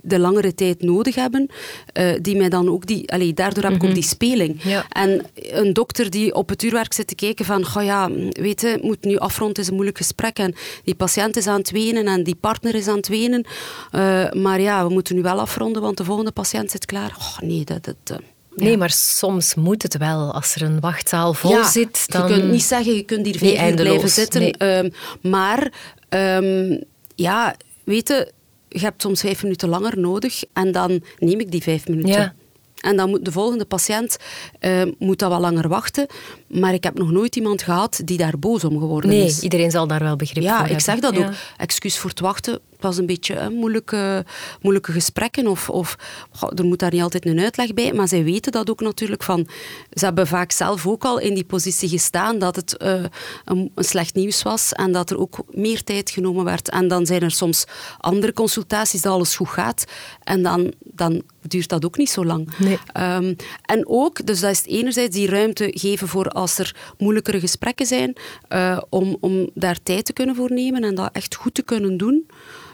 de, 0.09 0.19
langere 0.19 0.53
tijd 0.53 0.81
nodig 0.81 1.15
hebben, 1.15 1.49
eh, 1.93 2.11
die 2.21 2.37
mij 2.37 2.49
dan 2.49 2.69
ook 2.69 2.85
die... 2.85 3.11
Allee, 3.11 3.33
daardoor 3.33 3.63
heb 3.63 3.73
ik 3.73 3.83
ook 3.83 3.93
die 3.93 4.03
speling. 4.03 4.63
Ja. 4.63 4.85
En 4.89 5.25
een 5.33 5.73
dokter 5.73 6.09
die 6.09 6.35
op 6.35 6.49
het 6.49 6.63
uurwerk 6.63 6.93
zit 6.93 7.07
te 7.07 7.15
kijken 7.15 7.45
van, 7.45 7.65
goh 7.65 7.83
ja, 7.83 8.09
weet 8.29 8.61
je, 8.61 8.79
moet 8.81 9.03
nu 9.03 9.17
afronden, 9.17 9.61
is 9.61 9.67
een 9.67 9.73
moeilijk 9.73 9.97
gesprek 9.97 10.37
en 10.37 10.55
die 10.83 10.95
patiënt 10.95 11.37
is 11.37 11.47
aan 11.47 11.59
het 11.59 11.71
wenen 11.71 12.05
en 12.05 12.23
die 12.23 12.35
partner 12.35 12.75
is 12.75 12.87
aan 12.87 12.95
het 12.95 13.07
wenen. 13.07 13.45
Eh, 13.91 14.31
maar 14.31 14.61
ja, 14.61 14.87
we 14.87 14.93
moeten 14.93 15.15
nu 15.15 15.21
wel 15.21 15.39
afronden, 15.39 15.81
want 15.81 15.97
de 15.97 16.03
volgende 16.03 16.31
patiënt 16.31 16.71
zit 16.71 16.85
klaar. 16.85 17.15
Oh 17.19 17.37
nee, 17.39 17.63
dat... 17.63 17.83
dat 17.83 17.95
eh, 18.05 18.17
Nee, 18.55 18.77
maar 18.77 18.89
soms 18.91 19.55
moet 19.55 19.83
het 19.83 19.97
wel. 19.97 20.33
Als 20.33 20.55
er 20.55 20.61
een 20.61 20.79
wachtzaal 20.79 21.33
vol 21.33 21.51
ja, 21.51 21.69
zit, 21.69 22.11
dan... 22.11 22.27
Je 22.27 22.39
kunt 22.39 22.51
niet 22.51 22.63
zeggen, 22.63 22.95
je 22.95 23.03
kunt 23.03 23.25
hier 23.25 23.43
uur 23.43 23.55
eindeloos, 23.55 23.87
blijven 23.87 24.09
zitten. 24.09 24.41
nee. 24.41 24.57
Ehm, 24.57 24.89
maar, 25.21 25.71
ehm, 26.09 26.77
ja, 27.15 27.55
weet 27.83 28.27
je, 28.69 28.79
hebt 28.79 29.01
soms 29.01 29.21
vijf 29.21 29.43
minuten 29.43 29.69
langer 29.69 29.99
nodig 29.99 30.43
en 30.53 30.71
dan 30.71 31.01
neem 31.19 31.39
ik 31.39 31.51
die 31.51 31.61
vijf 31.63 31.87
minuten. 31.87 32.11
Ja. 32.11 32.33
En 32.79 32.95
dan 32.97 33.09
moet 33.09 33.25
de 33.25 33.31
volgende 33.31 33.65
patiënt 33.65 34.17
ehm, 34.59 34.91
moet 34.97 35.19
dat 35.19 35.29
wel 35.29 35.39
langer 35.39 35.67
wachten. 35.67 36.07
Maar 36.47 36.73
ik 36.73 36.83
heb 36.83 36.97
nog 36.97 37.11
nooit 37.11 37.35
iemand 37.35 37.61
gehad 37.61 38.01
die 38.05 38.17
daar 38.17 38.39
boos 38.39 38.63
om 38.63 38.79
geworden 38.79 39.09
Nee, 39.09 39.25
is. 39.25 39.41
iedereen 39.41 39.71
zal 39.71 39.87
daar 39.87 39.99
wel 40.03 40.15
begrip 40.15 40.43
Ja, 40.43 40.57
voor 40.59 40.67
ik 40.75 40.79
zeg 40.79 40.93
hebben. 40.93 41.13
dat 41.13 41.21
Ja. 41.21 41.27
ook. 41.27 41.33
Excuus 41.57 41.97
voor 41.97 42.09
het 42.09 42.19
wachten. 42.19 42.59
Het 42.79 42.87
was 42.87 42.97
een 42.97 43.05
beetje 43.05 43.33
hè, 43.33 43.49
moeilijke, 43.49 44.25
moeilijke 44.61 44.91
gesprekken. 44.91 45.47
Of, 45.47 45.69
of 45.69 45.95
goh, 46.31 46.51
er 46.55 46.65
moet 46.65 46.79
daar 46.79 46.91
niet 46.91 47.01
altijd 47.01 47.25
een 47.25 47.39
uitleg 47.39 47.73
bij. 47.73 47.93
Maar 47.93 48.07
zij 48.07 48.23
weten 48.23 48.51
dat 48.51 48.69
ook 48.69 48.81
natuurlijk 48.81 49.23
van... 49.23 49.47
Ze 49.93 50.05
hebben 50.05 50.27
vaak 50.27 50.51
zelf 50.51 50.87
ook 50.87 51.05
al 51.05 51.19
in 51.19 51.33
die 51.33 51.43
positie 51.43 51.89
gestaan 51.89 52.39
dat 52.39 52.55
het 52.55 52.77
eh, 52.77 53.03
een, 53.45 53.71
een 53.75 53.83
slecht 53.83 54.15
nieuws 54.15 54.43
was. 54.43 54.73
En 54.73 54.91
dat 54.91 55.09
er 55.09 55.19
ook 55.19 55.37
meer 55.51 55.83
tijd 55.83 56.09
genomen 56.09 56.45
werd. 56.45 56.69
En 56.69 56.87
dan 56.87 57.05
zijn 57.05 57.21
er 57.21 57.31
soms 57.31 57.65
andere 57.97 58.33
consultaties 58.33 59.01
dat 59.01 59.13
alles 59.13 59.35
goed 59.35 59.49
gaat. 59.49 59.85
En 60.23 60.43
dan, 60.43 60.73
dan 60.83 61.23
duurt 61.41 61.69
dat 61.69 61.85
ook 61.85 61.97
niet 61.97 62.09
zo 62.09 62.25
lang. 62.25 62.49
Nee. 62.57 62.79
Ehm, 62.93 63.33
en 63.65 63.87
ook, 63.87 64.25
dus 64.25 64.39
dat 64.39 64.51
is 64.51 64.63
enerzijds 64.65 65.15
die 65.15 65.29
ruimte 65.29 65.71
geven 65.75 66.07
voor 66.07 66.29
als 66.29 66.57
er 66.57 66.75
moeilijkere 66.97 67.39
gesprekken 67.39 67.85
zijn, 67.85 68.15
eh, 68.47 68.81
om, 68.89 69.17
om 69.19 69.49
daar 69.53 69.81
tijd 69.83 70.05
te 70.05 70.13
kunnen 70.13 70.35
voor 70.35 70.51
nemen 70.51 70.83
en 70.83 70.95
dat 70.95 71.09
echt 71.11 71.35
goed 71.35 71.53
te 71.53 71.63
kunnen 71.63 71.97
doen. 71.97 72.27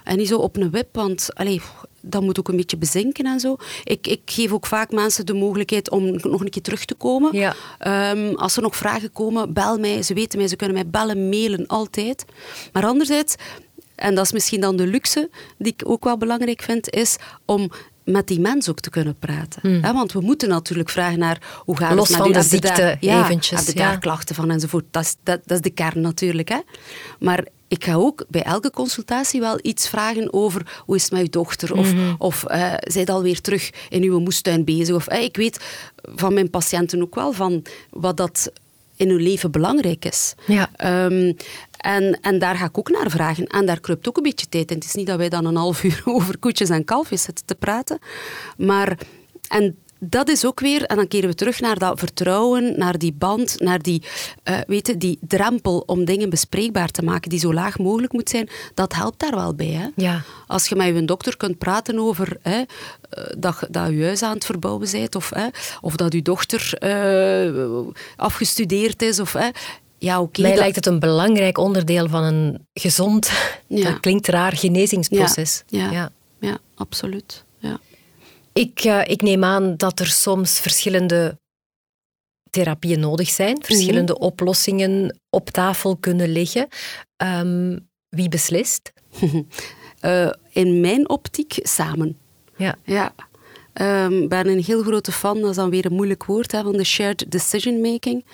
En 0.06 0.18
niet 0.18 0.28
zo 0.28 0.38
op 0.38 0.58
een 0.58 0.72
wip, 0.72 0.88
want 0.92 1.30
dat 2.02 2.22
moet 2.22 2.40
ook 2.40 2.48
een 2.48 2.56
beetje 2.56 2.78
bezinken 2.78 3.26
en 3.26 3.40
zo. 3.40 3.58
Ik, 3.84 4.08
ik 4.08 4.22
geef 4.26 4.52
ook 4.52 4.66
vaak 4.66 4.92
mensen 4.92 5.26
de 5.26 5.34
mogelijkheid 5.34 5.90
om 5.90 6.16
nog 6.22 6.42
een 6.42 6.50
keer 6.50 6.62
terug 6.62 6.86
te 6.86 6.94
komen. 6.94 7.38
Ja. 7.38 7.56
Ehm, 7.80 8.34
als 8.36 8.56
er 8.56 8.62
nog 8.62 8.76
vragen 8.76 9.12
komen, 9.12 9.54
bel 9.54 9.78
mij. 9.78 10.02
Ze 10.02 10.14
weten 10.14 10.40
mij, 10.40 10.48
ze 10.48 10.56
kunnen 10.56 10.76
mij 10.76 10.88
bellen, 10.88 11.30
mailen, 11.30 11.68
altijd. 11.68 12.26
Maar 12.72 12.86
anderzijds, 12.86 13.36
en 13.96 14.16
dat 14.16 14.26
is 14.26 14.32
misschien 14.32 14.62
dan 14.62 14.76
de 14.76 14.88
luxe 14.88 15.30
die 15.58 15.74
ik 15.78 15.90
ook 15.90 16.04
wel 16.04 16.18
belangrijk 16.18 16.62
vind, 16.62 16.90
is 16.90 17.16
om 17.46 17.72
met 18.04 18.28
die 18.28 18.40
mens 18.40 18.70
ook 18.70 18.80
te 18.80 18.90
kunnen 18.90 19.16
praten. 19.20 19.82
Hè, 19.82 19.94
want 19.94 20.12
we 20.12 20.22
moeten 20.22 20.50
natuurlijk 20.50 20.90
vragen 20.90 21.20
naar 21.20 21.62
hoe 21.66 21.78
gaat 21.78 21.88
Hmm. 21.88 21.98
Los 21.98 22.08
het 22.08 22.18
met 22.18 22.28
van 22.28 22.36
u? 22.36 22.42
de 22.42 22.48
ziekte 22.48 22.82
daar, 22.82 22.98
ja, 23.00 23.24
eventjes, 23.24 23.66
Heb 23.66 23.76
je 23.76 23.82
ja. 23.82 23.90
daar 23.90 24.00
klachten 24.00 24.36
van 24.36 24.52
enzovoort. 24.52 24.86
Dat 24.92 25.04
is, 25.04 25.16
dat, 25.24 25.40
dat 25.46 25.58
is 25.58 25.64
de 25.64 25.70
kern 25.70 26.02
natuurlijk. 26.02 26.50
Hè. 26.50 26.60
Maar 27.20 27.46
ik 27.68 27.84
ga 27.84 27.94
ook 27.94 28.26
bij 28.28 28.42
elke 28.44 28.72
consultatie 28.72 29.40
wel 29.40 29.60
iets 29.62 29.90
vragen 29.90 30.34
over 30.34 30.82
hoe 30.86 30.96
is 30.96 31.04
het 31.04 31.12
met 31.12 31.22
uw 31.22 31.30
dochter? 31.30 31.74
Of, 31.78 31.94
Mhm. 31.94 32.16
of 32.18 32.44
eh 32.44 32.74
zijt 32.80 33.10
alweer 33.10 33.42
terug 33.42 33.70
in 33.90 34.04
uw 34.04 34.20
moestuin 34.20 34.64
bezig? 34.64 34.96
Of, 34.96 35.08
eh, 35.08 35.24
ik 35.24 35.36
weet 35.36 35.60
van 36.16 36.34
mijn 36.34 36.50
patiënten 36.50 37.02
ook 37.02 37.16
wel 37.16 37.32
van 37.32 37.64
wat 37.90 38.18
dat 38.18 38.52
in 38.96 39.10
hun 39.10 39.22
leven 39.22 39.52
belangrijk 39.52 40.06
is. 40.06 40.34
Ja. 40.48 40.70
Ehm, 40.76 41.34
en, 41.78 42.20
en 42.22 42.40
daar 42.40 42.56
ga 42.56 42.66
ik 42.66 42.78
ook 42.78 42.90
naar 42.90 43.10
vragen. 43.10 43.48
En 43.48 43.66
daar 43.66 43.80
kruipt 43.80 44.08
ook 44.08 44.18
een 44.18 44.24
beetje 44.24 44.50
tijd 44.50 44.70
in. 44.72 44.76
Het 44.78 44.86
is 44.86 44.94
niet 44.94 45.08
dat 45.08 45.18
wij 45.18 45.30
dan 45.30 45.46
een 45.46 45.56
half 45.56 45.84
uur 45.84 46.02
over 46.16 46.38
koetjes 46.38 46.70
en 46.70 46.84
kalfjes 46.84 47.22
zitten 47.22 47.46
te 47.46 47.56
praten. 47.56 48.00
Maar, 48.58 48.98
en 49.48 49.78
dat 50.00 50.30
is 50.30 50.46
ook 50.46 50.60
weer, 50.60 50.84
en 50.84 50.96
dan 50.96 51.08
keren 51.08 51.30
we 51.30 51.36
terug 51.36 51.60
naar 51.60 51.80
dat 51.80 52.00
vertrouwen, 52.00 52.74
naar 52.78 52.98
die 52.98 53.14
band, 53.14 53.60
naar 53.60 53.82
die, 53.82 54.04
eh 54.44 54.58
weet 54.68 54.88
je, 54.88 54.98
die 54.98 55.18
drempel 55.22 55.84
om 55.86 56.06
dingen 56.06 56.30
bespreekbaar 56.30 56.90
te 56.92 57.04
maken, 57.04 57.30
die 57.30 57.40
zo 57.40 57.54
laag 57.54 57.78
mogelijk 57.80 58.14
moet 58.14 58.30
zijn. 58.30 58.50
Dat 58.74 58.94
helpt 58.96 59.20
daar 59.20 59.36
wel 59.36 59.54
bij. 59.56 59.66
Hè? 59.68 59.88
Ja. 59.96 60.22
Als 60.48 60.68
je 60.68 60.76
met 60.76 60.96
je 60.96 61.06
dokter 61.06 61.38
kunt 61.38 61.58
praten 61.58 62.00
over 62.00 62.38
hè, 62.42 62.62
eh, 63.10 63.24
dat, 63.38 63.58
je- 63.60 63.68
dat 63.72 63.90
je 63.90 64.04
huis 64.04 64.22
aan 64.24 64.34
het 64.34 64.46
verbouwen 64.46 64.88
bent, 64.92 65.16
of, 65.16 65.30
hè, 65.30 65.48
of 65.82 65.96
dat 65.96 66.14
je 66.14 66.22
dochter 66.22 66.74
eh, 66.74 67.80
afgestudeerd 68.16 69.02
is, 69.02 69.20
of... 69.20 69.34
Hè, 69.34 69.48
ja, 69.98 70.22
oké. 70.22 70.42
Mij 70.42 70.50
dat- 70.52 70.60
lijkt 70.60 70.76
het 70.76 70.86
een 70.86 71.00
belangrijk 71.00 71.58
onderdeel 71.58 72.08
van 72.10 72.24
een 72.24 72.68
gezond, 72.74 73.32
Ja. 73.68 73.90
dat 73.90 74.00
klinkt 74.00 74.28
raar, 74.28 74.58
genezingsproces. 74.58 75.64
Ja, 75.68 75.92
ja, 75.92 76.10
ja, 76.40 76.58
absoluut. 76.76 77.44
Ja. 77.60 77.80
Ik, 78.60 78.80
eh, 78.80 79.02
ik 79.06 79.22
neem 79.22 79.44
aan 79.44 79.78
dat 79.78 80.00
er 80.00 80.08
soms 80.08 80.60
verschillende 80.60 81.40
therapieën 82.50 83.00
nodig 83.00 83.30
zijn, 83.30 83.64
verschillende 83.64 84.14
Mhm. 84.14 84.22
oplossingen 84.22 85.20
op 85.30 85.50
tafel 85.50 85.98
kunnen 85.98 86.30
liggen. 86.30 86.68
Ehm, 87.18 87.80
wie 88.10 88.30
beslist? 88.30 88.94
Eh, 90.00 90.32
in 90.50 90.80
mijn 90.80 91.10
optiek 91.10 91.54
samen. 91.62 92.18
Ja. 92.58 92.76
Ja. 92.84 93.14
Ehm, 93.76 94.14
Ik 94.22 94.30
ben 94.30 94.48
een 94.48 94.64
heel 94.64 94.84
grote 94.84 95.12
fan, 95.12 95.40
dat 95.42 95.50
is 95.50 95.56
dan 95.56 95.70
weer 95.70 95.86
een 95.86 95.94
moeilijk 95.94 96.26
woord, 96.26 96.52
hè, 96.52 96.64
van 96.64 96.72
de 96.78 96.84
shared 96.84 97.26
decision 97.32 97.82
making. 97.82 98.26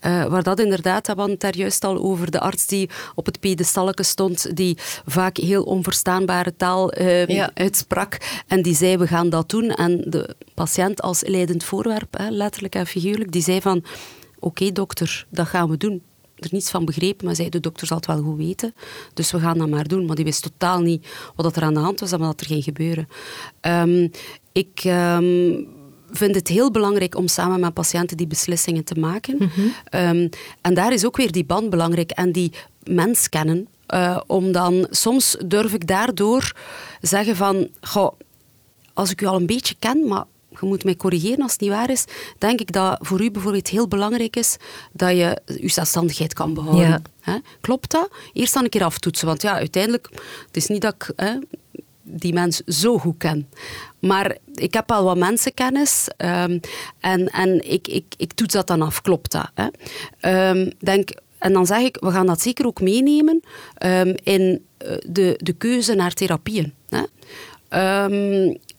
Eh, 0.00 0.24
waar 0.26 0.42
dat 0.42 0.60
inderdaad, 0.60 1.06
we 1.06 1.12
hadden 1.12 1.30
het 1.30 1.40
daar 1.40 1.56
juist 1.56 1.84
al 1.84 1.98
over, 1.98 2.30
de 2.30 2.40
arts 2.40 2.66
die 2.66 2.90
op 3.14 3.26
het 3.26 3.40
pedestalletje 3.40 4.02
stond, 4.04 4.56
die 4.56 4.78
vaak 5.06 5.36
heel 5.36 5.62
onverstaanbare 5.62 6.56
taal 6.56 6.92
eh, 6.92 7.26
Ja. 7.26 7.50
uitsprak. 7.54 8.18
En 8.46 8.62
die 8.62 8.74
zei, 8.74 8.96
we 8.96 9.06
gaan 9.06 9.28
dat 9.30 9.48
doen. 9.50 9.70
En 9.70 10.04
de 10.06 10.36
patiënt 10.54 11.02
als 11.02 11.22
leidend 11.26 11.64
voorwerp, 11.64 12.18
hè, 12.18 12.30
letterlijk 12.30 12.74
en 12.74 12.86
figuurlijk, 12.86 13.32
die 13.32 13.42
zei 13.42 13.60
van, 13.60 13.84
oké 14.38 14.72
dokter, 14.72 15.26
dat 15.30 15.46
gaan 15.48 15.68
we 15.70 15.76
doen 15.76 16.02
er 16.40 16.48
niets 16.50 16.70
van 16.70 16.84
begrepen, 16.84 17.26
maar 17.26 17.34
zei 17.34 17.48
de 17.48 17.60
dokter 17.60 17.86
zal 17.86 17.96
het 17.96 18.06
wel 18.06 18.22
goed 18.22 18.36
weten. 18.36 18.74
Dus 19.14 19.30
we 19.30 19.40
gaan 19.40 19.58
dat 19.58 19.68
maar 19.68 19.88
doen. 19.88 20.06
Maar 20.06 20.16
die 20.16 20.24
wist 20.24 20.42
totaal 20.42 20.80
niet 20.80 21.06
wat 21.36 21.56
er 21.56 21.62
aan 21.62 21.74
de 21.74 21.80
hand 21.80 22.00
was 22.00 22.12
en 22.12 22.18
wat 22.18 22.40
er 22.40 22.46
ging 22.46 22.64
gebeuren. 22.64 23.08
Ehm, 23.60 24.08
ik, 24.52 24.80
ehm, 24.84 25.62
vind 26.10 26.34
het 26.34 26.48
heel 26.48 26.70
belangrijk 26.70 27.16
om 27.16 27.28
samen 27.28 27.60
met 27.60 27.74
patiënten 27.74 28.16
die 28.16 28.26
beslissingen 28.26 28.84
te 28.84 28.94
maken. 28.94 29.50
Ehm, 29.84 30.28
en 30.60 30.74
daar 30.74 30.92
is 30.92 31.04
ook 31.04 31.16
weer 31.16 31.32
die 31.32 31.44
band 31.44 31.70
belangrijk 31.70 32.10
en 32.10 32.32
die 32.32 32.52
mens 32.84 33.28
kennen. 33.28 33.68
Uh, 33.94 34.20
om 34.26 34.52
dan, 34.52 34.86
soms 34.90 35.36
durf 35.46 35.72
ik 35.72 35.86
daardoor 35.86 36.52
zeggen 37.00 37.36
van, 37.36 37.68
goh, 37.80 38.12
als 38.94 39.10
ik 39.10 39.20
u 39.20 39.26
al 39.26 39.36
een 39.36 39.46
beetje 39.46 39.74
ken, 39.78 40.08
maar 40.08 40.24
je 40.60 40.66
moet 40.66 40.84
mij 40.84 40.96
corrigeren 40.96 41.42
als 41.42 41.52
het 41.52 41.60
niet 41.60 41.70
waar 41.70 41.90
is, 41.90 42.04
denk 42.38 42.60
ik 42.60 42.72
dat 42.72 42.98
voor 43.00 43.20
u 43.20 43.30
bijvoorbeeld 43.30 43.68
heel 43.68 43.88
belangrijk 43.88 44.36
is 44.36 44.56
dat 44.92 45.10
je 45.10 45.40
je 45.60 45.68
zelfstandigheid 45.68 46.32
kan 46.32 46.54
behouden. 46.54 47.02
Ja. 47.24 47.40
Klopt 47.60 47.90
dat? 47.90 48.10
Eerst 48.32 48.54
dan 48.54 48.64
een 48.64 48.70
keer 48.70 48.84
aftoetsen, 48.84 49.26
want 49.26 49.42
ja, 49.42 49.54
uiteindelijk, 49.54 50.08
het 50.46 50.56
is 50.56 50.66
niet 50.66 50.82
dat 50.82 50.94
ik 50.94 51.12
hè, 51.16 51.38
die 52.02 52.32
mens 52.32 52.60
zo 52.66 52.98
goed 52.98 53.14
ken. 53.18 53.48
Maar 53.98 54.36
ik 54.54 54.74
heb 54.74 54.92
al 54.92 55.04
wat 55.04 55.16
mensenkennis 55.16 56.08
um, 56.16 56.60
en, 57.00 57.28
en 57.28 57.70
ik, 57.70 57.88
ik, 57.88 58.04
ik 58.16 58.32
toets 58.32 58.54
dat 58.54 58.66
dan 58.66 58.82
af, 58.82 59.00
klopt 59.00 59.32
dat? 59.32 59.50
Hè? 59.54 60.48
Um, 60.50 60.72
denk, 60.78 61.10
en 61.38 61.52
dan 61.52 61.66
zeg 61.66 61.80
ik, 61.80 61.96
we 62.00 62.10
gaan 62.10 62.26
dat 62.26 62.40
zeker 62.40 62.66
ook 62.66 62.80
meenemen 62.80 63.42
um, 63.84 64.14
in 64.22 64.64
eh, 64.78 64.96
de, 65.06 65.34
de 65.42 65.52
keuze 65.52 65.94
naar 65.94 66.12
therapieën. 66.12 66.74
Hè? 66.88 67.02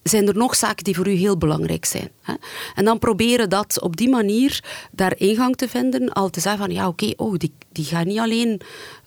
Zijn 0.04 0.27
er 0.27 0.38
nog 0.38 0.56
zaken 0.56 0.84
die 0.84 0.95
voor 0.95 1.08
u 1.08 1.13
heel 1.13 1.38
belangrijk 1.38 1.86
zijn. 1.86 2.10
Hè? 2.21 2.34
En 2.75 2.86
dan 2.86 2.99
proberen 2.99 3.49
dat 3.49 3.82
op 3.82 3.97
die 3.97 4.10
manier 4.10 4.63
daar 4.91 5.13
ingang 5.17 5.56
te 5.56 5.69
vinden. 5.69 6.13
Al 6.13 6.30
te 6.30 6.39
zeggen 6.39 6.62
van, 6.62 6.75
ja 6.75 6.88
oké, 6.88 7.13
oh, 7.15 7.38
die, 7.38 7.54
die 7.71 7.86
gaat 7.86 8.06
niet 8.06 8.19
alleen 8.19 8.62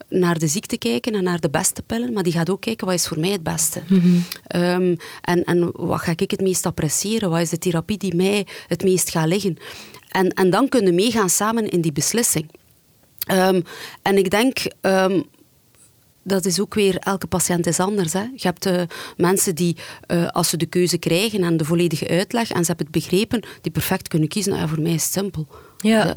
naar 0.09 0.39
de 0.39 0.47
ziekte 0.47 0.77
kijken 0.77 1.13
en 1.13 1.23
naar 1.23 1.39
de 1.39 1.49
beste 1.49 1.81
pillen, 1.81 2.13
maar 2.13 2.23
die 2.23 2.33
gaat 2.33 2.49
ook 2.49 2.61
kijken 2.61 2.87
wat 2.87 2.95
is 2.95 3.07
voor 3.07 3.19
mij 3.19 3.31
het 3.31 3.43
beste. 3.43 3.81
Mm 3.87 4.23
um, 4.55 4.97
en, 5.21 5.43
en 5.43 5.71
wat 5.71 6.01
ga 6.01 6.13
ik 6.15 6.31
het 6.31 6.41
meest 6.41 6.65
appreciëren? 6.65 7.29
Wat 7.29 7.41
is 7.41 7.49
de 7.49 7.57
therapie 7.57 7.97
die 7.97 8.15
mij 8.15 8.47
het 8.67 8.83
meest 8.83 9.09
gaat 9.09 9.27
liggen? 9.27 9.57
En, 10.09 10.29
en 10.29 10.49
dan 10.49 10.69
kunnen 10.69 10.95
meegaan 10.95 11.29
samen 11.29 11.69
in 11.69 11.81
die 11.81 11.91
beslissing. 11.91 12.51
Um, 13.31 13.63
en 14.01 14.17
ik 14.17 14.29
denk, 14.29 14.57
um, 14.81 15.25
dat 16.27 16.45
is 16.45 16.59
ook 16.59 16.73
weer, 16.73 16.97
elke 16.97 17.27
patiënt 17.27 17.67
is 17.67 17.79
anders. 17.79 18.13
Hè. 18.13 18.21
Je 18.21 18.47
hebt 18.47 18.65
uh, 18.65 18.81
mensen 19.17 19.55
die, 19.55 19.77
uh, 20.07 20.27
als 20.27 20.49
ze 20.49 20.57
de 20.57 20.65
keuze 20.65 20.97
krijgen 20.97 21.43
en 21.43 21.57
de 21.57 21.65
volledige 21.65 22.07
uitleg 22.07 22.51
en 22.51 22.61
ze 22.61 22.67
hebben 22.67 22.87
het 22.91 23.03
begrepen, 23.03 23.43
die 23.61 23.71
perfect 23.71 24.07
kunnen 24.07 24.27
kiezen. 24.27 24.51
Nou, 24.51 24.63
ja, 24.63 24.69
voor 24.69 24.81
mij 24.81 24.93
is 24.93 25.03
het 25.03 25.11
simpel. 25.11 25.47
Ja. 25.77 26.15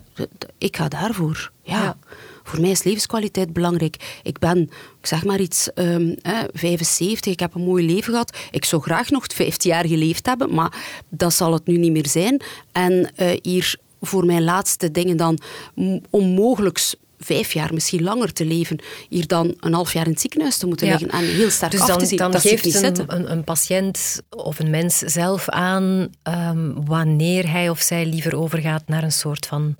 Ik 0.59 0.77
ga 0.77 0.89
daarvoor. 0.89 1.53
Ja. 1.63 1.83
ja. 1.83 1.99
Voor 2.43 2.61
mij 2.61 2.71
is 2.71 2.83
levenskwaliteit 2.83 3.53
belangrijk. 3.53 4.21
Ik 4.23 4.39
ben, 4.39 4.59
ik 5.01 5.07
zeg 5.07 5.25
maar 5.25 5.41
iets, 5.41 5.69
um, 5.75 6.15
hè, 6.23 6.45
75, 6.53 7.33
ik 7.33 7.41
heb 7.41 7.55
een 7.55 7.65
mooi 7.65 7.87
leven 7.87 8.13
gehad. 8.13 8.37
Ik 8.51 8.65
zou 8.65 8.83
graag 8.83 9.11
nog 9.11 9.27
15 9.35 9.71
jaar 9.71 9.87
geleefd 9.87 10.27
hebben, 10.27 10.55
maar 10.55 11.03
dat 11.09 11.35
zal 11.35 11.53
het 11.53 11.67
nu 11.67 11.77
niet 11.77 11.93
meer 11.93 12.09
zijn. 12.09 12.43
En 12.73 13.11
uh, 13.17 13.31
hier 13.43 13.77
voor 14.01 14.27
mijn 14.27 14.45
laatste 14.45 14.91
dingen 14.91 15.17
dan 15.17 15.39
onmogelijk 16.11 16.79
vijf 17.19 17.53
jaar, 17.53 17.75
misschien 17.75 18.03
langer 18.03 18.33
te 18.33 18.45
leven, 18.45 18.79
hier 19.09 19.27
dan 19.27 19.55
een 19.61 19.73
half 19.73 19.93
jaar 19.93 20.05
in 20.05 20.11
het 20.11 20.21
ziekenhuis 20.21 20.57
te 20.57 20.67
moeten 20.67 20.89
liggen 20.89 21.09
en 21.09 21.25
heel 21.25 21.51
sterk 21.51 21.71
dus 21.71 21.81
af 21.81 21.87
dan, 21.87 21.99
te 21.99 22.07
zien. 22.07 22.19
Dan 22.19 22.31
dat 22.31 22.41
geeft 22.41 22.65
niet 22.65 22.83
een, 22.83 23.05
een, 23.07 23.31
een, 23.31 23.45
patiënt 23.45 24.23
of 24.31 24.59
een 24.59 24.71
mens 24.71 24.99
zelf 24.99 25.49
aan 25.49 26.09
um, 26.23 26.87
wanneer 26.87 27.51
hij 27.51 27.69
of 27.69 27.81
zij 27.81 28.07
liever 28.07 28.37
overgaat 28.37 28.83
naar 28.87 29.03
een 29.03 29.13
soort 29.13 29.47
van 29.47 29.77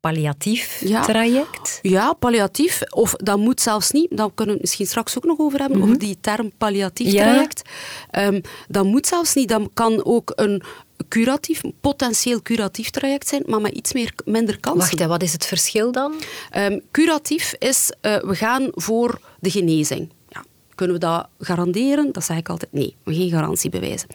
palliatief 0.00 0.80
ja. 0.84 1.02
traject? 1.02 1.78
Ja, 1.82 2.12
palliatief. 2.12 2.82
Of 2.90 3.12
dat 3.12 3.38
moet 3.38 3.60
zelfs 3.60 3.90
niet, 3.90 4.16
daar 4.16 4.28
kunnen 4.34 4.46
we 4.46 4.52
het 4.52 4.60
misschien 4.60 4.86
straks 4.86 5.16
ook 5.16 5.24
nog 5.24 5.38
over 5.38 5.58
hebben, 5.58 5.76
mm 5.76 5.82
-hmm. 5.82 5.92
over 5.92 6.06
die 6.06 6.18
term 6.20 6.52
palliatief 6.58 7.12
ja. 7.12 7.22
traject. 7.22 7.62
Um, 8.18 8.40
dat 8.68 8.84
moet 8.84 9.06
zelfs 9.06 9.34
niet. 9.34 9.48
Dat 9.48 9.68
kan 9.74 10.04
ook 10.04 10.32
een 10.34 10.62
curatief, 11.08 11.60
potentieel 11.80 12.42
curatief 12.42 12.90
traject 12.90 13.28
zijn, 13.28 13.42
maar 13.46 13.60
met 13.60 13.72
iets 13.72 13.92
meer, 13.92 14.12
minder 14.24 14.60
kansen. 14.60 14.80
Wacht, 14.80 14.98
hè, 14.98 15.06
wat 15.06 15.22
is 15.22 15.32
het 15.32 15.46
verschil 15.46 15.92
dan? 15.92 16.14
Um, 16.56 16.80
curatief 16.90 17.54
is, 17.58 17.90
uh, 18.02 18.16
we 18.16 18.34
gaan 18.34 18.68
voor 18.72 19.20
de 19.40 19.50
genezing. 19.50 20.12
Ja. 20.28 20.44
Kunnen 20.74 20.94
we 20.96 21.02
dat 21.02 21.28
garanderen? 21.38 22.12
Dat 22.12 22.24
zeg 22.24 22.36
ik 22.36 22.48
altijd 22.48 22.72
nee, 22.72 22.96
we 23.02 23.14
geen 23.14 23.30
garantie 23.30 23.70
bewijzen. 23.70 24.08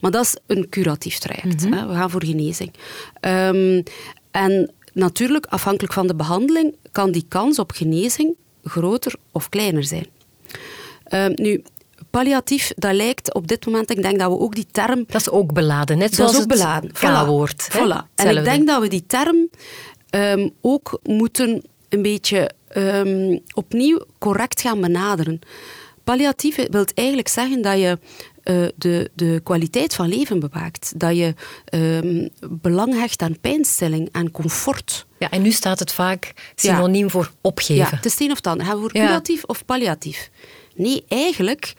Maar 0.00 0.10
dat 0.10 0.24
is 0.24 0.36
een 0.46 0.68
curatief 0.68 1.18
traject. 1.18 1.64
Mm 1.64 1.72
-hmm. 1.72 1.78
hè. 1.78 1.86
We 1.86 1.94
gaan 1.94 2.10
voor 2.10 2.24
genezing. 2.24 2.72
Um, 3.20 3.82
en 4.30 4.72
natuurlijk, 4.92 5.46
afhankelijk 5.46 5.92
van 5.92 6.06
de 6.06 6.14
behandeling, 6.14 6.74
kan 6.92 7.10
die 7.10 7.24
kans 7.28 7.58
op 7.58 7.70
genezing 7.70 8.36
groter 8.64 9.14
of 9.32 9.48
kleiner 9.48 9.84
zijn. 9.84 10.06
Um, 11.10 11.32
nu, 11.34 11.62
palliatief, 12.10 12.72
dat 12.76 12.92
lijkt 12.92 13.34
op 13.34 13.48
dit 13.48 13.66
moment, 13.66 13.90
ik 13.90 14.02
denk 14.02 14.18
dat 14.18 14.30
we 14.30 14.38
ook 14.38 14.54
die 14.54 14.66
term... 14.70 15.04
Dat 15.06 15.20
is 15.20 15.30
ook 15.30 15.52
beladen, 15.52 15.98
net 15.98 16.14
zoals 16.14 16.32
dat 16.32 16.40
is 16.40 16.46
ook 16.46 16.52
beladen. 16.52 16.92
K-woord. 16.92 17.68
Voilà. 17.70 17.76
voilà. 17.76 18.14
En 18.14 18.36
ik 18.36 18.44
denk 18.44 18.66
dat 18.66 18.80
we 18.80 18.88
die 18.88 19.04
term 19.06 19.48
um, 20.10 20.50
ook 20.60 21.00
moeten 21.02 21.62
een 21.88 22.02
beetje 22.02 22.50
um, 22.76 23.40
opnieuw 23.54 24.00
correct 24.18 24.60
gaan 24.60 24.80
benaderen. 24.80 25.40
Palliatief 26.04 26.56
wil 26.70 26.84
eigenlijk 26.94 27.28
zeggen 27.28 27.62
dat 27.62 27.78
je 27.78 27.98
uh, 28.44 28.68
de, 28.76 29.10
de 29.14 29.40
kwaliteit 29.44 29.94
van 29.94 30.08
leven 30.08 30.40
bewaakt. 30.40 30.92
Dat 30.96 31.16
je 31.16 31.34
um, 31.74 32.28
belang 32.50 32.94
hecht 32.94 33.22
aan 33.22 33.40
pijnstilling, 33.40 34.08
aan 34.12 34.30
comfort. 34.30 35.06
Ja, 35.18 35.30
en 35.30 35.42
nu 35.42 35.50
staat 35.50 35.78
het 35.78 35.92
vaak 35.92 36.32
synoniem 36.54 37.04
ja. 37.04 37.08
voor 37.08 37.30
opgeven. 37.40 37.74
Ja, 37.74 37.90
het 37.90 38.04
is 38.04 38.12
het 38.12 38.20
een 38.20 38.30
of 38.30 38.36
het 38.36 38.46
ander. 38.46 38.66
Gaan 38.66 38.74
we 38.74 38.80
voor 38.80 38.92
curatief 38.92 39.36
ja. 39.36 39.44
of 39.46 39.64
palliatief? 39.64 40.30
Nee, 40.78 41.04
eigenlijk. 41.08 41.74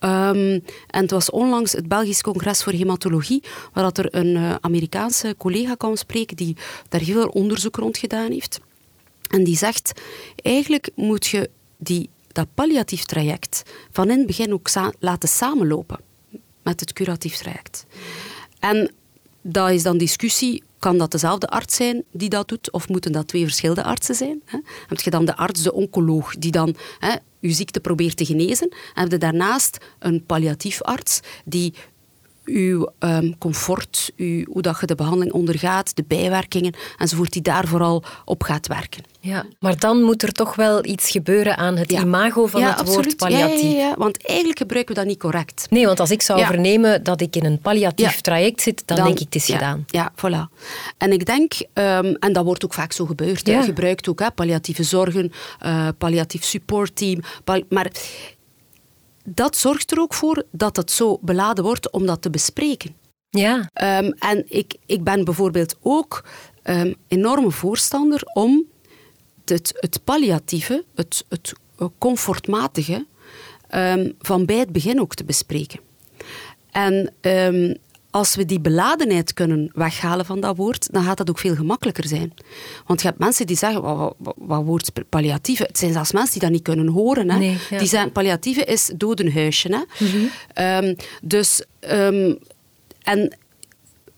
Um, 0.00 0.62
en 0.86 1.02
het 1.02 1.10
was 1.10 1.30
onlangs 1.30 1.72
het 1.72 1.88
Belgisch 1.88 2.22
Congres 2.22 2.62
voor 2.62 2.72
Hematologie, 2.72 3.42
waar 3.72 3.84
dat 3.84 3.98
er 3.98 4.14
een 4.14 4.36
uh, 4.36 4.54
Amerikaanse 4.60 5.34
collega 5.38 5.74
kwam 5.74 5.96
spreken 5.96 6.36
die 6.36 6.56
daar 6.88 7.00
heel 7.00 7.14
veel 7.14 7.28
onderzoek 7.28 7.76
rond 7.76 7.98
gedaan 7.98 8.30
heeft. 8.30 8.60
En 9.28 9.44
die 9.44 9.56
zegt, 9.56 10.00
eigenlijk 10.36 10.90
moet 10.94 11.26
je 11.26 11.50
die, 11.76 12.08
dat 12.32 12.46
palliatief 12.54 13.04
traject 13.04 13.62
van 13.90 14.10
in 14.10 14.18
het 14.18 14.26
begin 14.26 14.52
ook 14.52 14.68
laten 14.98 15.28
samenlopen 15.28 16.00
met 16.62 16.80
het 16.80 16.92
curatief 16.92 17.36
traject. 17.36 17.84
En 18.58 18.90
dat 19.40 19.70
is 19.70 19.82
dan 19.82 19.98
discussie 19.98 20.62
kan 20.78 20.98
dat 20.98 21.10
dezelfde 21.10 21.48
arts 21.48 21.76
zijn 21.76 22.04
die 22.10 22.28
dat 22.28 22.48
doet, 22.48 22.70
of 22.70 22.88
moeten 22.88 23.12
dat 23.12 23.28
twee 23.28 23.44
verschillende 23.44 23.84
artsen 23.84 24.14
zijn? 24.14 24.42
Heb 24.88 25.00
je 25.00 25.10
dan 25.10 25.24
de 25.24 25.36
arts, 25.36 25.62
de 25.62 25.72
oncoloog, 25.72 26.34
die 26.34 26.50
dan 26.50 26.76
je 27.48 27.52
ziekte 27.52 27.80
probeert 27.80 28.16
te 28.16 28.24
genezen? 28.24 28.68
En 28.70 29.02
heb 29.02 29.10
je 29.10 29.18
daarnaast 29.18 29.78
een 29.98 30.24
palliatief 30.26 30.82
arts 30.82 31.20
die 31.44 31.74
uw 32.52 32.88
um, 32.98 33.38
comfort, 33.38 34.12
uw, 34.16 34.44
hoe 34.44 34.62
dat 34.62 34.80
je 34.80 34.86
de 34.86 34.94
behandeling 34.94 35.32
ondergaat, 35.32 35.96
de 35.96 36.04
bijwerkingen 36.06 36.74
enzovoort, 36.98 37.32
die 37.32 37.42
daar 37.42 37.66
vooral 37.66 38.02
op 38.24 38.42
gaat 38.42 38.66
werken. 38.66 39.02
Ja, 39.20 39.44
maar 39.60 39.78
dan 39.78 40.02
moet 40.02 40.22
er 40.22 40.32
toch 40.32 40.54
wel 40.54 40.84
iets 40.84 41.10
gebeuren 41.10 41.56
aan 41.56 41.76
het 41.76 41.90
ja. 41.90 42.00
imago 42.00 42.46
van 42.46 42.60
ja, 42.60 42.68
het 42.68 42.78
absoluut. 42.78 43.04
woord 43.04 43.16
palliatief. 43.16 43.72
Ja, 43.72 43.78
ja, 43.78 43.94
want 43.98 44.26
eigenlijk 44.26 44.58
gebruiken 44.58 44.94
we 44.94 45.00
dat 45.00 45.08
niet 45.08 45.18
correct. 45.18 45.66
Nee, 45.70 45.86
want 45.86 46.00
als 46.00 46.10
ik 46.10 46.22
zou 46.22 46.44
vernemen 46.44 47.02
dat 47.02 47.20
ik 47.20 47.36
in 47.36 47.44
een 47.44 47.58
palliatief 47.58 48.20
traject 48.20 48.60
zit, 48.60 48.82
dan, 48.86 48.96
dan, 48.96 49.06
denk 49.06 49.18
ik 49.18 49.24
het 49.24 49.34
is 49.34 49.44
gedaan. 49.44 49.84
Ja, 49.86 50.12
voilà. 50.16 50.62
En 50.98 51.12
ik 51.12 51.26
denk, 51.26 51.52
um, 51.74 52.14
en 52.14 52.32
dat 52.32 52.44
wordt 52.44 52.64
ook 52.64 52.74
vaak 52.74 52.92
zo 52.92 53.06
gebeurd, 53.06 53.46
je 53.46 53.62
gebruikt 53.62 54.08
ook 54.08 54.20
hè, 54.20 54.30
palliatieve 54.30 54.82
zorgen, 54.82 55.32
uh, 55.66 55.88
palliatief 55.98 56.44
supportteam, 56.44 57.20
pal 57.44 57.62
maar 57.68 57.90
dat 59.24 59.56
zorgt 59.56 59.90
er 59.90 60.00
ook 60.00 60.14
voor 60.14 60.44
dat 60.50 60.76
het 60.76 60.90
zo 60.90 61.18
beladen 61.20 61.64
wordt 61.64 61.90
om 61.90 62.06
dat 62.06 62.22
te 62.22 62.30
bespreken. 62.30 62.94
Ja. 63.30 63.56
Um, 63.58 64.12
en 64.18 64.44
ik, 64.48 64.76
ik 64.86 65.04
ben 65.04 65.24
bijvoorbeeld 65.24 65.76
ook 65.80 66.24
um, 66.64 66.94
enorme 67.08 67.50
voorstander 67.50 68.22
om 68.32 68.64
het, 69.44 69.72
het 69.76 70.04
palliatieve, 70.04 70.84
het, 70.94 71.24
het 71.28 71.52
comfortmatige, 71.98 73.06
um, 73.74 74.14
van 74.18 74.44
bij 74.44 74.58
het 74.58 74.72
begin 74.72 75.00
ook 75.00 75.14
te 75.14 75.24
bespreken. 75.24 75.80
En 76.70 77.14
als 78.12 78.34
we 78.34 78.44
die 78.44 78.60
beladenheid 78.60 79.34
kunnen 79.34 79.70
weghalen 79.74 80.26
van 80.26 80.40
dat 80.40 80.56
woord, 80.56 80.92
dan 80.92 81.04
gaat 81.04 81.16
dat 81.16 81.30
ook 81.30 81.38
veel 81.38 81.54
gemakkelijker 81.54 82.08
zijn. 82.08 82.34
Want 82.86 83.00
je 83.00 83.06
hebt 83.06 83.18
mensen 83.18 83.46
die 83.46 83.56
zeggen, 83.56 83.82
wat, 83.82 84.14
wat, 84.18 84.34
wat 84.38 84.64
woord 84.64 84.90
palliatieve? 85.08 85.62
Het 85.62 85.78
zijn 85.78 85.92
zelfs 85.92 86.12
mensen 86.12 86.32
die 86.32 86.40
dat 86.40 86.50
niet 86.50 86.62
kunnen 86.62 86.88
horen. 86.88 87.30
Hè? 87.30 87.38
Nee, 87.38 87.58
ja. 87.70 87.78
Die 87.78 87.88
zeggen, 87.88 88.12
palliatieve 88.12 88.64
is 88.64 88.92
dodenhuisje. 88.96 89.68
Hè? 89.68 90.04
Mm 90.04 90.10
-hmm. 90.10 90.84
um, 90.84 90.96
dus, 91.22 91.64
um, 91.90 92.38
en 93.02 93.36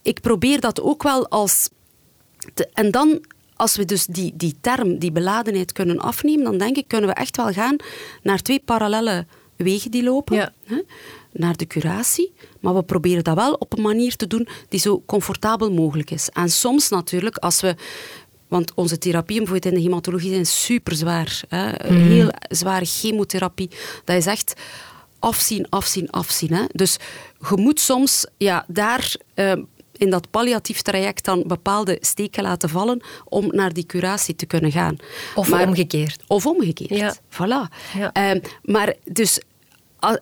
ik 0.02 0.20
probeer 0.20 0.60
dat 0.60 0.80
ook 0.80 1.02
wel 1.02 1.28
als... 1.28 1.68
Te, 2.54 2.68
en 2.72 2.90
dan, 2.90 3.24
als 3.56 3.76
we 3.76 3.84
dus 3.84 4.06
die, 4.06 4.32
die 4.36 4.54
term, 4.60 4.98
die 4.98 5.12
beladenheid 5.12 5.72
kunnen 5.72 5.98
afnemen, 5.98 6.44
dan 6.44 6.58
denk 6.58 6.76
ik, 6.76 6.88
kunnen 6.88 7.08
we 7.08 7.14
echt 7.14 7.36
wel 7.36 7.52
gaan 7.52 7.76
naar 8.22 8.42
twee 8.42 8.62
parallele 8.64 9.26
wegen 9.56 9.90
die 9.90 10.02
lopen. 10.02 10.36
Ja. 10.36 10.52
Naar 11.36 11.56
de 11.56 11.66
curatie, 11.66 12.32
maar 12.60 12.74
we 12.74 12.82
proberen 12.82 13.24
dat 13.24 13.36
wel 13.36 13.52
op 13.52 13.76
een 13.76 13.82
manier 13.82 14.16
te 14.16 14.26
doen 14.26 14.48
die 14.68 14.80
zo 14.80 15.02
comfortabel 15.06 15.72
mogelijk 15.72 16.10
is. 16.10 16.28
En 16.28 16.50
soms 16.50 16.88
natuurlijk, 16.88 17.36
als 17.36 17.60
we 17.60 17.74
want 18.48 18.74
onze 18.74 18.98
therapieën 18.98 19.44
bijvoorbeeld 19.44 19.74
in 19.74 19.80
de 19.80 19.86
hematologie 19.86 20.30
zijn 20.30 20.46
super 20.46 20.94
zwaar. 20.94 21.42
Hè? 21.48 21.90
Mm. 21.90 22.02
Heel 22.02 22.30
zware 22.48 22.84
chemotherapie. 22.84 23.70
Dat 24.04 24.16
is 24.16 24.26
echt 24.26 24.54
afzien, 25.18 25.66
afzien, 25.68 26.10
afzien. 26.10 26.52
Hè? 26.52 26.64
Dus 26.72 26.96
je 27.48 27.56
moet 27.56 27.80
soms 27.80 28.26
ja, 28.36 28.64
daar 28.68 29.14
uh, 29.34 29.52
in 29.92 30.10
dat 30.10 30.30
palliatief 30.30 30.82
traject 30.82 31.24
dan 31.24 31.44
bepaalde 31.46 31.98
steken 32.00 32.42
laten 32.42 32.68
vallen 32.68 33.02
om 33.24 33.46
naar 33.50 33.72
die 33.72 33.86
curatie 33.86 34.36
te 34.36 34.46
kunnen 34.46 34.72
gaan. 34.72 34.96
Of 35.34 35.52
omgekeerd. 35.52 36.22
Of 36.26 36.46
omgekeerd. 36.46 36.90
Ja. 36.90 37.14
Voilà. 37.14 37.74
Ja. 37.98 38.12
Ehm, 38.12 38.40
maar 38.62 38.94
dus, 39.04 39.40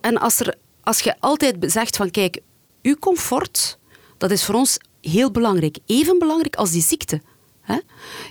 en 0.01 0.17
als, 0.17 0.39
er, 0.39 0.55
als 0.83 0.99
je 0.99 1.15
altijd 1.19 1.55
zegt 1.59 1.95
van 1.95 2.11
kijk, 2.11 2.39
uw 2.81 2.95
comfort, 2.95 3.77
dat 4.17 4.31
is 4.31 4.43
voor 4.43 4.55
ons 4.55 4.77
heel 5.01 5.31
belangrijk. 5.31 5.77
Even 5.85 6.19
belangrijk 6.19 6.55
als 6.55 6.71
die 6.71 6.81
ziekte. 6.81 7.21
Hè? 7.61 7.77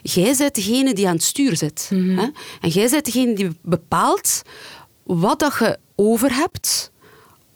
Jij 0.03 0.35
bent 0.39 0.55
degene 0.55 0.95
die 0.95 1.09
aan 1.09 1.15
het 1.15 1.23
stuur 1.23 1.57
zit. 1.57 1.89
Hè? 1.95 2.29
En 2.61 2.69
jij 2.69 2.89
bent 2.89 3.05
degene 3.05 3.35
die 3.35 3.51
bepaalt 3.63 4.43
wat 5.03 5.39
dat 5.39 5.57
je 5.59 5.79
over 5.97 6.35
hebt 6.35 6.91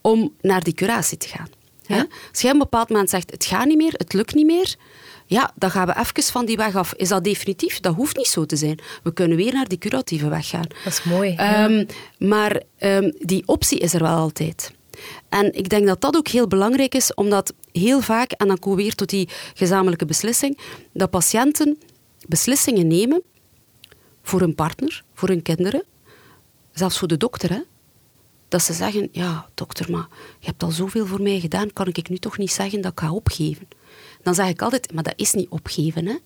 om 0.00 0.34
naar 0.40 0.62
die 0.62 0.74
curatie 0.74 1.18
te 1.18 1.28
gaan. 1.28 1.48
Hè? 1.86 1.96
Ja. 1.96 2.06
Als 2.30 2.40
jij 2.40 2.50
op 2.50 2.56
een 2.56 2.62
bepaald 2.62 2.88
moment 2.88 3.10
zegt, 3.10 3.30
het 3.30 3.44
gaat 3.44 3.66
niet 3.66 3.76
meer, 3.76 3.92
het 3.92 4.12
lukt 4.12 4.34
niet 4.34 4.46
meer, 4.46 4.76
ja, 5.26 5.52
dan 5.54 5.70
gaan 5.70 5.86
we 5.86 5.98
even 5.98 6.22
van 6.22 6.46
die 6.46 6.56
weg 6.56 6.76
af. 6.76 6.94
Is 6.94 7.08
dat 7.08 7.24
definitief? 7.24 7.80
Dat 7.80 7.94
hoeft 7.94 8.16
niet 8.16 8.26
zo 8.26 8.44
te 8.46 8.56
zijn. 8.56 8.78
We 9.02 9.12
kunnen 9.12 9.36
weer 9.36 9.52
naar 9.52 9.68
die 9.68 9.78
curatieve 9.78 10.28
weg 10.28 10.48
gaan. 10.48 10.66
Dat 10.84 10.92
is 10.92 11.02
mooi. 11.02 11.30
ja. 11.30 11.68
Ehm, 11.68 11.84
maar 12.18 12.62
ehm, 12.78 13.10
die 13.18 13.42
optie 13.46 13.78
is 13.78 13.94
er 13.94 14.02
wel 14.02 14.16
altijd. 14.16 14.72
En 15.28 15.54
ik 15.54 15.68
denk 15.68 15.86
dat 15.86 16.00
dat 16.00 16.16
ook 16.16 16.28
heel 16.28 16.46
belangrijk 16.46 16.94
is, 16.94 17.14
omdat 17.14 17.54
heel 17.72 18.00
vaak, 18.00 18.32
en 18.32 18.46
dan 18.46 18.58
komen 18.58 18.78
we 18.78 18.84
weer 18.84 18.94
tot 18.94 19.08
die 19.08 19.28
gezamenlijke 19.54 20.04
beslissing, 20.04 20.58
dat 20.92 21.10
patiënten 21.10 21.78
beslissingen 22.28 22.86
nemen 22.86 23.22
voor 24.22 24.40
hun 24.40 24.54
partner, 24.54 25.04
voor 25.14 25.28
hun 25.28 25.42
kinderen, 25.42 25.84
zelfs 26.72 26.98
voor 26.98 27.08
de 27.08 27.16
dokter. 27.16 27.50
Hè? 27.50 27.60
Dat 28.48 28.62
ze 28.62 28.72
zeggen, 28.72 29.08
ja 29.12 29.48
dokter, 29.54 29.90
maar 29.90 30.08
je 30.38 30.46
hebt 30.46 30.62
al 30.62 30.70
zoveel 30.70 31.06
voor 31.06 31.22
mij 31.22 31.40
gedaan, 31.40 31.72
kan 31.72 31.86
ik 31.86 32.08
nu 32.08 32.16
toch 32.16 32.38
niet 32.38 32.52
zeggen 32.52 32.80
dat 32.80 32.92
ik 32.92 33.00
ga 33.00 33.12
opgeven? 33.12 33.68
Dan 34.22 34.34
zeg 34.34 34.48
ik 34.48 34.62
altijd, 34.62 34.92
maar 34.92 35.02
dat 35.02 35.14
is 35.16 35.32
niet 35.32 35.48
opgeven. 35.48 36.06
Hè? 36.06 36.16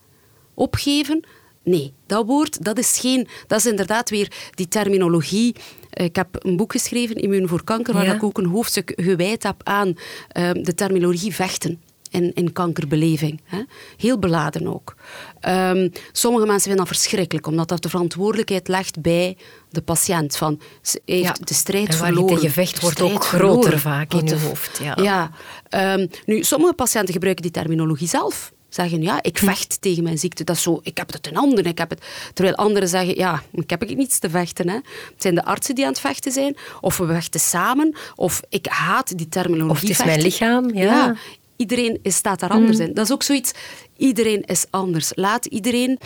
Opgeven, 0.55 1.25
nee. 1.64 1.92
Dat 2.07 2.27
woord, 2.27 2.64
dat 2.64 2.79
is 2.79 2.99
geen... 2.99 3.29
Dat 3.46 3.59
is 3.59 3.66
inderdaad 3.66 4.11
weer 4.11 4.33
die 4.55 4.68
terminologie. 4.68 5.55
Eh, 5.90 6.05
Ik 6.05 6.16
heb 6.16 6.29
een 6.38 6.57
boek 6.57 6.73
geschreven, 6.73 7.16
Immuun 7.16 7.49
voor 7.49 7.64
Kanker, 7.64 7.94
waar 7.94 8.05
Ja. 8.05 8.14
ik 8.14 8.23
ook 8.23 8.38
een 8.38 8.46
hoofdstuk 8.46 8.92
gewijd 8.96 9.42
heb 9.42 9.61
aan 9.64 9.94
eh, 10.29 10.51
de 10.53 10.75
terminologie 10.75 11.35
vechten. 11.35 11.81
In, 12.11 12.33
in 12.35 12.53
kankerbeleving. 12.53 13.40
Hè. 13.44 13.62
Heel 13.96 14.18
beladen 14.18 14.66
ook. 14.66 14.94
Ehm, 15.40 15.88
sommige 16.12 16.44
mensen 16.46 16.62
vinden 16.68 16.87
dat 16.87 16.96
verschrikkelijk, 16.96 17.46
omdat 17.46 17.68
dat 17.68 17.83
de 17.83 17.88
verantwoordelijkheid 17.88 18.68
legt 18.68 19.01
bij 19.01 19.37
de 19.70 19.83
patiënt. 19.83 20.37
Van, 20.37 20.61
ze 20.83 21.01
heeft 21.05 21.38
Ja. 21.38 21.44
de 21.44 21.55
strijd 21.55 21.88
En 21.88 21.99
waar 21.99 22.07
je 22.09 22.12
verloren. 22.14 22.37
tegen 22.37 22.51
vecht 22.53 22.75
De 22.75 22.81
wordt 22.81 23.01
ook 23.01 23.25
groter 23.25 23.29
verloren. 23.38 23.79
vaak 23.79 24.12
in 24.14 24.25
de- 24.25 24.38
hoofd, 24.38 24.79
ja. 24.83 24.96
ja. 25.03 25.31
Ehm, 25.68 26.07
nu, 26.27 26.42
sommige 26.42 26.73
patiënten 26.73 27.12
gebruiken 27.14 27.42
die 27.42 27.53
terminologie 27.53 28.09
zelf. 28.09 28.53
Zeggen, 28.71 29.03
ja, 29.03 29.23
ik 29.23 29.39
vecht 29.39 29.81
tegen 29.81 30.03
mijn 30.03 30.19
ziekte. 30.19 30.45
Dat 30.45 30.57
is 30.57 30.63
zo, 30.63 30.81
ik 30.83 30.97
heb 30.97 31.13
het 31.13 31.27
in 31.27 31.35
handen. 31.35 31.65
Ik 31.65 31.79
heb 31.79 31.91
het. 31.91 32.03
Terwijl 32.35 32.57
anderen 32.57 32.89
zeggen, 32.89 33.17
ja, 33.17 33.43
ik 33.53 33.71
heb 33.71 33.83
ik 33.83 33.97
niets 33.97 34.19
te 34.19 34.31
vechten. 34.31 34.69
Hè. 34.69 34.75
Het 34.75 35.15
zijn 35.17 35.35
de 35.35 35.45
artsen 35.45 35.75
die 35.75 35.85
aan 35.85 35.91
het 35.91 36.01
vechten 36.01 36.33
zijn. 36.33 36.57
Of 36.81 36.97
we 36.97 37.07
vechten 37.07 37.41
samen. 37.41 37.95
Of 38.15 38.41
ik 38.49 38.67
haat 38.67 39.19
die 39.19 39.29
terminologie 39.29 39.91
Of 39.91 39.99
het 39.99 39.99
is 39.99 40.05
mijn 40.05 40.23
lichaam, 40.23 40.75
ja. 40.75 41.17
Iedereen 41.57 41.99
is, 42.03 42.17
staat 42.17 42.41
daar 42.41 42.51
anders 42.51 42.79
in. 42.79 42.95
Dat 42.95 43.05
is 43.05 43.13
ook 43.13 43.23
zoiets, 43.23 43.53
iedereen 43.97 44.43
is 44.45 44.65
anders. 44.71 45.13
Laat 45.15 45.47
iedereen, 45.47 45.99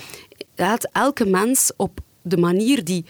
laat 0.57 0.89
elke 0.93 1.27
mens 1.27 1.73
op 1.77 2.01
de 2.23 2.37
manier 2.37 2.85
die 2.85 3.05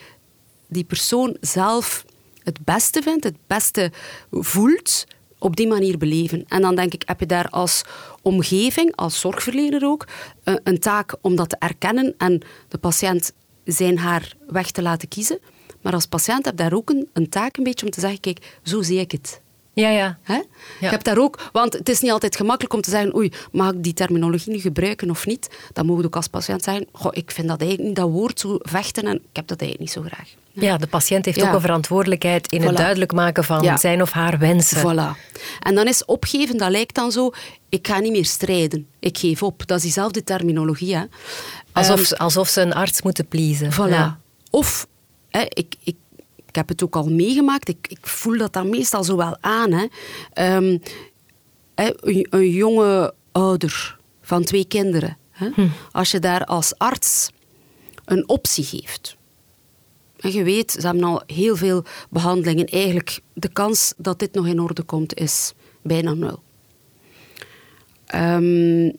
die 0.67 0.83
persoon 0.83 1.37
zelf 1.41 2.05
het 2.43 2.59
beste 2.63 3.01
vindt, 3.01 3.23
het 3.23 3.37
beste 3.47 3.91
voelt, 4.31 5.05
op 5.45 5.55
die 5.55 5.67
manier 5.67 5.97
beleven. 5.97 6.43
En 6.47 6.61
dan 6.61 6.75
denk 6.75 6.93
ik, 6.93 7.03
heb 7.05 7.19
je 7.19 7.25
daar 7.25 7.49
als 7.49 7.83
omgeving, 8.21 8.95
als 8.95 9.19
zorgverlener 9.19 9.85
ook, 9.85 10.07
een, 10.43 10.59
een 10.63 10.79
taak 10.79 11.15
om 11.21 11.35
dat 11.35 11.49
te 11.49 11.55
erkennen 11.59 12.13
en 12.17 12.41
de 12.67 12.77
patiënt 12.77 13.31
zijn 13.63 13.97
haar 13.97 14.33
weg 14.47 14.71
te 14.71 14.81
laten 14.81 15.07
kiezen. 15.07 15.39
Maar 15.81 15.93
als 15.93 16.05
patiënt 16.05 16.45
heb 16.45 16.57
je 16.57 16.63
daar 16.63 16.73
ook 16.73 16.89
een, 16.89 17.09
een 17.13 17.29
taak 17.29 17.57
een 17.57 17.63
beetje 17.63 17.85
om 17.85 17.91
te 17.91 17.99
zeggen, 17.99 18.19
kijk, 18.19 18.59
zo 18.63 18.81
zie 18.81 18.99
ik 18.99 19.11
het. 19.11 19.41
Ja, 19.75 19.89
ja. 19.89 20.17
Hè? 20.23 20.35
Je 20.79 20.87
hebt 20.87 21.05
daar 21.05 21.17
ook, 21.17 21.49
want 21.51 21.73
het 21.73 21.89
is 21.89 21.99
niet 21.99 22.11
altijd 22.11 22.35
gemakkelijk 22.35 22.73
om 22.73 22.81
te 22.81 22.89
zeggen, 22.89 23.15
oei, 23.15 23.31
mag 23.51 23.71
ik 23.71 23.83
die 23.83 23.93
terminologie 23.93 24.51
nu 24.53 24.59
gebruiken 24.59 25.09
of 25.09 25.25
niet? 25.25 25.49
Dan 25.73 25.85
moet 25.85 25.99
je 25.99 26.05
ook 26.05 26.15
als 26.15 26.27
patiënt 26.27 26.63
zeggen, 26.63 26.87
goh, 26.91 27.11
ik 27.15 27.31
vind 27.31 27.47
dat 27.47 27.59
eigenlijk 27.59 27.89
niet, 27.89 27.97
dat 27.99 28.09
woord 28.09 28.39
zo 28.39 28.55
vechten 28.61 29.03
en 29.03 29.15
ik 29.15 29.21
heb 29.33 29.47
dat 29.47 29.61
eigenlijk 29.61 29.79
niet 29.79 29.91
zo 30.05 30.11
graag. 30.13 30.29
Ja, 30.51 30.77
de 30.77 30.87
patiënt 30.87 31.25
heeft 31.25 31.39
Ja. 31.39 31.47
ook 31.47 31.53
een 31.53 31.61
verantwoordelijkheid 31.61 32.51
in 32.51 32.61
het 32.61 32.77
duidelijk 32.77 33.11
maken 33.13 33.43
van 33.43 33.61
Ja. 33.63 33.77
zijn 33.77 34.01
of 34.01 34.11
haar 34.11 34.39
wensen. 34.39 34.77
Voilà. 34.77 35.19
En 35.59 35.75
dan 35.75 35.87
is 35.87 36.05
opgeven, 36.05 36.57
dat 36.57 36.69
lijkt 36.69 36.95
dan 36.95 37.11
zo, 37.11 37.31
ik 37.69 37.87
ga 37.87 37.99
niet 37.99 38.11
meer 38.11 38.25
strijden, 38.25 38.87
ik 38.99 39.17
geef 39.17 39.43
op. 39.43 39.67
Dat 39.67 39.77
is 39.77 39.83
diezelfde 39.83 40.23
terminologie. 40.23 40.95
Hè? 40.95 41.03
Alsof, 41.71 41.95
Ehm, 41.97 42.05
ze- 42.05 42.17
alsof 42.17 42.47
ze 42.49 42.61
een 42.61 42.73
arts 42.73 43.01
moeten 43.01 43.27
pleasen. 43.27 43.71
Voilà. 43.73 43.89
Ja. 43.89 44.19
Of, 44.49 44.87
hè, 45.29 45.41
ik, 45.41 45.75
ik, 45.83 45.95
ik 46.55 46.61
heb 46.61 46.69
het 46.69 46.83
ook 46.83 46.95
al 46.95 47.09
meegemaakt, 47.09 47.69
ik, 47.69 47.87
ik 47.87 48.07
voel 48.07 48.37
dat 48.37 48.53
dan 48.53 48.69
meestal 48.69 49.03
zo 49.03 49.17
wel 49.17 49.37
aan. 49.41 49.71
Hè. 49.71 49.85
Ehm, 50.33 50.77
een, 51.75 52.27
een 52.29 52.49
jonge 52.49 53.13
ouder 53.31 53.97
van 54.21 54.43
twee 54.43 54.65
kinderen, 54.65 55.17
hè, 55.29 55.49
als 55.91 56.11
je 56.11 56.19
daar 56.19 56.45
als 56.45 56.77
arts 56.77 57.29
een 58.05 58.29
optie 58.29 58.63
geeft. 58.63 59.17
En 60.19 60.31
je 60.31 60.43
weet, 60.43 60.71
ze 60.71 60.85
hebben 60.85 61.03
al 61.03 61.23
heel 61.25 61.55
veel 61.55 61.83
behandelingen. 62.09 62.65
Eigenlijk, 62.65 63.19
de 63.33 63.49
kans 63.49 63.93
dat 63.97 64.19
dit 64.19 64.33
nog 64.33 64.47
in 64.47 64.59
orde 64.59 64.83
komt, 64.83 65.13
is 65.13 65.53
bijna 65.81 66.13
nul. 66.13 66.43
Ehm, 68.05 68.91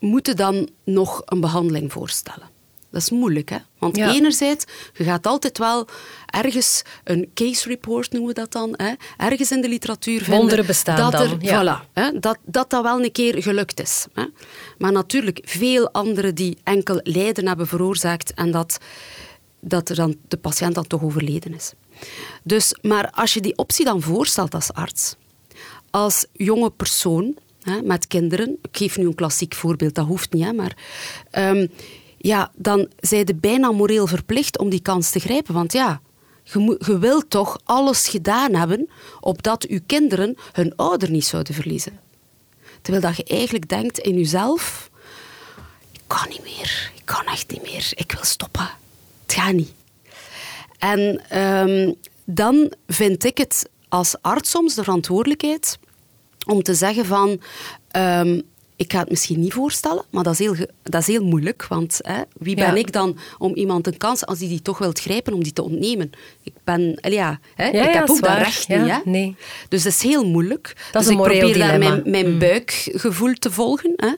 moeten 0.00 0.36
dan 0.36 0.68
nog 0.84 1.22
een 1.24 1.40
behandeling 1.40 1.92
voorstellen? 1.92 2.57
Dat 2.90 3.02
is 3.02 3.10
moeilijk, 3.10 3.48
hè? 3.50 3.56
Want 3.78 3.96
Ja. 3.96 4.12
enerzijds, 4.12 4.64
je 4.94 5.04
gaat 5.04 5.26
altijd 5.26 5.58
wel 5.58 5.88
ergens 6.26 6.82
een 7.04 7.30
case 7.34 7.68
report 7.68 8.12
noemen 8.12 8.28
we 8.28 8.40
dat 8.40 8.52
dan, 8.52 8.74
hè? 8.76 8.92
ergens 9.16 9.50
in 9.50 9.60
de 9.60 9.68
literatuur 9.68 10.18
vinden 10.18 10.38
Wonderen 10.38 10.66
bestaan 10.66 10.96
dat 10.96 11.12
dan, 11.12 11.22
er, 11.22 11.36
ja. 11.44 11.62
voilà, 11.84 11.92
hè? 11.92 12.18
Dat, 12.18 12.38
dat 12.44 12.70
dat 12.70 12.82
wel 12.82 13.02
een 13.04 13.12
keer 13.12 13.42
gelukt 13.42 13.80
is. 13.80 14.06
Hè? 14.14 14.24
Maar 14.78 14.92
natuurlijk, 14.92 15.40
veel 15.44 15.90
anderen 15.92 16.34
die 16.34 16.58
enkel 16.64 17.00
lijden 17.02 17.46
hebben 17.46 17.66
veroorzaakt 17.66 18.34
en 18.34 18.50
dat, 18.50 18.78
dat 19.60 19.88
er 19.88 19.96
dan 19.96 20.16
de 20.28 20.36
patiënt 20.36 20.74
dan 20.74 20.86
toch 20.86 21.02
overleden 21.02 21.54
is. 21.54 21.72
Dus, 22.42 22.74
maar 22.82 23.10
als 23.10 23.34
je 23.34 23.40
die 23.40 23.56
optie 23.56 23.84
dan 23.84 24.02
voorstelt 24.02 24.54
als 24.54 24.72
arts, 24.72 25.16
als 25.90 26.26
jonge 26.32 26.70
persoon 26.70 27.36
hè, 27.62 27.82
met 27.82 28.06
kinderen, 28.06 28.58
ik 28.62 28.76
geef 28.76 28.96
nu 28.98 29.06
een 29.06 29.14
klassiek 29.14 29.54
voorbeeld, 29.54 29.94
dat 29.94 30.06
hoeft 30.06 30.32
niet, 30.32 30.44
hè, 30.44 30.52
maar 30.52 30.76
ehm, 31.30 31.66
ja, 32.18 32.50
dan 32.54 32.88
zijn 33.00 33.26
je 33.26 33.34
bijna 33.34 33.72
moreel 33.72 34.06
verplicht 34.06 34.58
om 34.58 34.68
die 34.68 34.82
kans 34.82 35.10
te 35.10 35.18
grijpen. 35.18 35.54
Want 35.54 35.72
ja, 35.72 36.00
je, 36.42 36.76
je 36.86 36.98
wilt 36.98 37.30
toch 37.30 37.58
alles 37.64 38.08
gedaan 38.08 38.54
hebben 38.54 38.90
opdat 39.20 39.66
je 39.68 39.80
kinderen 39.80 40.36
hun 40.52 40.76
ouder 40.76 41.10
niet 41.10 41.24
zouden 41.24 41.54
verliezen. 41.54 42.00
Terwijl 42.82 43.04
dat 43.04 43.16
je 43.16 43.24
eigenlijk 43.24 43.68
denkt 43.68 43.98
in 43.98 44.18
jezelf, 44.18 44.90
ik 45.92 46.00
kan 46.06 46.28
niet 46.28 46.42
meer, 46.42 46.92
ik 46.94 47.02
kan 47.04 47.24
echt 47.24 47.50
niet 47.50 47.62
meer, 47.62 47.92
ik 47.94 48.12
wil 48.12 48.24
stoppen. 48.24 48.68
Het 49.22 49.32
gaat 49.32 49.52
niet. 49.52 49.72
En 50.78 51.22
ehm, 51.28 51.92
dan 52.24 52.72
vind 52.86 53.24
ik 53.24 53.38
het 53.38 53.68
als 53.88 54.16
arts 54.20 54.50
soms 54.50 54.74
de 54.74 54.82
verantwoordelijkheid 54.82 55.78
om 56.46 56.62
te 56.62 56.74
zeggen 56.74 57.06
van... 57.06 57.40
ehm, 57.90 58.40
ik 58.78 58.92
ga 58.92 58.98
het 58.98 59.10
misschien 59.10 59.40
niet 59.40 59.52
voorstellen, 59.52 60.04
maar 60.10 60.22
dat 60.24 60.32
is 60.32 60.38
heel, 60.38 60.54
dat 60.82 61.00
is 61.00 61.06
heel 61.06 61.24
moeilijk. 61.24 61.66
Want 61.66 61.98
hè, 62.02 62.22
wie 62.38 62.54
ben 62.56 62.64
Ja. 62.66 62.74
ik 62.74 62.92
dan 62.92 63.16
om 63.38 63.54
iemand 63.54 63.86
een 63.86 63.96
kans, 63.96 64.26
als 64.26 64.38
die 64.38 64.48
die 64.48 64.62
toch 64.62 64.78
wilt 64.78 65.00
grijpen, 65.00 65.32
om 65.32 65.42
die 65.42 65.52
te 65.52 65.62
ontnemen? 65.62 66.10
Ik 66.42 66.52
ben... 66.64 66.98
Ja, 67.00 67.40
hè, 67.54 67.64
Ja, 67.64 67.86
ik 67.86 67.92
ja, 67.94 68.00
heb 68.00 68.10
ook 68.10 68.20
dat 68.22 68.36
recht 68.36 68.66
Ja, 68.66 68.82
niet. 68.82 68.90
Hè? 68.92 68.98
nee. 69.04 69.36
Dus 69.68 69.82
dat 69.82 69.92
is 69.92 70.02
heel 70.02 70.26
moeilijk. 70.26 70.72
Dat 70.92 71.02
is 71.02 71.08
dus 71.08 71.16
een 71.16 71.22
ik 71.22 71.28
probeer 71.30 71.58
daar 71.58 71.72
dilemma. 71.72 71.88
mijn, 71.88 72.10
mijn 72.10 72.32
Mm. 72.32 72.38
buikgevoel 72.38 73.32
te 73.34 73.50
volgen. 73.50 73.92
Hè. 73.96 74.12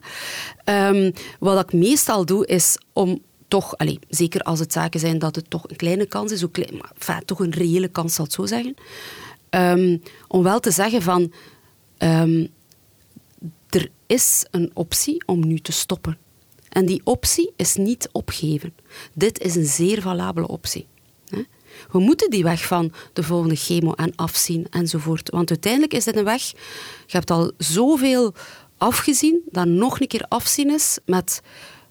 Ehm, 0.65 1.11
wat 1.39 1.61
ik 1.63 1.73
meestal 1.73 2.25
doe, 2.27 2.47
is 2.47 2.79
om 2.93 3.23
toch, 3.49 3.77
allez, 3.77 3.97
zeker 4.09 4.41
als 4.41 4.59
het 4.59 4.73
zaken 4.73 5.01
zijn 5.01 5.19
dat 5.19 5.35
het 5.37 5.51
toch 5.51 5.69
een 5.69 5.77
kleine 5.77 6.07
kans 6.07 6.33
is, 6.33 6.45
ook 6.45 6.53
klein, 6.53 6.77
maar 6.77 6.91
enfin, 6.99 7.25
toch 7.25 7.41
een 7.41 7.53
reële 7.53 7.89
kans 7.89 8.15
zal 8.15 8.25
het 8.25 8.35
zo 8.35 8.47
zeggen, 8.47 8.75
ehm, 9.51 9.99
om 10.29 10.43
wel 10.43 10.61
te 10.61 10.71
zeggen 10.71 11.03
van, 11.03 11.33
ehm, 11.99 12.47
is 14.11 14.47
een 14.51 14.71
optie 14.75 15.23
om 15.27 15.47
nu 15.47 15.59
te 15.59 15.73
stoppen. 15.73 16.19
En 16.69 16.87
die 16.87 17.01
optie 17.05 17.53
is 17.57 17.75
niet 17.75 18.09
opgeven. 18.13 18.75
Dit 19.13 19.41
is 19.41 19.55
een 19.55 19.67
zeer 19.67 20.03
valabele 20.03 20.49
optie. 20.49 20.87
We 21.91 21.99
moeten 21.99 22.31
die 22.31 22.43
weg 22.43 22.67
van 22.67 22.93
de 23.13 23.23
volgende 23.23 23.57
chemo 23.57 23.93
en 23.93 24.13
afzien 24.17 24.67
enzovoort. 24.71 25.31
Want 25.31 25.51
uiteindelijk 25.51 25.95
is 25.95 26.05
dit 26.05 26.17
een 26.17 26.25
weg. 26.25 26.43
Je 27.07 27.17
hebt 27.17 27.31
al 27.31 27.53
zoveel 27.59 28.35
afgezien 28.77 29.43
dat 29.51 29.67
nog 29.67 30.01
een 30.01 30.07
keer 30.07 30.25
afzien 30.29 30.71
is 30.71 30.99
met 31.05 31.43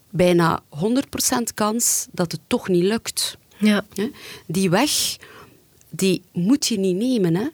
bijna 0.10 0.64
100% 0.70 1.54
kans 1.54 2.08
dat 2.12 2.32
het 2.32 2.42
toch 2.48 2.68
niet 2.68 2.84
lukt. 2.84 3.38
Ja. 3.58 3.86
Die 4.46 4.70
weg, 4.70 5.18
die 5.90 6.22
moet 6.34 6.68
je 6.68 6.80
niet 6.80 6.96
nemen. 6.96 7.36
Hè? 7.36 7.48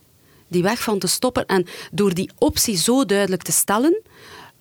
Die 0.48 0.64
weg 0.64 0.84
van 0.84 1.00
te 1.00 1.08
stoppen. 1.08 1.46
En 1.46 1.66
door 1.92 2.14
die 2.14 2.30
optie 2.38 2.78
zo 2.78 3.06
duidelijk 3.06 3.42
te 3.42 3.52
stellen, 3.52 4.02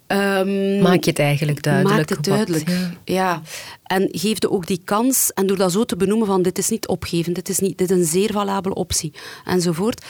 Ehm, 0.07 0.82
Maak 0.82 1.05
je 1.05 1.11
het 1.11 1.18
eigenlijk 1.18 1.62
duidelijk? 1.62 1.96
Maak 1.96 2.09
het 2.09 2.24
duidelijk, 2.24 2.68
wat- 2.68 2.76
ja. 3.05 3.14
ja. 3.14 3.42
En 3.84 4.09
geef 4.12 4.40
je 4.42 4.50
ook 4.50 4.66
die 4.66 4.80
kans, 4.84 5.30
en 5.32 5.46
door 5.46 5.57
dat 5.57 5.72
zo 5.72 5.84
te 5.84 5.96
benoemen 5.96 6.26
van 6.26 6.42
dit 6.42 6.59
is 6.59 6.68
niet 6.68 6.86
opgeven, 6.88 7.32
dit 7.32 7.48
is, 7.48 7.59
niet, 7.59 7.78
dit 7.78 7.90
is 7.90 7.96
een 7.96 8.05
zeer 8.05 8.32
valabele 8.32 8.74
optie, 8.74 9.12
enzovoort. 9.44 10.05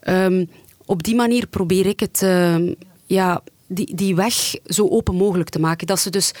Ehm, 0.00 0.44
op 0.84 1.02
die 1.02 1.14
manier 1.14 1.46
probeer 1.46 1.86
ik 1.86 2.00
het, 2.00 2.22
ehm, 2.22 2.72
ja, 3.06 3.42
die, 3.66 3.94
die 3.94 4.14
weg 4.14 4.34
zo 4.64 4.88
open 4.88 5.14
mogelijk 5.14 5.48
te 5.48 5.58
maken. 5.60 5.86
Dat 5.86 6.00
ze 6.00 6.10
dus, 6.10 6.32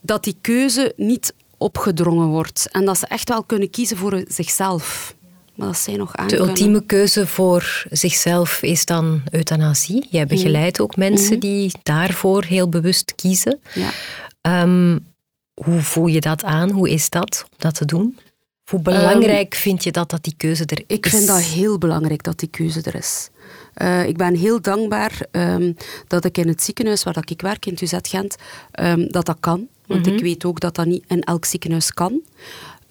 dat 0.00 0.24
die 0.24 0.36
keuze 0.40 0.92
niet 0.96 1.34
opgedrongen 1.58 2.26
wordt. 2.28 2.68
En 2.70 2.84
dat 2.84 2.98
ze 2.98 3.06
echt 3.06 3.28
wel 3.28 3.42
kunnen 3.44 3.70
kiezen 3.70 3.96
voor 3.96 4.24
zichzelf. 4.28 5.14
Maar 5.54 5.66
dat 5.66 5.76
zij 5.76 5.96
nog 5.96 6.16
aan 6.16 6.28
De 6.28 6.36
ultieme 6.36 6.86
keuze 6.86 7.26
voor 7.26 7.84
zichzelf 7.90 8.62
is 8.62 8.86
dan 8.86 9.22
euthanasie. 9.30 10.06
Jij 10.10 10.26
begeleidt 10.26 10.80
ook 10.80 10.96
mensen 10.96 11.40
die 11.40 11.72
daarvoor 11.82 12.44
heel 12.44 12.68
bewust 12.68 13.14
kiezen. 13.14 13.60
Ja. 13.74 13.90
Ehm, 14.40 14.98
hoe 15.54 15.80
voel 15.80 16.06
je 16.06 16.20
dat 16.20 16.44
aan? 16.44 16.70
Hoe 16.70 16.90
is 16.90 17.10
dat 17.10 17.44
om 17.50 17.56
dat 17.56 17.74
te 17.74 17.84
doen? 17.84 18.18
Hoe 18.64 18.80
belangrijk 18.80 19.54
vind 19.54 19.84
je 19.84 19.90
dat 19.90 20.10
dat 20.10 20.24
die 20.24 20.34
keuze 20.36 20.64
er 20.64 20.78
is? 20.78 20.96
Ik 20.96 21.06
vind 21.06 21.26
dat 21.26 21.42
heel 21.42 21.78
belangrijk 21.78 22.22
dat 22.22 22.38
die 22.38 22.48
keuze 22.48 22.82
er 22.82 22.94
is. 22.94 23.30
Eh, 23.74 24.06
ik 24.06 24.16
ben 24.16 24.34
heel 24.34 24.60
dankbaar 24.60 25.26
ehm, 25.30 25.72
dat 26.06 26.24
ik 26.24 26.38
in 26.38 26.48
het 26.48 26.62
ziekenhuis 26.62 27.02
waar 27.02 27.14
dat 27.14 27.30
ik 27.30 27.40
werk, 27.40 27.66
in 27.66 27.72
het 27.72 27.82
UZ 27.82 27.94
Gent, 28.02 28.36
ehm, 28.70 29.06
dat 29.08 29.26
dat 29.26 29.36
kan. 29.40 29.68
Want 29.86 30.06
ik 30.06 30.20
weet 30.20 30.44
ook 30.44 30.60
dat 30.60 30.74
dat 30.74 30.86
niet 30.86 31.04
in 31.06 31.20
elk 31.20 31.44
ziekenhuis 31.44 31.92
kan. 31.92 32.20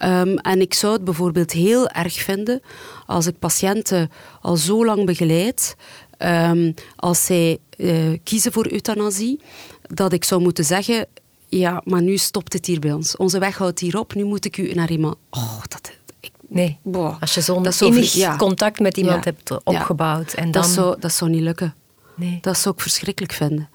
Ehm, 0.02 0.36
en 0.38 0.62
ik 0.62 0.74
zou 0.74 0.94
het 0.94 1.04
bijvoorbeeld 1.04 1.52
heel 1.52 1.90
erg 1.90 2.14
vinden 2.14 2.62
als 3.06 3.28
ik 3.28 3.40
patiënten 3.40 4.12
al 4.42 4.56
zo 4.58 4.86
lang 4.86 5.06
begeleid, 5.06 5.76
ehm, 6.18 6.72
als 6.96 7.26
zij 7.26 7.58
eh, 7.78 8.18
kiezen 8.24 8.52
voor 8.52 8.72
euthanasie, 8.72 9.40
dat 9.82 10.14
ik 10.14 10.24
zou 10.24 10.42
moeten 10.42 10.64
zeggen, 10.66 11.08
ja, 11.48 11.82
maar 11.86 12.02
nu 12.02 12.18
stopt 12.18 12.54
het 12.54 12.66
hier 12.66 12.80
bij 12.80 12.92
ons. 12.92 13.18
Onze 13.18 13.40
weg 13.40 13.58
houdt 13.58 13.80
hier 13.80 14.00
op, 14.00 14.14
nu 14.14 14.24
moet 14.24 14.46
ik 14.46 14.58
u 14.58 14.74
naar 14.74 14.92
iemand... 14.92 15.16
Oh, 15.30 15.62
dat... 15.68 15.92
Ik, 16.20 16.32
Nee, 16.48 16.78
Boah, 16.84 17.22
als 17.22 17.34
je 17.34 17.42
zo'n 17.42 17.66
innig 17.80 18.14
ja. 18.14 18.36
contact 18.36 18.80
met 18.80 18.98
iemand 18.98 19.24
Ja. 19.24 19.32
hebt 19.32 19.64
opgebouwd 19.64 20.34
en 20.34 20.52
dan... 20.52 20.62
dat, 20.62 20.72
zou, 20.72 21.00
dat 21.00 21.14
zou 21.14 21.32
niet 21.32 21.42
lukken. 21.42 21.74
Nee. 22.16 22.38
Dat 22.42 22.58
zou 22.58 22.76
ik 22.76 22.82
verschrikkelijk 22.82 23.34
vinden. 23.34 23.70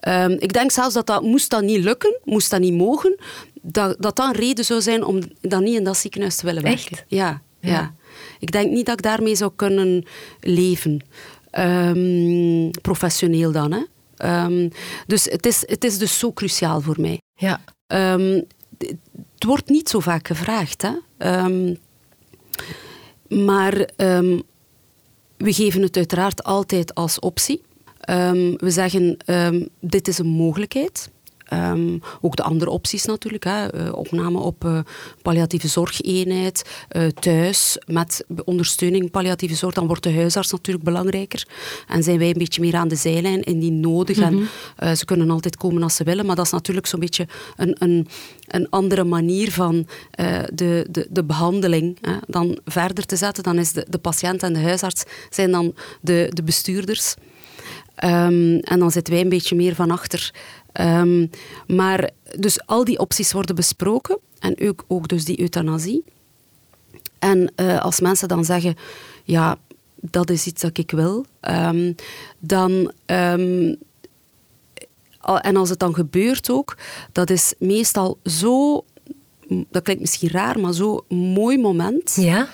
Ehm, 0.00 0.30
ik 0.30 0.52
denk 0.52 0.70
zelfs 0.70 0.94
dat 0.94 1.06
dat, 1.06 1.22
moest 1.22 1.50
dat 1.50 1.62
niet 1.62 1.84
lukken, 1.84 2.18
moest 2.24 2.50
dat 2.50 2.60
niet 2.60 2.74
mogen, 2.74 3.18
dat 3.62 3.96
dat, 3.98 4.16
dan 4.16 4.28
een 4.28 4.34
reden 4.34 4.64
zou 4.64 4.80
zijn 4.80 5.04
om 5.04 5.20
dan 5.40 5.62
niet 5.62 5.76
in 5.76 5.84
dat 5.84 5.96
ziekenhuis 5.96 6.36
te 6.36 6.46
willen 6.46 6.62
werken. 6.62 6.90
Echt? 6.90 7.04
Ja, 7.08 7.42
ja. 7.60 7.70
Ja. 7.70 7.94
Ik 8.38 8.52
denk 8.52 8.70
niet 8.70 8.86
dat 8.86 8.98
ik 8.98 9.04
daarmee 9.04 9.34
zou 9.34 9.52
kunnen 9.56 10.04
leven. 10.40 11.00
Ehm, 11.50 12.70
professioneel 12.82 13.52
dan, 13.52 13.72
hè. 13.72 13.82
Ehm, 14.16 14.68
dus 15.06 15.24
het 15.24 15.46
is, 15.46 15.62
het 15.66 15.84
is 15.84 15.98
dus 15.98 16.18
zo 16.18 16.32
cruciaal 16.32 16.80
voor 16.80 17.00
mij. 17.00 17.20
Ja. 17.34 17.60
Het 19.34 19.44
wordt 19.44 19.68
niet 19.68 19.88
zo 19.88 20.00
vaak 20.00 20.26
gevraagd, 20.26 20.82
hè. 20.82 20.92
Maar 23.28 23.88
we 25.36 25.52
geven 25.52 25.82
het 25.82 25.96
uiteraard 25.96 26.42
altijd 26.42 26.94
als 26.94 27.18
optie. 27.18 27.62
Ehm, 28.10 28.54
we 28.56 28.70
zeggen, 28.70 29.16
ehm, 29.24 29.64
dit 29.80 30.08
is 30.08 30.18
een 30.18 30.26
mogelijkheid. 30.26 31.10
Ehm, 31.44 31.98
ook 32.20 32.36
de 32.36 32.42
andere 32.42 32.70
opties 32.70 33.04
natuurlijk. 33.04 33.44
Hè. 33.44 33.66
Eh, 33.66 33.92
opname 33.92 34.38
op 34.38 34.64
eh, 34.64 34.78
palliatieve 35.22 35.68
zorgeenheid, 35.68 36.84
eh, 36.88 37.06
thuis 37.06 37.78
met 37.86 38.24
ondersteuning 38.44 39.10
palliatieve 39.10 39.54
zorg. 39.54 39.74
Dan 39.74 39.86
wordt 39.86 40.02
de 40.02 40.14
huisarts 40.14 40.50
natuurlijk 40.50 40.84
belangrijker. 40.84 41.46
En 41.88 42.02
zijn 42.02 42.18
wij 42.18 42.28
een 42.28 42.38
beetje 42.38 42.60
meer 42.60 42.74
aan 42.74 42.88
de 42.88 42.94
zijlijn 42.94 43.42
indien 43.42 43.80
nodig. 43.80 44.18
En 44.18 44.48
eh, 44.76 44.92
ze 44.92 45.04
kunnen 45.04 45.30
altijd 45.30 45.56
komen 45.56 45.82
als 45.82 45.96
ze 45.96 46.04
willen. 46.04 46.26
Maar 46.26 46.36
dat 46.36 46.46
is 46.46 46.52
natuurlijk 46.52 46.86
zo'n 46.86 47.00
beetje 47.00 47.26
een, 47.56 47.76
een, 47.78 48.08
een 48.46 48.68
andere 48.70 49.04
manier 49.04 49.52
van 49.52 49.86
de, 50.54 50.86
de, 50.90 51.06
de 51.10 51.24
behandeling 51.24 51.98
hè, 52.00 52.16
dan 52.26 52.58
verder 52.64 53.06
te 53.06 53.16
zetten. 53.16 53.42
Dan 53.42 53.58
is 53.58 53.72
de, 53.72 53.86
de 53.88 53.98
patiënt 53.98 54.42
en 54.42 54.52
de 54.52 54.60
huisarts 54.60 55.04
zijn 55.30 55.50
dan 55.50 55.74
de, 56.00 56.30
de 56.32 56.42
bestuurders. 56.42 57.14
Ehm, 57.94 58.58
en 58.58 58.78
dan 58.78 58.90
zitten 58.90 59.12
wij 59.12 59.22
een 59.22 59.28
beetje 59.28 59.56
meer 59.56 59.74
van 59.74 59.90
achter. 59.90 60.34
Ehm, 60.72 61.26
maar 61.66 62.10
dus 62.38 62.66
al 62.66 62.84
die 62.84 62.98
opties 62.98 63.32
worden 63.32 63.54
besproken. 63.54 64.18
En 64.38 64.56
ook, 64.68 64.84
ook 64.88 65.08
dus 65.08 65.24
die 65.24 65.40
euthanasie. 65.40 66.04
En 67.18 67.52
eh, 67.54 67.80
als 67.80 68.00
mensen 68.00 68.28
dan 68.28 68.44
zeggen, 68.44 68.76
ja, 69.24 69.58
dat 69.94 70.30
is 70.30 70.46
iets 70.46 70.62
dat 70.62 70.78
ik 70.78 70.90
wil, 70.90 71.26
ehm, 71.40 71.92
dan... 72.38 72.92
en 75.22 75.56
als 75.56 75.68
het 75.68 75.78
dan 75.78 75.94
gebeurt 75.94 76.50
ook, 76.50 76.76
dat 77.12 77.30
is 77.30 77.54
meestal 77.58 78.18
zo... 78.24 78.84
Dat 79.70 79.82
klinkt 79.82 80.00
misschien 80.00 80.30
raar, 80.30 80.60
maar 80.60 80.72
zo 80.72 81.04
mooi 81.08 81.58
moment. 81.58 82.14
Ja? 82.14 82.48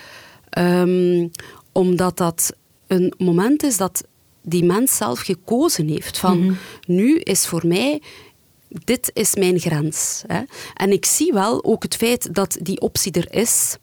Omdat 1.72 2.16
dat 2.16 2.52
een 2.86 3.14
moment 3.18 3.62
is 3.62 3.76
dat 3.76 4.04
die 4.48 4.64
mens 4.64 4.96
zelf 4.96 5.20
gekozen 5.20 5.88
heeft. 5.88 6.18
Van, 6.18 6.56
nu 6.86 7.18
is 7.18 7.46
voor 7.46 7.66
mij... 7.66 8.02
Dit 8.68 9.10
is 9.14 9.34
mijn 9.34 9.58
grens. 9.58 10.22
Hè. 10.26 10.40
En 10.74 10.92
ik 10.92 11.04
zie 11.04 11.32
wel 11.32 11.64
ook 11.64 11.82
het 11.82 11.96
feit 11.96 12.34
dat 12.34 12.56
die 12.60 12.80
optie 12.80 13.12
er 13.12 13.34
is. 13.34 13.76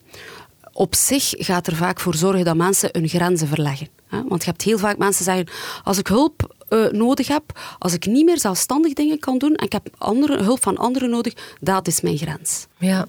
Op 0.73 0.95
zich 0.95 1.33
gaat 1.37 1.67
er 1.67 1.75
vaak 1.75 1.99
voor 1.99 2.15
zorgen 2.15 2.45
dat 2.45 2.55
mensen 2.55 2.89
hun 2.91 3.07
grenzen 3.07 3.47
verleggen. 3.47 3.87
Hè. 4.07 4.23
Want 4.27 4.43
je 4.43 4.49
hebt 4.49 4.61
heel 4.61 4.77
vaak 4.77 4.97
mensen 4.97 5.23
zeggen... 5.23 5.47
Als 5.83 5.97
ik 5.97 6.07
hulp 6.07 6.55
eh, 6.67 6.85
nodig 6.85 7.27
heb, 7.27 7.59
als 7.79 7.93
ik 7.93 8.05
niet 8.05 8.25
meer 8.25 8.39
zelfstandig 8.39 8.93
dingen 8.93 9.19
kan 9.19 9.37
doen 9.37 9.55
en 9.55 9.65
ik 9.65 9.71
heb 9.71 9.89
andere, 9.97 10.43
hulp 10.43 10.63
van 10.63 10.77
anderen 10.77 11.09
nodig, 11.09 11.33
dat 11.59 11.87
is 11.87 12.01
mijn 12.01 12.17
grens. 12.17 12.67
Ja. 12.77 13.05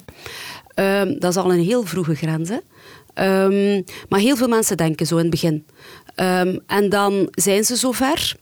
Ehm, 0.74 1.18
dat 1.18 1.30
is 1.30 1.36
al 1.36 1.52
een 1.52 1.64
heel 1.64 1.82
vroege 1.82 2.14
grens. 2.14 2.48
Hè? 2.48 2.58
Ehm, 3.14 3.82
maar 4.08 4.20
heel 4.20 4.36
veel 4.36 4.48
mensen 4.48 4.76
denken 4.76 5.06
zo 5.06 5.14
in 5.14 5.20
het 5.20 5.30
begin. 5.30 5.66
Ehm, 6.14 6.58
en 6.66 6.88
dan 6.88 7.28
zijn 7.30 7.64
ze 7.64 7.76
zover. 7.76 8.36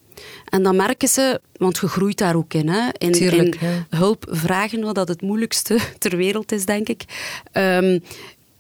En 0.48 0.62
dan 0.62 0.76
merken 0.76 1.08
ze, 1.08 1.40
want 1.56 1.78
je 1.78 1.88
groeit 1.88 2.18
daar 2.18 2.36
ook 2.36 2.54
in, 2.54 2.68
hè, 2.68 2.88
in, 2.98 3.12
Tuurlijk, 3.12 3.54
in 3.54 3.68
ja. 3.68 3.98
hulp 3.98 4.24
vragen, 4.28 4.80
wat 4.82 4.94
dat 4.94 5.08
het 5.08 5.22
moeilijkste 5.22 5.78
ter 5.98 6.16
wereld 6.16 6.52
is, 6.52 6.66
denk 6.66 6.88
ik. 6.88 7.04
Ehm, 7.52 7.98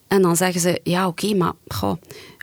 en 0.08 0.22
dan 0.22 0.36
zeggen 0.36 0.60
ze, 0.60 0.80
ja, 0.82 1.06
oké, 1.06 1.34
maar 1.34 1.52
goh, 1.68 1.94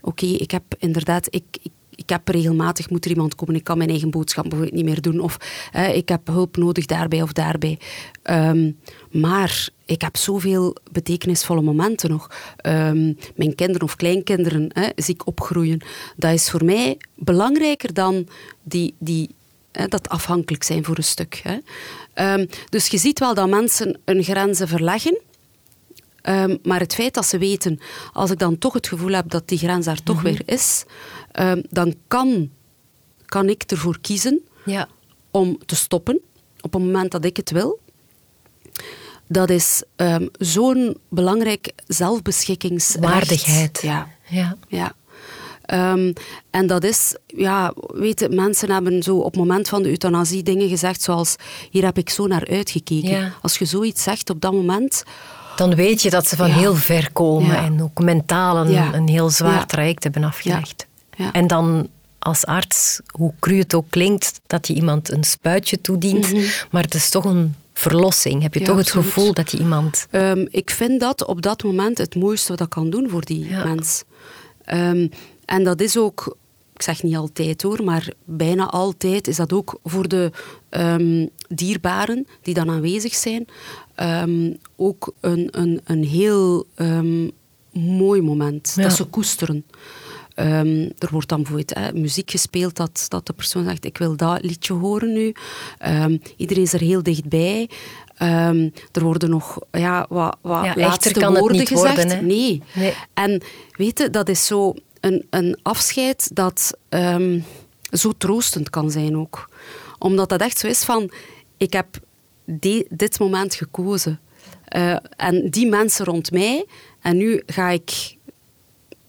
oké, 0.02 0.26
ik 0.26 0.52
heb 0.52 0.64
inderdaad, 0.78 1.28
ik, 1.30 1.44
ik, 1.62 1.72
ik 2.00 2.10
heb 2.10 2.28
regelmatig, 2.28 2.90
moet 2.90 3.06
er 3.06 3.12
iemand 3.12 3.36
komen, 3.36 3.56
ik 3.56 3.64
kan 3.64 3.78
mijn 3.78 3.90
eigen 3.90 4.10
boodschap 4.10 4.44
bijvoorbeeld 4.44 4.76
niet 4.76 4.86
meer 4.86 5.02
doen, 5.02 5.20
of 5.20 5.38
eh, 5.72 5.96
ik 5.96 6.10
heb 6.10 6.28
hulp 6.28 6.58
nodig 6.58 6.86
daarbij 6.86 7.22
of 7.22 7.34
daarbij. 7.34 7.80
Ehm, 8.24 8.72
maar 9.12 9.70
ik 9.86 10.02
heb 10.02 10.18
zoveel 10.18 10.76
betekenisvolle 10.92 11.62
momenten 11.62 12.10
nog. 12.10 12.32
Ehm, 12.58 13.14
mijn 13.36 13.56
kinderen 13.56 13.82
of 13.82 13.96
kleinkinderen 13.96 14.70
hè, 14.74 14.90
zie 14.96 15.14
ik 15.14 15.28
opgroeien. 15.28 15.82
Dat 16.16 16.34
is 16.34 16.50
voor 16.50 16.66
mij 16.66 16.98
belangrijker 17.16 17.94
dan 17.94 18.28
die, 18.64 18.96
die, 19.00 19.30
hè, 19.72 19.88
dat 19.88 20.10
afhankelijk 20.10 20.64
zijn 20.64 20.84
voor 20.84 20.98
een 20.98 21.04
stuk. 21.04 21.42
Hè. 21.44 21.58
Ehm, 22.14 22.46
dus 22.70 22.88
je 22.88 22.98
ziet 22.98 23.20
wel 23.20 23.34
dat 23.34 23.50
mensen 23.50 24.00
hun 24.06 24.24
grenzen 24.24 24.68
verleggen. 24.68 25.22
Maar 26.64 26.80
het 26.80 26.94
feit 26.94 27.14
dat 27.14 27.26
ze 27.26 27.38
weten, 27.38 27.80
als 28.14 28.32
ik 28.32 28.40
dan 28.40 28.58
toch 28.58 28.74
het 28.74 28.88
gevoel 28.88 29.12
heb 29.12 29.30
dat 29.30 29.48
die 29.48 29.58
grens 29.58 29.86
daar 29.86 30.04
toch 30.04 30.22
weer 30.22 30.42
is, 30.46 30.86
ehm, 31.40 31.62
dan 31.70 31.94
kan, 32.08 32.50
kan 33.26 33.50
ik 33.50 33.64
ervoor 33.68 33.98
kiezen 34.02 34.42
Ja. 34.66 34.88
om 35.32 35.58
te 35.66 35.76
stoppen 35.76 36.20
op 36.62 36.74
het 36.74 36.82
moment 36.82 37.12
dat 37.12 37.26
ik 37.26 37.38
het 37.38 37.52
wil. 37.52 37.80
Dat 39.28 39.50
is 39.50 39.84
ehm, 39.96 40.28
zo'n 40.40 40.98
belangrijk 41.10 41.72
zelfbeschikkingsrecht. 41.88 43.06
Waardigheid. 43.14 43.80
Ja, 43.82 44.08
Ja. 44.30 44.58
ja. 44.68 44.94
Ehm, 45.66 46.14
en 46.50 46.68
dat 46.68 46.84
is, 46.84 47.16
ja, 47.28 47.74
weet 47.94 48.20
je, 48.20 48.30
mensen 48.30 48.72
hebben 48.72 49.04
zo 49.04 49.18
op 49.18 49.26
het 49.32 49.36
moment 49.36 49.68
van 49.70 49.84
de 49.84 49.90
euthanasie 49.90 50.44
dingen 50.44 50.70
gezegd 50.70 51.02
zoals, 51.02 51.36
hier 51.72 51.84
heb 51.84 51.98
ik 51.98 52.10
zo 52.10 52.28
naar 52.28 52.48
uitgekeken. 52.50 53.10
Ja. 53.10 53.34
Als 53.42 53.58
je 53.58 53.66
zoiets 53.66 54.04
zegt 54.04 54.30
op 54.30 54.42
dat 54.42 54.52
moment, 54.52 55.04
Dan 55.56 55.76
weet 55.76 56.02
je 56.02 56.10
dat 56.10 56.28
ze 56.28 56.36
van 56.36 56.48
Ja. 56.48 56.54
heel 56.56 56.76
ver 56.76 57.12
komen 57.12 57.58
en 57.58 57.82
ook 57.84 58.00
mentaal 58.02 58.58
een, 58.58 58.94
een 58.94 59.08
heel 59.08 59.30
zwaar 59.30 59.66
traject 59.66 60.04
hebben 60.04 60.24
afgelegd. 60.24 60.88
Ja. 61.20 61.32
En 61.34 61.48
dan 61.48 61.88
als 62.20 62.46
arts, 62.46 63.00
hoe 63.12 63.34
cru 63.40 63.58
het 63.58 63.74
ook 63.74 63.86
klinkt, 63.90 64.42
dat 64.48 64.68
je 64.68 64.74
iemand 64.74 65.12
een 65.12 65.24
spuitje 65.24 65.82
toedient, 65.82 66.34
maar 66.72 66.84
het 66.84 66.94
is 66.94 67.10
toch 67.10 67.26
een 67.26 67.56
verlossing. 67.74 68.42
Heb 68.42 68.54
je 68.54 68.60
Mhm. 68.60 68.70
Ja, 68.70 68.76
toch 68.76 68.86
het 68.86 68.94
absoluut. 68.96 69.14
gevoel 69.14 69.34
dat 69.34 69.52
je 69.52 69.58
iemand... 69.58 70.08
Ehm, 70.12 70.46
ik 70.50 70.70
vind 70.70 71.00
dat 71.00 71.26
op 71.26 71.42
dat 71.42 71.64
moment 71.64 71.98
het 71.98 72.16
mooiste 72.16 72.50
wat 72.52 72.62
ik 72.62 72.70
kan 72.70 72.90
doen 72.90 73.10
voor 73.10 73.26
die 73.26 73.48
Ja. 73.50 73.64
mens. 73.64 74.04
Ehm, 74.64 75.08
en 75.46 75.64
dat 75.64 75.82
is 75.82 75.98
ook, 75.98 76.38
ik 76.74 76.82
zeg 76.82 77.04
niet 77.04 77.16
altijd 77.16 77.62
hoor, 77.62 77.84
maar 77.84 78.14
bijna 78.26 78.66
altijd 78.66 79.28
is 79.28 79.36
dat 79.36 79.54
ook 79.54 79.80
voor 79.84 80.08
de 80.08 80.32
ehm, 80.70 81.28
dierbaren 81.48 82.28
die 82.42 82.54
dan 82.54 82.70
aanwezig 82.70 83.14
zijn, 83.16 83.46
ook 84.76 85.14
een, 85.20 85.48
een, 85.52 85.82
een 85.84 86.04
heel 86.04 86.68
mooi 87.72 88.22
moment. 88.22 88.74
Ja. 88.76 88.84
Dat 88.84 88.94
ze 88.94 89.04
koesteren. 89.04 89.66
Ehm, 90.40 90.90
er 90.98 91.10
wordt 91.12 91.30
dan 91.30 91.38
bijvoorbeeld 91.38 91.74
hè, 91.74 91.94
muziek 91.94 92.32
gespeeld 92.32 92.76
dat, 92.76 93.06
dat 93.08 93.26
de 93.26 93.34
persoon 93.34 93.64
zegt 93.64 93.86
ik 93.86 93.98
wil 93.98 94.16
dat 94.16 94.42
liedje 94.42 94.74
horen 94.74 95.14
nu. 95.14 95.34
Ehm, 95.78 96.18
iedereen 96.38 96.64
is 96.64 96.74
er 96.74 96.80
heel 96.80 97.04
dichtbij. 97.04 97.70
Um, 98.22 98.74
er 98.92 99.04
worden 99.04 99.30
nog 99.30 99.60
ja, 99.72 100.06
wat, 100.10 100.38
wat 100.42 100.64
ja, 100.64 100.74
laatste 100.76 101.12
kan 101.12 101.34
woorden 101.34 101.60
het 101.60 101.70
niet 101.70 101.80
gezegd. 101.80 102.04
Worden, 102.04 102.26
nee. 102.26 102.64
nee. 102.74 102.94
En 103.14 103.42
weet 103.72 104.00
je, 104.00 104.10
dat 104.10 104.30
is 104.30 104.46
zo 104.46 104.74
een, 105.00 105.28
een 105.30 105.60
afscheid 105.62 106.36
dat 106.36 106.78
zo 107.92 108.12
troostend 108.18 108.70
kan 108.70 108.92
zijn 108.92 109.18
ook. 109.18 109.50
Omdat 110.00 110.30
dat 110.30 110.42
echt 110.42 110.58
zo 110.58 110.68
is 110.68 110.84
van, 110.84 111.12
ik 111.58 111.74
heb 111.74 111.88
die, 112.46 112.86
dit 112.90 113.20
moment 113.20 113.56
gekozen. 113.56 114.20
Uh, 114.76 114.98
en 115.16 115.50
die 115.50 115.68
mensen 115.68 116.06
rond 116.06 116.32
mij, 116.32 116.66
en 117.02 117.18
nu 117.18 117.44
ga 117.46 117.70
ik 117.70 118.18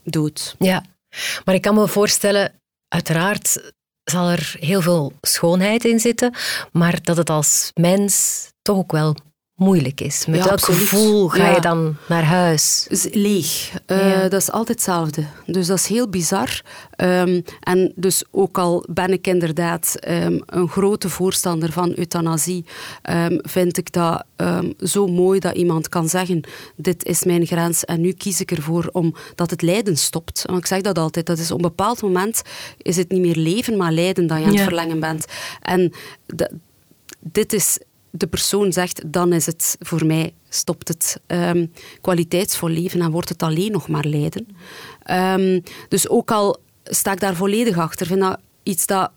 dood. 0.05 0.55
Ja, 0.59 0.85
maar 1.45 1.55
ik 1.55 1.63
kan 1.63 1.75
me 1.75 1.89
voorstellen, 1.89 2.53
uiteraard 2.89 3.73
zal 4.05 4.29
er 4.29 4.57
heel 4.59 4.81
veel 4.81 5.13
schoonheid 5.21 5.85
in 5.85 6.01
zitten, 6.01 6.35
maar 6.73 7.03
dat 7.03 7.17
het 7.17 7.31
als 7.31 7.71
mens 7.75 8.47
toch 8.63 8.77
ook 8.77 8.93
wel 8.93 9.17
moeilijk 9.61 10.01
is. 10.01 10.27
Met 10.27 10.45
welk 10.45 10.61
gevoel 10.61 11.29
ga 11.29 11.49
je 11.49 11.61
dan 11.61 11.97
naar 12.09 12.25
huis? 12.25 12.87
Leeg. 13.13 13.73
Uh, 13.87 14.21
Dat 14.21 14.33
is 14.33 14.51
altijd 14.51 14.69
hetzelfde. 14.69 15.25
Dus 15.47 15.67
dat 15.67 15.79
is 15.79 15.87
heel 15.87 16.09
bizar. 16.09 16.63
Um, 16.97 17.45
en 17.61 17.93
dus 17.97 18.25
ook 18.31 18.59
al 18.59 18.85
ben 18.89 19.13
ik 19.13 19.27
inderdaad 19.27 19.97
um, 20.09 20.43
een 20.47 20.69
grote 20.69 21.09
voorstander 21.09 21.73
van 21.73 21.93
euthanasie, 21.97 22.65
um, 23.11 23.39
vind 23.43 23.79
ik 23.79 23.93
dat 23.93 24.25
zo 24.79 25.07
mooi 25.07 25.41
dat 25.41 25.55
iemand 25.55 25.89
kan 25.89 26.09
zeggen: 26.09 26.41
Dit 26.77 27.05
is 27.05 27.25
mijn 27.25 27.47
grens 27.47 27.85
en 27.85 28.01
nu 28.01 28.13
kies 28.13 28.41
ik 28.41 28.51
ervoor 28.51 28.89
omdat 28.93 29.51
het 29.51 29.63
lijden 29.63 29.97
stopt. 29.97 30.45
En 30.45 30.57
ik 30.57 30.67
zeg 30.67 30.81
dat 30.81 30.99
altijd: 30.99 31.27
dat 31.27 31.39
is 31.39 31.51
op 31.51 31.57
een 31.57 31.69
bepaald 31.69 32.03
moment 32.03 32.43
is 32.77 32.97
het 32.97 33.11
niet 33.11 33.21
meer 33.21 33.37
leven, 33.37 33.77
maar 33.77 33.93
lijden 33.93 34.27
dat 34.27 34.39
je 34.39 34.45
aan 34.45 34.53
het 34.55 34.61
verlengen 34.61 35.01
bent. 35.01 35.25
En 35.61 35.93
dit 37.21 37.53
is 37.53 37.79
de 38.11 38.27
persoon 38.27 38.73
zegt, 38.73 39.13
dan 39.13 39.33
is 39.33 39.47
het 39.47 39.77
voor 39.81 40.07
mij, 40.07 40.35
stopt 40.49 40.89
het 40.89 41.21
um, 41.27 41.73
kwaliteitsvol 42.01 42.69
leven 42.69 43.01
en 43.01 43.11
wordt 43.11 43.29
het 43.29 43.43
alleen 43.43 43.73
nog 43.73 43.89
maar 43.89 44.05
lijden. 44.05 44.47
Um, 45.11 45.63
dus 45.89 46.09
ook 46.09 46.31
al 46.31 46.59
sta 46.85 47.13
ik 47.13 47.21
daar 47.21 47.37
volledig 47.37 47.79
achter, 47.79 48.07
vind 48.07 48.21
dat 48.21 48.39
iets 48.63 48.87
dat 48.87 49.11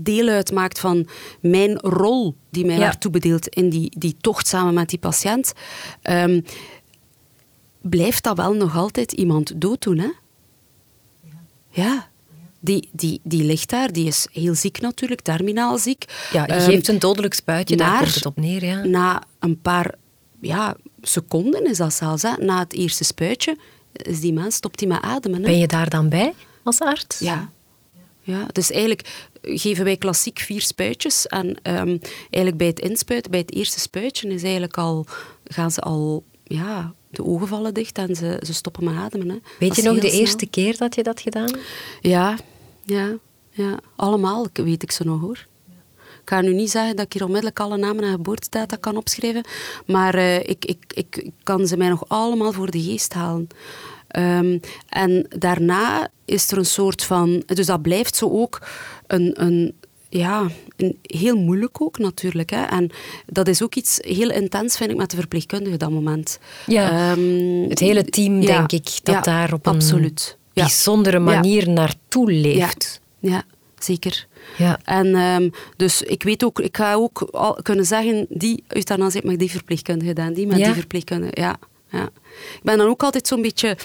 deel 0.00 0.28
uitmaakt 0.28 0.78
van 0.78 1.08
mijn 1.40 1.78
rol 1.78 2.36
die 2.50 2.64
mij 2.64 2.74
ja. 2.74 2.80
werd 2.80 3.00
toebedeeld 3.00 3.48
in 3.48 3.68
die, 3.68 3.92
die 3.98 4.16
tocht 4.20 4.46
samen 4.46 4.74
met 4.74 4.88
die 4.88 4.98
patiënt, 4.98 5.52
um, 6.02 6.44
blijft 7.80 8.24
dat 8.24 8.36
wel 8.36 8.52
nog 8.52 8.76
altijd 8.76 9.12
iemand 9.12 9.60
dooddoen, 9.60 9.98
hè? 9.98 10.10
Ja. 11.68 12.09
Die, 12.60 12.88
die, 12.92 13.20
die 13.22 13.44
ligt 13.44 13.70
daar, 13.70 13.92
die 13.92 14.06
is 14.06 14.26
heel 14.32 14.54
ziek 14.54 14.80
natuurlijk, 14.80 15.20
terminaal 15.20 15.78
ziek. 15.78 16.04
Ja, 16.32 16.46
je 16.46 16.60
geeft 16.60 16.88
een 16.88 16.98
dodelijk 16.98 17.34
spuitje, 17.34 17.76
daar 17.76 17.98
komt 17.98 18.14
het 18.14 18.26
op 18.26 18.36
neer. 18.36 18.64
Ja. 18.64 18.84
Na 18.84 19.22
een 19.38 19.60
paar 19.60 19.94
ja, 20.40 20.76
seconden 21.02 21.66
is 21.66 21.76
dat 21.76 21.94
zelfs, 21.94 22.22
hè, 22.22 22.32
na 22.38 22.58
het 22.58 22.72
eerste 22.72 23.04
spuitje, 23.04 23.56
is 23.92 24.20
die 24.20 24.32
mens, 24.32 24.54
stopt 24.54 24.80
hij 24.80 24.88
met 24.88 25.00
ademen. 25.00 25.40
Hè. 25.40 25.46
Ben 25.46 25.58
je 25.58 25.66
daar 25.66 25.90
dan 25.90 26.08
bij 26.08 26.32
als 26.62 26.80
arts? 26.80 27.18
Ja. 27.18 27.50
ja. 28.20 28.46
Dus 28.52 28.70
eigenlijk 28.70 29.28
geven 29.42 29.84
wij 29.84 29.96
klassiek 29.96 30.38
vier 30.38 30.62
spuitjes. 30.62 31.26
En 31.26 31.46
um, 31.46 32.00
eigenlijk 32.20 32.56
bij 32.56 32.66
het 32.66 32.80
inspuiten, 32.80 33.30
bij 33.30 33.40
het 33.40 33.54
eerste 33.54 33.80
spuitje, 33.80 34.28
is 34.28 34.42
eigenlijk 34.42 34.78
al, 34.78 35.06
gaan 35.44 35.70
ze 35.70 35.80
al 35.80 36.24
ja, 36.44 36.94
de 37.10 37.24
ogen 37.24 37.48
vallen 37.48 37.74
dicht 37.74 37.98
en 37.98 38.16
ze, 38.16 38.42
ze 38.46 38.54
stoppen 38.54 38.84
met 38.84 38.94
ademen. 38.94 39.28
Hè. 39.28 39.36
Weet 39.58 39.76
je 39.76 39.82
nog 39.82 39.98
de 39.98 40.10
eerste 40.10 40.46
keer 40.46 40.76
dat 40.76 40.94
je 40.94 41.02
dat 41.02 41.20
gedaan 41.20 41.50
Ja, 42.00 42.36
ja, 42.90 43.16
ja. 43.50 43.78
allemaal 43.96 44.46
weet 44.52 44.82
ik 44.82 44.90
ze 44.90 45.04
nog 45.04 45.20
hoor. 45.20 45.46
Ik 46.22 46.36
ga 46.36 46.40
nu 46.40 46.54
niet 46.54 46.70
zeggen 46.70 46.96
dat 46.96 47.04
ik 47.04 47.12
hier 47.12 47.24
onmiddellijk 47.24 47.60
alle 47.60 47.76
namen 47.76 48.04
en 48.04 48.10
geboortedata 48.10 48.76
kan 48.76 48.96
opschrijven, 48.96 49.44
maar 49.86 50.14
uh, 50.14 50.38
ik, 50.38 50.64
ik, 50.64 50.78
ik 50.94 51.30
kan 51.42 51.66
ze 51.66 51.76
mij 51.76 51.88
nog 51.88 52.04
allemaal 52.08 52.52
voor 52.52 52.70
de 52.70 52.82
geest 52.82 53.12
halen. 53.12 53.48
Um, 54.16 54.60
en 54.88 55.26
daarna 55.28 56.08
is 56.24 56.50
er 56.50 56.58
een 56.58 56.66
soort 56.66 57.04
van... 57.04 57.42
Dus 57.46 57.66
dat 57.66 57.82
blijft 57.82 58.16
zo 58.16 58.30
ook 58.30 58.66
een, 59.06 59.42
een, 59.42 59.74
ja, 60.08 60.46
heel 61.02 61.36
moeilijk 61.36 61.80
ook 61.82 61.98
natuurlijk. 61.98 62.50
Hè. 62.50 62.62
En 62.62 62.90
dat 63.26 63.48
is 63.48 63.62
ook 63.62 63.74
iets 63.74 63.98
heel 64.00 64.30
intens, 64.30 64.76
vind 64.76 64.90
ik, 64.90 64.96
met 64.96 65.10
de 65.10 65.16
verpleegkundige 65.16 65.76
dat 65.76 65.90
moment. 65.90 66.38
Ja, 66.66 67.12
um, 67.12 67.68
het 67.68 67.78
hele 67.78 68.04
team, 68.04 68.40
denk 68.40 68.72
ik, 68.72 68.98
dat 69.02 69.24
daar 69.24 69.52
op 69.52 69.66
een 69.66 69.82
bijzondere 70.62 71.18
manier 71.18 71.68
naartoe 71.68 72.32
leeft. 72.32 73.00
Ja, 73.18 73.42
zeker. 73.78 74.26
Ja. 74.58 74.78
En 74.84 75.14
um, 75.14 75.50
dus 75.76 76.02
ik 76.02 76.22
weet 76.22 76.44
ook, 76.44 76.60
ik 76.60 76.76
ga 76.76 76.94
ook 76.94 77.28
al 77.30 77.58
kunnen 77.62 77.84
zeggen, 77.84 78.26
die 78.28 78.64
euthanasie 78.68 79.14
heb 79.14 79.24
ik 79.24 79.30
met 79.30 79.38
die 79.38 79.50
verpleegkundige 79.50 80.08
gedaan, 80.08 80.32
die 80.32 80.46
met 80.46 80.56
die 80.56 80.74
verpleegkundige, 80.74 81.40
ja. 81.40 81.58
Ja. 81.90 82.10
Ik 82.32 82.60
ben 82.62 82.78
dan 82.78 82.88
ook 82.88 83.02
altijd 83.02 83.26
zo'n 83.26 83.42
beetje, 83.42 83.76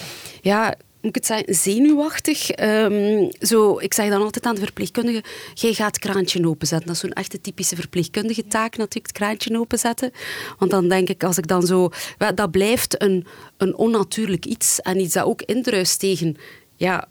ja, 0.42 0.76
moet 1.02 1.16
ik 1.16 1.16
het 1.16 1.26
zeggen, 1.26 1.56
zenuwachtig. 1.56 2.60
Um, 2.60 3.32
zo, 3.40 3.80
ik 3.80 3.94
zeg 3.94 4.10
dan 4.10 4.22
altijd 4.22 4.46
aan 4.46 4.56
de 4.56 4.62
verpleegkundige, 4.62 5.24
jij 5.54 5.74
gaat 5.74 5.96
het 5.96 6.12
kraantje 6.12 6.48
openzetten. 6.48 6.88
Dat 6.88 6.96
is 6.96 7.02
zo'n 7.02 7.14
echte 7.14 7.42
typische 7.42 7.76
verpleegkundige 7.76 8.48
taak 8.48 8.78
natuurlijk, 8.78 9.08
het 9.08 9.18
kraantje 9.18 9.60
openzetten. 9.60 10.12
Want 10.58 10.72
dan 10.72 10.90
denk 10.90 11.10
ik, 11.10 11.24
als 11.24 11.38
ik 11.38 11.48
dan 11.48 11.66
zo... 11.66 11.90
Dat 12.36 12.52
blijft 12.52 13.02
een, 13.02 13.26
een 13.58 13.76
onnatuurlijk 13.76 14.46
iets 14.46 14.82
en 14.82 15.00
iets 15.00 15.14
dat 15.14 15.26
ook 15.26 15.42
indruist 15.42 16.00
tegen... 16.00 16.38
Ja, 16.76 17.08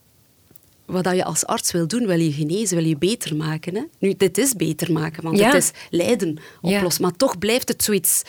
wat 0.84 1.10
je 1.14 1.24
als 1.24 1.46
arts 1.46 1.72
wil 1.72 1.86
doen, 1.86 2.06
wil 2.06 2.20
je 2.20 2.32
genezen, 2.32 2.76
wil 2.76 2.86
je 2.86 2.96
beter 2.96 3.36
maken. 3.36 3.74
Hè? 3.74 3.82
Nu, 3.98 4.14
dit 4.16 4.38
is 4.38 4.54
beter 4.54 4.92
maken, 4.92 5.22
want 5.22 5.40
het 5.40 5.54
is 5.54 5.70
lijden 5.90 6.38
oplossen. 6.60 7.02
Maar 7.02 7.16
toch 7.16 7.38
blijft 7.38 7.68
het 7.68 7.82
zoiets... 7.82 8.22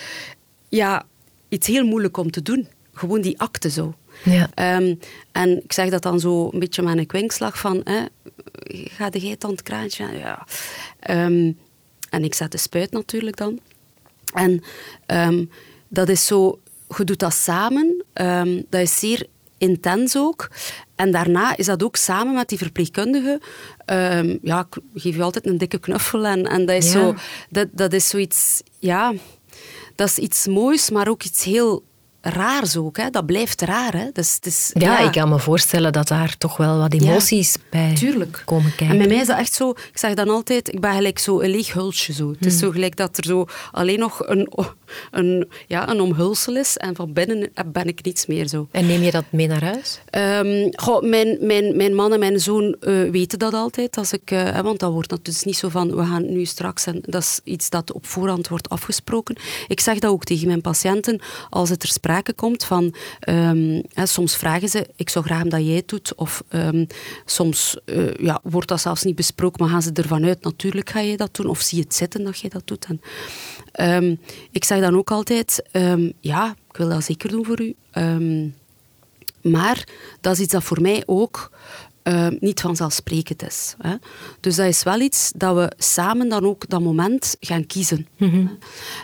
Ja, 0.70 1.06
iets 1.50 1.68
heel 1.68 1.86
moeilijk 1.86 2.18
om 2.18 2.32
te 2.32 2.42
doen. 2.42 2.68
Gewoon 2.94 3.22
die 3.22 3.40
akte 3.40 3.70
zo. 3.70 3.94
Ja. 4.24 4.78
Um, 4.78 5.00
en 5.32 5.64
ik 5.64 5.74
zeg 5.74 5.90
dat 5.90 6.02
dan 6.02 6.20
zo 6.20 6.50
een 6.52 6.60
beetje 6.60 6.82
met 6.82 6.98
een 6.98 7.06
kwinkslag 7.06 7.60
van, 7.60 7.82
hè, 7.84 8.06
ga 8.70 9.10
de 9.10 9.20
geit 9.20 9.44
aan 9.44 9.52
het 9.52 9.62
kraantje? 9.62 10.18
Ja. 10.18 10.48
Um, 11.26 11.58
en 12.10 12.24
ik 12.24 12.34
zet 12.34 12.52
de 12.52 12.58
spuit 12.58 12.92
natuurlijk 12.92 13.38
dan. 13.38 13.60
En 14.34 14.64
um, 15.08 15.50
dat 15.88 16.10
is 16.10 16.26
zo, 16.26 16.60
je 16.98 17.04
doet 17.04 17.20
dat 17.20 17.34
samen, 17.34 18.04
dat 18.70 18.82
is 18.82 19.00
zeer 19.00 19.28
intens 19.58 20.18
ook. 20.18 20.50
En 20.96 21.12
daarna 21.12 21.58
is 21.58 21.66
dat 21.66 21.84
ook 21.84 21.96
samen 21.96 22.34
met 22.34 22.50
die 22.50 22.58
verpleegkundige. 22.58 23.42
ja, 24.42 24.68
ik 24.72 25.02
geef 25.02 25.16
je 25.16 25.22
altijd 25.24 25.48
een 25.48 25.58
dikke 25.58 25.78
knuffel. 25.78 26.26
En, 26.26 26.46
en 26.46 26.66
dat, 26.66 26.76
is 26.76 26.92
zo, 26.92 27.16
dat, 27.50 27.68
dat 27.72 27.94
is 27.94 28.10
zoiets, 28.10 28.62
ja, 28.80 29.14
dat 29.96 30.08
is 30.08 30.18
iets 30.18 30.48
moois, 30.48 30.90
maar 30.90 31.08
ook 31.08 31.24
iets 31.24 31.44
heel 31.44 31.84
raar 32.26 32.74
ook. 32.78 32.98
Hè. 32.98 33.10
Dat 33.10 33.26
blijft 33.26 33.62
raar. 33.62 33.94
Hè. 33.94 34.10
Dus, 34.14 34.36
het 34.36 34.46
is, 34.46 34.72
ja, 34.74 35.00
ik 35.00 35.12
kan 35.12 35.30
me 35.30 35.40
voorstellen 35.40 35.94
dat 35.94 36.08
daar 36.08 36.38
toch 36.38 36.58
wel 36.58 36.78
wat 36.78 36.94
emoties 36.94 37.58
bij 37.70 37.94
Tuurlijk. 37.96 38.42
komen 38.46 38.76
kijken. 38.76 38.90
En 38.90 38.98
bij 38.98 39.08
mij 39.08 39.18
is 39.18 39.28
dat 39.28 39.38
echt 39.38 39.54
zo... 39.54 39.70
Ik 39.70 39.98
zeg 39.98 40.14
dan 40.14 40.30
altijd, 40.30 40.74
ik 40.74 40.80
ben 40.80 40.94
gelijk 40.94 41.20
zo 41.20 41.40
een 41.40 41.50
leeg 41.50 41.74
hulsje. 41.74 42.14
Zo. 42.14 42.30
Het 42.30 42.46
is 42.46 42.52
hmm. 42.52 42.62
zo 42.62 42.72
gelijk 42.72 42.96
dat 42.96 43.18
er 43.18 43.26
zo 43.26 43.46
alleen 43.72 44.00
nog 44.00 44.28
een, 44.28 44.50
een, 45.12 45.50
ja, 45.68 45.90
een 45.90 46.02
omhulsel 46.02 46.56
is 46.56 46.78
en 46.78 46.96
van 46.96 47.14
binnen 47.14 47.52
ben 47.66 47.88
ik 47.88 48.04
niets 48.04 48.26
meer 48.26 48.48
zo. 48.48 48.68
En 48.72 48.86
neem 48.86 49.02
je 49.02 49.12
dat 49.12 49.26
mee 49.30 49.48
naar 49.48 49.64
huis? 49.64 50.00
Um, 50.12 50.70
goh, 50.72 51.04
mijn, 51.04 51.38
mijn, 51.42 51.78
mijn 51.78 51.96
man 51.96 52.14
en 52.14 52.20
mijn 52.20 52.40
zoon 52.40 52.76
uh, 52.82 53.10
weten 53.12 53.40
dat 53.40 53.54
altijd. 53.54 53.98
Als 53.98 54.14
ik, 54.14 54.32
uh, 54.32 54.60
want 54.60 54.80
dat 54.80 54.92
wordt 54.92 55.26
dus 55.26 55.44
niet 55.44 55.58
zo 55.58 55.70
van, 55.70 55.96
we 55.96 56.06
gaan 56.06 56.34
nu 56.34 56.46
straks... 56.46 56.86
En 56.86 57.00
dat 57.02 57.22
is 57.22 57.40
iets 57.44 57.70
dat 57.70 57.92
op 57.92 58.06
voorhand 58.06 58.48
wordt 58.48 58.70
afgesproken. 58.70 59.36
Ik 59.68 59.80
zeg 59.80 60.00
dat 60.00 60.12
ook 60.12 60.24
tegen 60.24 60.48
mijn 60.48 60.62
patiënten 60.62 61.22
als 61.50 61.70
het 61.70 61.84
er 61.84 61.90
sprake 61.90 62.15
komt 62.36 62.64
van... 62.64 62.96
Um, 63.30 63.84
hè, 63.94 64.06
soms 64.06 64.36
vragen 64.36 64.70
ze, 64.70 64.88
ik 64.96 65.10
zou 65.10 65.26
graag 65.26 65.44
dat 65.44 65.66
jij 65.66 65.76
het 65.76 65.88
doet. 65.88 66.16
Of 66.16 66.44
um, 66.50 66.88
soms 67.26 67.78
uh, 67.86 68.14
ja, 68.14 68.40
wordt 68.44 68.68
dat 68.68 68.82
zelfs 68.82 69.04
niet 69.04 69.16
besproken, 69.16 69.62
maar 69.62 69.72
gaan 69.72 69.82
ze 69.82 69.92
ervan 69.94 70.26
uit, 70.26 70.44
natuurlijk 70.44 70.90
ga 70.90 71.00
je 71.00 71.18
dat 71.18 71.36
doen. 71.36 71.48
Of 71.48 71.62
zie 71.62 71.78
je 71.78 71.84
het 71.84 71.96
zitten 71.96 72.24
dat 72.24 72.40
je 72.40 72.50
dat 72.50 72.68
doet. 72.68 72.86
En, 72.86 73.02
um, 74.04 74.20
ik 74.52 74.64
zeg 74.64 74.80
dan 74.80 74.96
ook 74.96 75.12
altijd, 75.12 75.64
ja, 76.20 76.56
ik 76.70 76.78
wil 76.78 76.90
dat 76.90 77.04
zeker 77.04 77.30
doen 77.30 77.46
voor 77.46 77.62
u. 77.62 77.76
maar 79.42 79.88
dat 80.22 80.34
is 80.34 80.40
iets 80.40 80.52
dat 80.52 80.64
voor 80.64 80.82
mij 80.82 81.04
ook 81.06 81.52
uh, 82.08 82.28
niet 82.40 82.62
vanzelfsprekend 82.62 83.44
is. 83.44 83.76
Hè. 83.78 83.96
Dus 84.40 84.56
dat 84.56 84.66
is 84.66 84.84
wel 84.84 85.00
iets 85.00 85.32
dat 85.36 85.56
we 85.56 85.72
samen 85.78 86.30
dan 86.30 86.46
ook 86.46 86.70
dat 86.70 86.82
moment 86.82 87.36
gaan 87.40 87.66
kiezen. 87.66 88.08
Mm 88.18 88.30
-hmm. 88.30 88.58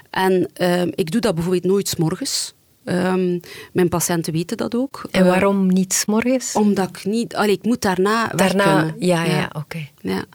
En 0.10 0.50
uh, 0.58 0.82
ik 0.82 1.12
doe 1.12 1.22
dat 1.22 1.34
bijvoorbeeld 1.34 1.64
nooit 1.64 1.88
s 1.88 1.96
morgens. 1.96 2.54
Um, 2.86 3.40
mijn 3.74 3.90
patiënten 3.90 4.34
weten 4.34 4.58
dat 4.58 4.76
ook. 4.76 5.04
En 5.12 5.26
waarom 5.26 5.64
uh, 5.64 5.72
niet 5.72 6.04
morgens? 6.08 6.54
Omdat 6.54 6.90
ik 6.90 7.06
niet... 7.06 7.36
Allee, 7.36 7.56
ik 7.56 7.64
moet 7.64 7.82
daarna 7.82 8.28
Daarna, 8.28 8.94
ja, 9.00 9.24
ja, 9.24 9.36
ja 9.36 9.50
oké. 9.54 9.88
Ja. 10.00 10.26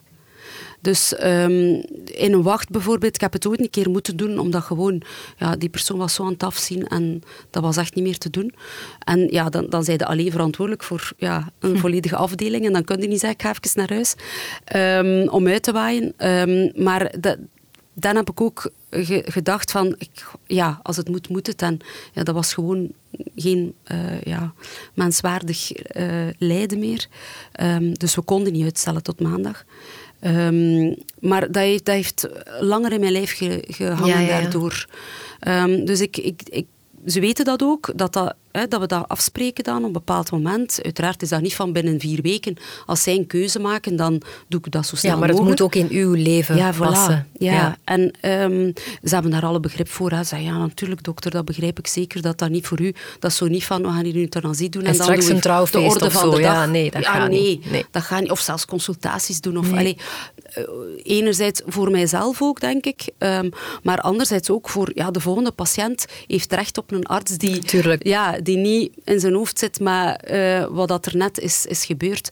Dus 0.80 1.14
ehm, 1.14 1.82
in 2.04 2.32
een 2.32 2.42
wacht 2.42 2.70
bijvoorbeeld, 2.70 3.14
ik 3.14 3.20
heb 3.20 3.32
het 3.32 3.46
ooit 3.46 3.60
een 3.60 3.70
keer 3.70 3.90
moeten 3.90 4.16
doen, 4.16 4.38
omdat 4.38 4.62
gewoon, 4.62 5.02
ja, 5.36 5.56
die 5.56 5.68
persoon 5.68 5.98
was 5.98 6.14
zo 6.14 6.24
aan 6.24 6.32
het 6.32 6.42
afzien 6.42 6.86
en 6.86 7.22
dat 7.50 7.62
was 7.62 7.76
echt 7.76 7.94
niet 7.94 8.04
meer 8.04 8.18
te 8.18 8.30
doen. 8.30 8.54
En 8.98 9.28
ja, 9.30 9.48
dan, 9.48 9.66
dan 9.68 9.84
zijn 9.84 9.98
je 9.98 10.06
alleen 10.06 10.30
verantwoordelijk 10.30 10.84
voor 10.84 11.12
ja, 11.16 11.48
een 11.58 11.74
hm. 11.74 11.78
volledige 11.78 12.16
afdeling 12.16 12.66
en 12.66 12.72
dan 12.72 12.84
kun 12.84 13.00
je 13.00 13.08
niet 13.08 13.20
zeggen, 13.20 13.38
ik 13.38 13.44
ga 13.46 13.54
even 13.62 13.78
naar 13.78 13.92
huis 13.92 14.14
um, 15.24 15.28
om 15.28 15.48
uit 15.48 15.62
te 15.62 15.72
waaien. 15.72 16.14
Um, 16.48 16.72
maar 16.84 17.20
dat, 17.20 17.38
dan 17.94 18.16
heb 18.16 18.30
ik 18.30 18.40
ook 18.40 18.70
gedacht 18.90 19.70
van, 19.70 19.94
ik, 19.98 20.24
ja, 20.46 20.80
als 20.82 20.96
het 20.96 21.08
moet, 21.08 21.28
moet 21.28 21.46
het. 21.46 21.62
En 21.62 21.78
ja, 22.12 22.22
dat 22.22 22.34
was 22.34 22.54
gewoon 22.54 22.92
geen 23.36 23.74
uh, 23.92 24.20
ja, 24.20 24.52
menswaardig 24.94 25.72
uh, 25.96 26.28
lijden 26.38 26.78
meer. 26.78 27.06
Um, 27.60 27.94
dus 27.94 28.14
we 28.14 28.22
konden 28.22 28.52
niet 28.52 28.64
uitstellen 28.64 29.02
tot 29.02 29.20
maandag. 29.20 29.64
Um, 30.20 30.96
maar 31.20 31.40
dat 31.40 31.62
heeft, 31.62 31.84
dat 31.84 31.94
heeft, 31.94 32.28
langer 32.60 32.92
in 32.92 33.00
mijn 33.00 33.12
lijf 33.12 33.32
ge, 33.36 33.64
gehangen 33.66 34.06
ja, 34.06 34.20
ja, 34.20 34.26
ja. 34.26 34.40
daardoor. 34.40 34.86
Um, 35.48 35.84
dus 35.84 36.00
ik, 36.00 36.16
ik, 36.16 36.42
ik, 36.44 36.66
ze 37.06 37.20
weten 37.20 37.44
dat 37.44 37.62
ook, 37.62 37.92
dat 37.94 38.12
dat 38.12 38.34
dat 38.68 38.80
we 38.80 38.86
dat 38.86 39.08
afspreken 39.08 39.64
dan 39.64 39.78
op 39.78 39.84
een 39.84 39.92
bepaald 39.92 40.30
moment. 40.30 40.78
Uiteraard 40.82 41.22
is 41.22 41.28
dat 41.28 41.40
niet 41.40 41.54
van 41.54 41.72
binnen 41.72 42.00
vier 42.00 42.22
weken. 42.22 42.56
Als 42.86 43.02
zij 43.02 43.14
een 43.14 43.26
keuze 43.26 43.58
maken, 43.58 43.96
dan 43.96 44.22
doe 44.48 44.60
ik 44.64 44.72
dat 44.72 44.86
zo 44.86 44.96
snel 44.96 45.12
Ja, 45.12 45.18
maar 45.18 45.28
het 45.28 45.38
mogelijk. 45.38 45.60
moet 45.60 45.68
ook 45.68 45.90
in 45.90 45.96
uw 45.98 46.12
leven 46.12 46.56
ja, 46.56 46.74
voilà. 46.74 46.78
passen. 46.78 47.28
Ja, 47.38 47.52
ja. 47.52 47.76
en 47.84 48.00
um, 48.00 48.72
ze 49.02 49.14
hebben 49.14 49.30
daar 49.30 49.44
alle 49.44 49.60
begrip 49.60 49.88
voor. 49.88 50.10
Hè. 50.10 50.18
Ze 50.18 50.24
zeggen, 50.24 50.48
ja, 50.48 50.58
natuurlijk 50.58 51.02
dokter, 51.02 51.30
dat 51.30 51.44
begrijp 51.44 51.78
ik 51.78 51.86
zeker, 51.86 52.22
dat 52.22 52.38
dat 52.38 52.50
niet 52.50 52.66
voor 52.66 52.80
u... 52.80 52.94
Dat 53.18 53.30
is 53.30 53.36
zo 53.36 53.46
niet 53.46 53.64
van, 53.64 53.82
we 53.82 53.88
gaan 53.88 54.04
hier 54.04 54.14
een 54.14 54.20
euthanasie 54.20 54.68
doen 54.68 54.82
en, 54.82 54.88
en 54.90 54.96
dan 54.96 55.04
straks 55.06 55.28
een 55.28 55.40
trouwfeest 55.40 55.84
de 55.84 55.90
orde 55.90 56.04
of 56.06 56.12
van 56.12 56.22
zo. 56.22 56.30
de 56.30 56.42
dag. 56.42 56.54
Ja, 56.54 56.66
nee, 56.66 56.90
dat 56.90 57.02
ja, 57.02 57.12
gaat 57.12 57.30
nee, 57.30 57.40
niet. 57.40 57.70
Nee. 57.70 57.84
dat 57.90 58.02
gaat 58.02 58.20
niet. 58.20 58.30
Of 58.30 58.40
zelfs 58.40 58.64
consultaties 58.64 59.40
doen. 59.40 59.56
Of, 59.56 59.70
Nee. 59.70 59.78
allee, 59.78 59.96
uh, 60.58 60.64
enerzijds 61.16 61.62
voor 61.66 61.90
mijzelf 61.90 62.42
ook, 62.42 62.60
denk 62.60 62.84
ik. 62.86 63.08
Um, 63.18 63.50
maar 63.82 64.00
anderzijds 64.00 64.50
ook 64.50 64.68
voor 64.68 64.90
ja, 64.94 65.10
de 65.10 65.20
volgende 65.20 65.50
patiënt 65.52 66.06
heeft 66.26 66.52
recht 66.52 66.78
op 66.78 66.92
een 66.92 67.06
arts 67.06 67.36
die, 67.36 67.58
Tuurlijk. 67.58 68.04
ja, 68.06 68.40
die 68.46 68.56
niet 68.56 68.92
in 69.04 69.20
zijn 69.20 69.34
hoofd 69.34 69.58
zit, 69.58 69.80
maar 69.80 70.30
uh, 70.30 70.66
wat 70.70 70.88
dat 70.88 71.06
er 71.06 71.16
net 71.16 71.38
is, 71.38 71.66
is 71.66 71.84
gebeurd. 71.84 72.28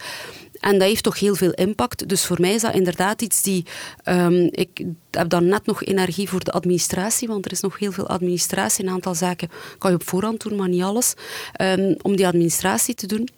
En 0.60 0.78
dat 0.78 0.88
heeft 0.88 1.02
toch 1.02 1.18
heel 1.18 1.34
veel 1.34 1.50
impact. 1.50 2.08
Dus 2.08 2.24
voor 2.24 2.40
mij 2.40 2.54
is 2.54 2.62
dat 2.62 2.74
inderdaad 2.74 3.22
iets 3.22 3.42
die... 3.42 3.64
Um, 4.08 4.48
ik 4.50 4.84
heb 5.10 5.28
dan 5.28 5.46
net 5.46 5.66
nog 5.66 5.84
energie 5.84 6.28
voor 6.28 6.44
de 6.44 6.50
administratie, 6.50 7.28
want 7.28 7.44
er 7.44 7.52
is 7.52 7.60
nog 7.60 7.78
heel 7.78 7.92
veel 7.92 8.08
administratie. 8.08 8.84
Een 8.84 8.92
aantal 8.92 9.14
zaken 9.14 9.50
kan 9.78 9.90
je 9.90 9.96
op 9.96 10.08
voorhand 10.08 10.42
doen, 10.42 10.56
maar 10.56 10.68
niet 10.68 10.82
alles. 10.82 11.14
Um, 11.60 11.96
om 12.02 12.16
die 12.16 12.26
administratie 12.26 12.94
te 12.94 13.06
doen. 13.06 13.28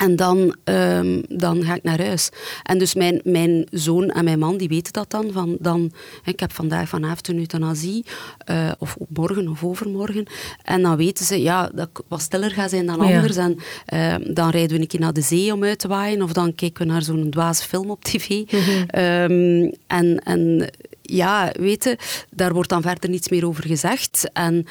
En 0.00 0.16
dan, 0.16 0.56
um, 0.64 1.22
dan 1.28 1.62
ga 1.64 1.74
ik 1.74 1.82
naar 1.82 2.00
huis. 2.06 2.30
En 2.62 2.78
dus 2.78 2.94
mijn, 2.94 3.20
mijn 3.24 3.66
zoon 3.70 4.10
en 4.10 4.24
mijn 4.24 4.38
man, 4.38 4.56
die 4.56 4.68
weten 4.68 4.92
dat 4.92 5.10
dan. 5.10 5.32
Van, 5.32 5.56
dan 5.60 5.92
ik 6.24 6.40
heb 6.40 6.52
vandaag 6.52 6.88
vanavond 6.88 7.28
een 7.28 7.38
euthanasie. 7.38 8.04
Uh, 8.50 8.70
of 8.78 8.96
morgen 9.08 9.48
of 9.48 9.64
overmorgen. 9.64 10.26
En 10.62 10.82
dan 10.82 10.96
weten 10.96 11.24
ze 11.24 11.42
ja, 11.42 11.70
dat 11.74 11.88
ik 11.88 12.00
wat 12.08 12.20
stiller 12.20 12.50
ga 12.50 12.68
zijn 12.68 12.86
dan 12.86 13.06
Ja. 13.06 13.16
anders. 13.16 13.36
En 13.36 13.56
uh, 13.94 14.34
dan 14.34 14.50
rijden 14.50 14.76
we 14.76 14.82
een 14.82 14.88
keer 14.88 15.00
naar 15.00 15.12
de 15.12 15.20
zee 15.20 15.52
om 15.52 15.64
uit 15.64 15.78
te 15.78 15.88
waaien. 15.88 16.22
Of 16.22 16.32
dan 16.32 16.54
kijken 16.54 16.86
we 16.86 16.92
naar 16.92 17.02
zo'n 17.02 17.30
dwaze 17.30 17.64
film 17.64 17.90
op 17.90 18.04
tv. 18.04 18.28
um, 18.30 19.72
en... 19.86 20.18
en 20.24 20.70
ja, 21.02 21.52
weten, 21.58 21.96
daar 22.30 22.52
wordt 22.52 22.68
dan 22.68 22.82
verder 22.82 23.10
niets 23.10 23.28
meer 23.28 23.46
over 23.46 23.66
gezegd. 23.66 24.30
En, 24.32 24.66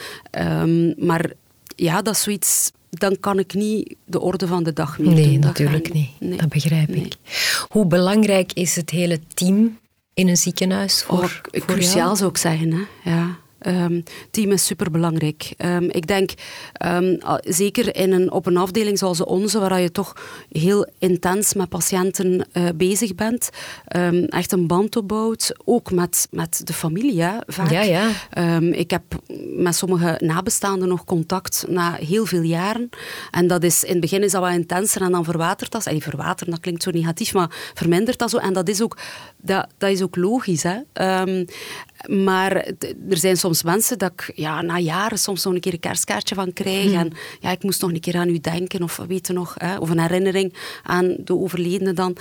um, 0.61 0.93
maar 0.97 1.31
ja, 1.75 2.01
dat 2.01 2.13
is 2.13 2.21
zoiets 2.21 2.71
dan 2.89 3.19
kan 3.19 3.39
ik 3.39 3.53
niet 3.53 3.95
de 4.05 4.19
orde 4.19 4.47
van 4.47 4.63
de 4.63 4.73
dag 4.73 4.99
meer 4.99 5.13
Nee, 5.13 5.31
doen. 5.31 5.39
Natuurlijk 5.39 5.93
niet. 5.93 6.09
Nee. 6.19 6.37
Dat 6.37 6.49
begrijp 6.49 6.87
Nee. 6.89 7.05
ik. 7.05 7.15
Hoe 7.69 7.85
belangrijk 7.85 8.53
is 8.53 8.75
het 8.75 8.89
hele 8.89 9.19
team 9.33 9.77
in 10.13 10.27
een 10.27 10.37
ziekenhuis 10.37 11.03
voor, 11.03 11.17
Oh, 11.17 11.25
voor 11.51 11.65
cruciaal 11.65 11.95
jou? 12.05 12.15
zou 12.17 12.29
ik 12.29 12.37
zeggen. 12.37 12.71
Hè? 12.73 13.11
Ja. 13.11 13.37
Um, 13.67 14.03
team 14.31 14.51
is 14.51 14.65
superbelangrijk. 14.65 15.53
Um, 15.57 15.89
ik 15.89 16.07
denk, 16.07 16.31
um, 16.85 17.17
zeker 17.43 17.95
in 17.95 18.11
een, 18.11 18.31
op 18.31 18.45
een 18.45 18.57
afdeling 18.57 18.97
zoals 18.97 19.17
de 19.17 19.25
onze, 19.25 19.59
waar 19.59 19.81
je 19.81 19.91
toch 19.91 20.15
heel 20.51 20.87
intens 20.97 21.53
met 21.53 21.69
patiënten 21.69 22.47
uh, 22.53 22.69
bezig 22.75 23.15
bent, 23.15 23.49
echt 24.27 24.51
een 24.51 24.67
band 24.67 24.95
opbouwt, 24.95 25.53
ook 25.65 25.91
met, 25.91 26.27
met 26.31 26.61
de 26.63 26.73
familie, 26.73 27.21
hè, 27.21 27.37
vaak. 27.47 27.71
Ja, 27.71 27.81
ja. 27.81 28.09
ik 28.71 28.91
heb 28.91 29.03
met 29.55 29.75
sommige 29.75 30.15
nabestaanden 30.19 30.87
nog 30.87 31.03
contact 31.03 31.65
na 31.67 31.93
heel 31.93 32.25
veel 32.25 32.41
jaren. 32.41 32.89
En 33.31 33.47
dat 33.47 33.63
is, 33.63 33.83
in 33.83 33.91
het 33.91 34.01
begin 34.01 34.23
is 34.23 34.31
dat 34.31 34.41
wat 34.41 34.53
intenser 34.53 35.01
en 35.01 35.11
dan 35.11 35.23
verwatert 35.23 35.71
dat. 35.71 35.85
En 35.85 36.01
verwateren, 36.01 36.53
dat 36.53 36.61
klinkt 36.61 36.83
zo 36.83 36.91
negatief, 36.91 37.33
maar 37.33 37.71
vermindert 37.73 38.19
dat 38.19 38.29
zo. 38.29 38.37
En 38.37 38.53
dat 38.53 38.69
is 38.69 38.81
ook, 38.81 38.97
dat, 39.41 39.67
dat 39.77 39.89
is 39.89 40.01
ook 40.01 40.15
logisch. 40.15 40.63
Hè. 40.63 40.77
maar 42.23 42.55
er 43.09 43.17
zijn 43.17 43.37
soms 43.37 43.63
mensen 43.63 43.97
dat 43.97 44.11
ik 44.11 44.31
ja, 44.35 44.61
na 44.61 44.77
jaren 44.77 45.19
soms 45.19 45.43
nog 45.43 45.53
een 45.53 45.59
keer 45.59 45.73
een 45.73 45.79
kerstkaartje 45.79 46.35
van 46.35 46.53
krijg. 46.53 46.85
Mhm. 46.85 46.93
Mm. 46.93 46.99
En 46.99 47.13
ja, 47.39 47.51
ik 47.51 47.63
moest 47.63 47.81
nog 47.81 47.91
een 47.91 47.99
keer 47.99 48.15
aan 48.15 48.29
u 48.29 48.39
denken, 48.39 48.83
of 48.83 48.97
weet 49.07 49.27
je 49.27 49.33
nog, 49.33 49.55
hè, 49.57 49.77
of 49.77 49.89
een 49.89 49.99
herinnering 49.99 50.53
aan 50.83 51.15
de 51.23 51.35
overledene 51.35 51.93
dan. 51.93 52.15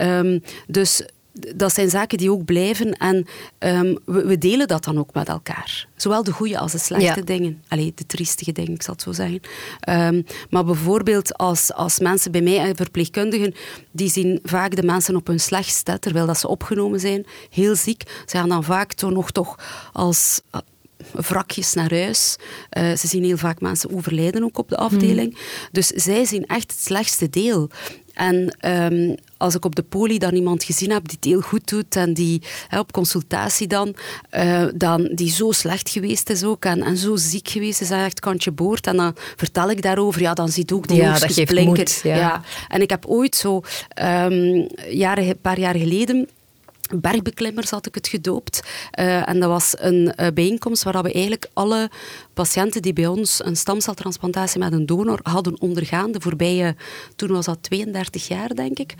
Um, 0.00 0.42
dus 0.66 1.02
dat 1.34 1.74
zijn 1.74 1.90
zaken 1.90 2.18
die 2.18 2.30
ook 2.30 2.44
blijven 2.44 2.92
en 2.92 3.26
um, 3.58 3.98
we, 4.04 4.24
we, 4.24 4.38
delen 4.38 4.68
dat 4.68 4.84
dan 4.84 4.98
ook 4.98 5.14
met 5.14 5.28
elkaar. 5.28 5.88
Zowel 5.96 6.22
de 6.24 6.32
goede 6.32 6.58
als 6.58 6.72
de 6.72 6.78
slechte 6.78 7.04
Ja. 7.04 7.24
dingen. 7.24 7.62
Allee, 7.68 7.92
de 7.94 8.06
triestige 8.06 8.52
dingen, 8.52 8.72
ik 8.72 8.82
zal 8.82 8.94
het 8.94 9.02
zo 9.02 9.12
zeggen. 9.12 9.40
Um, 9.88 10.24
maar 10.50 10.64
bijvoorbeeld 10.64 11.36
als, 11.36 11.72
als 11.72 11.98
mensen 11.98 12.32
bij 12.32 12.40
mij, 12.40 12.74
verpleegkundigen, 12.74 13.54
die 13.90 14.10
zien 14.10 14.38
vaak 14.42 14.76
de 14.76 14.82
mensen 14.82 15.16
op 15.16 15.26
hun 15.26 15.40
slechtst, 15.40 15.86
hè, 15.86 15.98
terwijl 15.98 16.26
dat 16.26 16.38
ze 16.38 16.48
opgenomen 16.48 17.00
zijn, 17.00 17.26
heel 17.50 17.74
ziek. 17.74 18.02
Ze 18.26 18.36
gaan 18.36 18.48
dan 18.48 18.64
vaak 18.64 18.92
toch 18.92 19.10
nog 19.10 19.30
toch 19.30 19.58
als 19.92 20.40
wrakjes 21.12 21.72
naar 21.72 21.90
huis. 21.94 22.36
Uh, 22.78 22.96
ze 22.96 23.06
zien 23.06 23.24
heel 23.24 23.36
vaak 23.36 23.60
mensen 23.60 23.94
overlijden 23.94 24.44
ook 24.44 24.58
op 24.58 24.68
de 24.68 24.76
afdeling. 24.76 25.32
Mm. 25.32 25.38
Dus 25.72 25.86
zij 25.86 26.24
zien 26.24 26.46
echt 26.46 26.70
het 26.70 26.80
slechtste 26.80 27.30
deel. 27.30 27.70
En 28.14 28.56
um, 28.92 29.14
als 29.36 29.54
ik 29.54 29.64
op 29.64 29.74
de 29.74 29.82
poli 29.82 30.18
dan 30.18 30.34
iemand 30.34 30.64
gezien 30.64 30.90
heb 30.90 31.08
die 31.08 31.16
het 31.16 31.24
heel 31.24 31.40
goed 31.40 31.68
doet 31.68 31.96
en 31.96 32.14
die 32.14 32.42
hè, 32.68 32.78
op 32.78 32.92
consultatie 32.92 33.66
dan, 33.66 33.94
uh, 34.36 34.64
dan, 34.74 35.10
die 35.14 35.30
zo 35.30 35.52
slecht 35.52 35.88
geweest 35.88 36.30
is 36.30 36.44
ook 36.44 36.64
en, 36.64 36.82
en 36.82 36.96
zo 36.96 37.16
ziek 37.16 37.48
geweest 37.48 37.80
is, 37.80 37.90
echt 37.90 38.20
kantje 38.20 38.50
boord. 38.50 38.86
En 38.86 38.96
dan 38.96 39.16
vertel 39.36 39.70
ik 39.70 39.82
daarover, 39.82 40.20
ja, 40.20 40.34
dan 40.34 40.48
ziet 40.48 40.72
ook 40.72 40.88
die 40.88 40.96
ja, 40.96 41.10
oogstjes 41.10 41.28
dat 41.28 41.38
geeft 41.38 41.50
blinken. 41.50 41.76
Moed, 41.76 42.00
ja. 42.02 42.16
ja. 42.16 42.42
En 42.68 42.80
ik 42.80 42.90
heb 42.90 43.06
ooit 43.06 43.36
zo, 43.36 43.62
um, 44.02 44.66
jaren, 44.90 45.28
een 45.28 45.40
paar 45.40 45.58
jaar 45.58 45.76
geleden, 45.76 46.28
bergbeklimmers 46.90 47.70
had 47.70 47.86
ik 47.86 47.94
het 47.94 48.08
gedoopt. 48.08 48.62
Uh, 48.98 49.28
en 49.28 49.40
dat 49.40 49.48
was 49.48 49.74
een 49.78 50.12
uh, 50.16 50.26
bijeenkomst 50.34 50.82
waar 50.82 51.02
we 51.02 51.12
eigenlijk 51.12 51.46
alle 51.52 51.90
patiënten 52.34 52.82
die 52.82 52.92
bij 52.92 53.06
ons 53.06 53.44
een 53.44 53.56
stamceltransplantatie 53.56 54.58
met 54.58 54.72
een 54.72 54.86
donor 54.86 55.20
hadden 55.22 55.60
ondergaan, 55.60 56.12
de 56.12 56.20
voorbije, 56.20 56.76
toen 57.16 57.32
was 57.32 57.44
dat 57.44 57.62
32 57.62 58.28
jaar 58.28 58.54
denk 58.54 58.78
ik, 58.78 58.94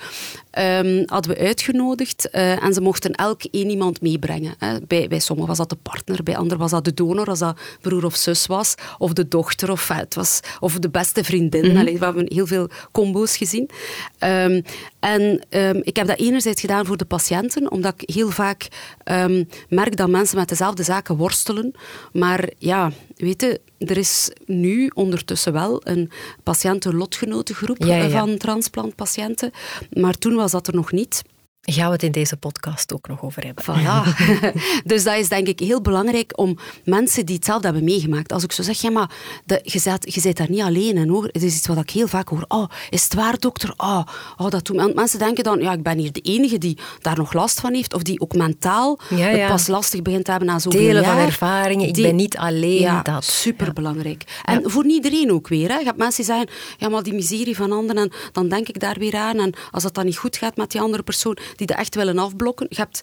um, 0.59 1.03
hadden 1.07 1.35
we 1.35 1.39
uitgenodigd 1.39 2.28
uh, 2.32 2.64
en 2.64 2.74
ze 2.74 2.80
mochten 2.80 3.12
elk 3.12 3.43
één 3.51 3.70
iemand 3.70 4.01
meebrengen. 4.01 4.55
Hè. 4.59 4.78
Bij, 4.87 5.09
bij 5.09 5.18
sommigen 5.18 5.49
was 5.49 5.59
dat 5.59 5.68
de 5.68 5.76
partner, 5.82 6.22
bij 6.22 6.37
anderen 6.37 6.59
was 6.59 6.70
dat 6.70 6.85
de 6.85 6.95
donor, 6.95 7.26
als 7.26 7.39
dat 7.39 7.59
broer 7.80 8.05
of 8.05 8.16
zus 8.16 8.47
was, 8.47 8.74
of 8.99 9.12
de 9.12 9.28
dochter, 9.28 9.70
of, 9.70 9.89
het 9.89 10.14
was, 10.14 10.41
of 10.61 10.78
de 10.78 10.91
beste 10.91 11.24
vriendin. 11.24 11.64
Mm 11.64 11.70
-hmm. 11.70 11.78
Allee, 11.78 11.99
we 11.99 12.05
hebben 12.05 12.32
heel 12.32 12.47
veel 12.47 12.68
combo's 12.93 13.37
gezien. 13.37 13.70
Um, 14.18 14.62
en 15.01 15.45
um, 15.51 15.80
ik 15.82 15.97
heb 15.97 16.07
dat 16.07 16.18
enerzijds 16.18 16.61
gedaan 16.61 16.87
voor 16.87 16.97
de 16.97 17.05
patiënten, 17.05 17.70
omdat 17.70 17.95
ik 17.97 18.14
heel 18.14 18.30
vaak 18.30 18.68
um, 19.05 19.48
merk 19.68 19.96
dat 19.96 20.09
mensen 20.09 20.36
met 20.36 20.48
dezelfde 20.48 20.82
zaken 20.82 21.16
worstelen. 21.16 21.72
Maar 22.12 22.50
ja, 22.59 22.92
weet 23.16 23.40
je, 23.40 23.61
er 23.78 23.96
is 23.96 24.30
nu 24.46 24.90
ondertussen 24.94 25.52
wel 25.52 25.80
een 25.84 26.11
patiëntenlotgenotengroep 26.42 27.84
ja, 27.84 27.94
ja. 27.94 28.09
van 28.09 28.36
transplantpatiënten. 28.36 29.50
Maar 29.92 30.14
toen 30.18 30.34
was 30.34 30.50
dat 30.50 30.66
er 30.66 30.74
nog 30.74 30.92
niet. 30.92 31.22
Gaan 31.66 31.86
we 31.86 31.92
het 31.92 32.02
in 32.02 32.12
deze 32.12 32.36
podcast 32.36 32.92
ook 32.92 33.08
nog 33.08 33.22
over 33.22 33.44
hebben. 33.44 33.64
Voilà. 33.64 34.16
dus 34.90 35.04
dat 35.04 35.16
is 35.16 35.28
denk 35.28 35.46
ik 35.46 35.58
heel 35.58 35.80
belangrijk 35.80 36.38
om 36.38 36.58
mensen 36.84 37.26
die 37.26 37.34
hetzelfde 37.34 37.66
hebben 37.66 37.84
meegemaakt. 37.84 38.32
Als 38.32 38.42
ik 38.44 38.52
zo 38.52 38.62
zeg, 38.62 38.80
ja 38.80 38.90
maar, 38.90 39.10
de, 39.44 39.60
je, 39.62 39.78
zet, 39.78 40.14
je 40.14 40.20
zit 40.20 40.36
daar 40.36 40.50
niet 40.50 40.60
alleen 40.60 40.96
in 40.96 41.08
hoor. 41.08 41.24
Het 41.24 41.42
is 41.42 41.56
iets 41.56 41.66
wat 41.66 41.78
ik 41.78 41.90
heel 41.90 42.06
vaak 42.08 42.28
hoor. 42.28 42.44
Oh, 42.48 42.68
is 42.90 43.04
het 43.04 43.14
waar 43.14 43.38
dokter? 43.38 43.74
Oh, 43.76 44.02
oh 44.36 44.50
dat 44.50 44.66
doen 44.66 44.92
mensen 44.94 45.18
denken 45.18 45.44
dan, 45.44 45.60
ja 45.60 45.72
ik 45.72 45.82
ben 45.82 45.98
hier 45.98 46.12
de 46.12 46.20
enige 46.20 46.58
die 46.58 46.78
daar 47.00 47.16
nog 47.16 47.32
last 47.32 47.60
van 47.60 47.74
heeft. 47.74 47.94
Of 47.94 48.02
die 48.02 48.20
ook 48.20 48.34
mentaal 48.34 48.98
ja, 49.08 49.16
ja. 49.16 49.26
het 49.26 49.46
pas 49.46 49.66
lastig 49.66 50.02
begint 50.02 50.24
te 50.24 50.30
hebben 50.30 50.48
na 50.48 50.58
Delen 50.58 51.02
jaar. 51.02 51.16
van 51.16 51.24
ervaringen, 51.24 51.88
ik 51.88 51.94
Die, 51.94 52.04
ben 52.04 52.16
niet 52.16 52.36
alleen 52.36 52.80
ja, 52.80 53.02
dat. 53.02 53.24
superbelangrijk. 53.24 54.40
En 54.44 54.70
voor 54.70 54.86
iedereen 54.86 55.32
ook 55.32 55.48
weer. 55.48 55.68
Hè. 55.68 55.78
Je 55.78 55.84
hebt 55.84 55.98
mensen 55.98 56.24
die 56.24 56.34
zeggen, 56.34 56.54
ja 56.78 56.88
maar 56.88 57.02
die 57.02 57.14
miserie 57.14 57.56
van 57.56 57.72
anderen, 57.72 58.02
en 58.02 58.12
dan 58.32 58.48
denk 58.48 58.68
ik 58.68 58.80
daar 58.80 58.98
weer 58.98 59.16
aan. 59.16 59.38
En 59.38 59.52
als 59.70 59.82
dat 59.82 59.94
dan 59.94 60.04
niet 60.04 60.16
goed 60.16 60.36
gaat 60.36 60.56
met 60.56 60.70
die 60.70 60.80
andere 60.80 61.02
persoon, 61.02 61.36
die 61.57 61.66
dat 61.66 61.76
echt 61.76 61.94
willen 61.94 62.18
afblokken. 62.18 62.66
Je 62.68 62.76
hebt 62.76 63.00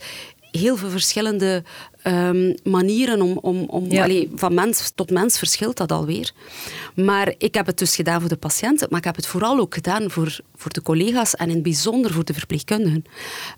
heel 0.51 0.77
veel 0.77 0.89
verschillende 0.89 1.63
ehm, 2.01 2.53
manieren 2.63 3.21
om... 3.21 3.37
om, 3.41 3.63
om 3.67 3.91
Ja. 3.91 4.03
allee, 4.03 4.31
van 4.35 4.53
mens 4.53 4.91
tot 4.95 5.09
mens 5.09 5.37
verschilt 5.37 5.77
dat 5.77 5.91
alweer. 5.91 6.31
Maar 6.95 7.33
ik 7.37 7.53
heb 7.53 7.65
het 7.65 7.77
dus 7.77 7.95
gedaan 7.95 8.19
voor 8.19 8.29
de 8.29 8.35
patiënten, 8.37 8.87
maar 8.89 8.99
ik 8.99 9.05
heb 9.05 9.15
het 9.15 9.27
vooral 9.27 9.59
ook 9.59 9.73
gedaan 9.73 10.11
voor, 10.11 10.39
voor 10.55 10.71
de 10.71 10.81
collega's 10.81 11.35
en 11.35 11.47
in 11.47 11.53
het 11.53 11.63
bijzonder 11.63 12.13
voor 12.13 12.25
de 12.25 12.33
verpleegkundigen. 12.33 13.03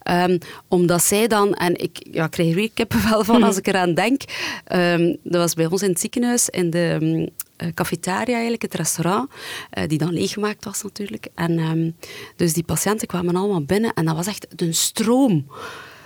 Ehm, 0.03 0.37
omdat 0.67 1.03
zij 1.03 1.27
dan, 1.27 1.53
en 1.53 1.75
ik 1.75 2.07
ja, 2.11 2.25
ik 2.25 2.31
krijg 2.31 2.49
er 2.49 2.55
weer 2.55 2.71
kippenvel 2.73 3.23
van 3.23 3.43
als 3.43 3.57
ik 3.57 3.67
eraan 3.67 3.93
denk, 3.93 4.21
Ehm, 4.63 5.15
dat 5.23 5.41
was 5.41 5.53
bij 5.53 5.65
ons 5.65 5.81
in 5.81 5.89
het 5.89 5.99
ziekenhuis, 5.99 6.49
in 6.49 6.69
de 6.69 7.31
cafetaria 7.73 8.33
eigenlijk, 8.33 8.61
het 8.61 8.73
restaurant, 8.73 9.29
eh, 9.69 9.87
die 9.87 9.97
dan 9.97 10.13
leeggemaakt 10.13 10.65
was 10.65 10.83
natuurlijk. 10.83 11.27
En 11.35 11.59
ehm, 11.59 11.91
dus 12.35 12.53
die 12.53 12.63
patiënten 12.63 13.07
kwamen 13.07 13.35
allemaal 13.35 13.63
binnen 13.63 13.93
en 13.93 14.05
dat 14.05 14.15
was 14.15 14.27
echt 14.27 14.61
een 14.61 14.73
stroom. 14.73 15.47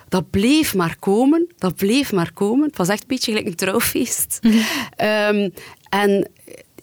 Dat 0.09 0.29
bleef 0.29 0.75
maar 0.75 0.95
komen, 0.99 1.47
dat 1.57 1.75
bleef 1.75 2.11
maar 2.11 2.33
komen. 2.33 2.67
Het 2.67 2.77
was 2.77 2.87
echt 2.87 3.01
een 3.01 3.07
beetje 3.07 3.31
gelijk 3.31 3.47
een 3.47 3.55
trouwfeest. 3.55 4.39
Ehm, 4.95 5.49
en 5.89 6.29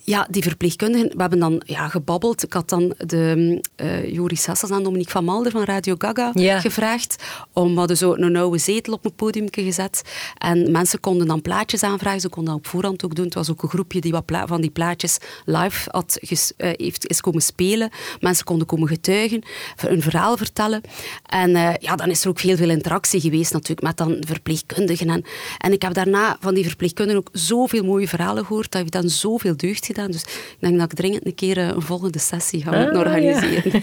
ja, 0.07 0.27
die 0.31 0.43
verpleegkundigen, 0.43 1.09
we 1.09 1.21
hebben 1.21 1.39
dan 1.39 1.63
ja, 1.67 1.89
gebabbeld. 1.89 2.43
Ik 2.43 2.53
had 2.53 2.69
dan 2.69 2.95
de 2.99 3.61
eh 3.77 4.13
Joris 4.13 4.43
Sassas 4.43 4.71
en 4.71 4.83
Dominique 4.83 5.13
van 5.13 5.25
Malder 5.25 5.53
van 5.53 5.63
Radio 5.65 5.95
Gaga 5.99 6.31
Ja. 6.35 6.61
gevraagd 6.61 7.23
om 7.53 7.73
we 7.73 7.79
hadden 7.79 7.97
zo 7.97 8.15
een 8.15 8.37
oude 8.37 8.59
zetel 8.59 8.93
op 8.93 9.05
een 9.05 9.15
podium 9.15 9.47
gezet. 9.51 10.03
En 10.39 10.71
mensen 10.71 11.01
konden 11.01 11.27
dan 11.27 11.43
plaatjes 11.43 11.83
aanvragen. 11.83 12.21
Ze 12.21 12.29
konden 12.29 12.53
dat 12.55 12.63
op 12.65 12.69
voorhand 12.71 13.05
ook 13.05 13.15
doen. 13.15 13.25
Het 13.25 13.35
was 13.35 13.51
ook 13.51 13.63
een 13.63 13.69
groepje 13.69 14.01
die 14.01 14.13
wat 14.13 14.23
van 14.47 14.61
die 14.61 14.71
plaatjes 14.71 15.19
live 15.45 15.91
had 15.91 16.19
ges- 16.21 16.53
eh, 16.57 16.71
heeft, 16.73 17.07
is 17.07 17.21
komen 17.21 17.43
spelen. 17.43 17.91
Mensen 18.21 18.45
konden 18.45 18.67
komen 18.67 18.89
getuigen, 18.89 19.43
een 19.77 20.03
verhaal 20.03 20.37
vertellen. 20.37 20.81
En 21.27 21.57
eh, 21.57 21.75
ja, 21.81 21.97
dan 21.97 22.11
is 22.11 22.23
er 22.23 22.29
ook 22.29 22.41
heel 22.41 22.57
veel 22.57 22.71
interactie 22.71 23.21
geweest 23.21 23.53
natuurlijk 23.53 23.83
met 23.83 23.97
dan 23.97 24.17
verpleegkundigen. 24.27 25.11
En, 25.11 25.25
en 25.59 25.73
ik 25.73 25.83
heb 25.83 25.95
daarna 25.95 26.37
van 26.41 26.55
die 26.55 26.67
verpleegkundigen 26.67 27.21
ook 27.21 27.29
zoveel 27.33 27.85
mooie 27.85 28.09
verhalen 28.09 28.45
gehoord. 28.47 28.71
Dat 28.73 28.81
heeft 28.81 28.93
dan 28.93 29.09
zoveel 29.09 29.57
deugd 29.57 29.87
gedaan. 29.87 29.93
Dus 29.95 30.23
ik 30.23 30.57
denk 30.59 30.79
dat 30.79 30.93
ik 30.93 30.97
dringend 30.97 31.27
een 31.27 31.35
keer 31.35 31.59
eh, 31.59 31.69
een 31.69 31.83
volgende 31.83 32.19
sessie 32.19 32.63
ga 32.63 32.71
Ah, 32.71 32.99
organiseren. 32.99 33.83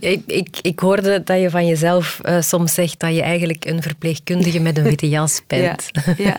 Ja, 0.00 0.08
ik, 0.08 0.22
ik, 0.26 0.58
ik 0.62 0.78
hoorde 0.78 1.22
dat 1.22 1.40
je 1.40 1.50
van 1.50 1.66
jezelf 1.66 2.20
eh, 2.22 2.40
soms 2.40 2.74
zegt 2.74 3.00
dat 3.00 3.14
je 3.14 3.22
eigenlijk 3.22 3.64
een 3.64 3.82
verpleegkundige 3.82 4.60
met 4.60 4.78
een 4.78 4.84
witte 4.84 5.08
jas 5.08 5.40
bent. 5.46 5.90
Ja, 5.92 6.14
ja. 6.16 6.38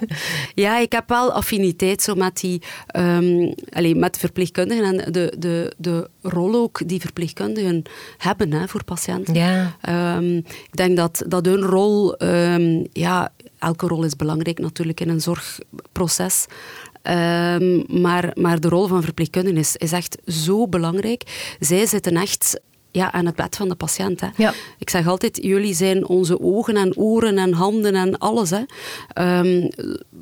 ja, 0.56 0.80
ik 0.80 0.92
heb 0.92 1.10
wel 1.10 1.32
affiniteit 1.32 2.02
zo 2.02 2.16
met, 2.16 2.40
die, 2.40 2.62
ehm, 2.88 3.52
allee, 3.70 3.96
met 3.96 4.18
verpleegkundigen 4.18 4.84
en 4.84 5.12
de, 5.12 5.34
de, 5.38 5.74
de 5.78 6.10
rol 6.22 6.56
ook 6.56 6.88
die 6.88 7.00
verpleegkundigen 7.00 7.84
hebben 8.18 8.52
hè, 8.52 8.68
voor 8.68 8.84
patiënten. 8.84 9.34
Ja. 9.34 9.76
Ehm, 9.82 10.38
ik 10.38 10.76
denk 10.76 10.98
dat, 10.98 11.24
dat 11.28 11.46
hun 11.46 11.62
rol, 11.62 12.18
ehm, 12.18 12.84
ja, 12.92 13.32
elke 13.60 13.88
rol 13.88 14.04
is 14.04 14.16
belangrijk 14.16 14.60
natuurlijk 14.60 15.00
in 15.00 15.10
een 15.10 15.22
zorgproces. 15.22 16.46
Ehm, 17.06 18.02
maar, 18.02 18.32
maar 18.34 18.60
de 18.60 18.70
rol 18.70 18.88
van 18.88 19.04
verpleegkundigen 19.04 19.60
is, 19.60 19.76
is 19.76 19.92
echt 19.92 20.18
zo 20.28 20.68
belangrijk. 20.68 21.56
Zij 21.60 21.86
zitten 21.86 22.16
echt 22.16 22.60
ja, 22.92 23.12
aan 23.12 23.26
het 23.26 23.36
bed 23.36 23.56
van 23.56 23.70
de 23.70 23.76
patiënt. 23.76 24.22
Hè. 24.22 24.28
Ja. 24.38 24.54
Ik 24.78 24.90
zeg 24.90 25.08
altijd, 25.08 25.40
jullie 25.42 25.74
zijn 25.74 26.08
onze 26.08 26.40
ogen 26.40 26.76
en 26.76 26.98
oren 26.98 27.38
en 27.38 27.54
handen 27.54 27.96
en 27.96 28.18
alles. 28.18 28.50
Hè. 28.50 28.64
Ehm, 29.08 29.70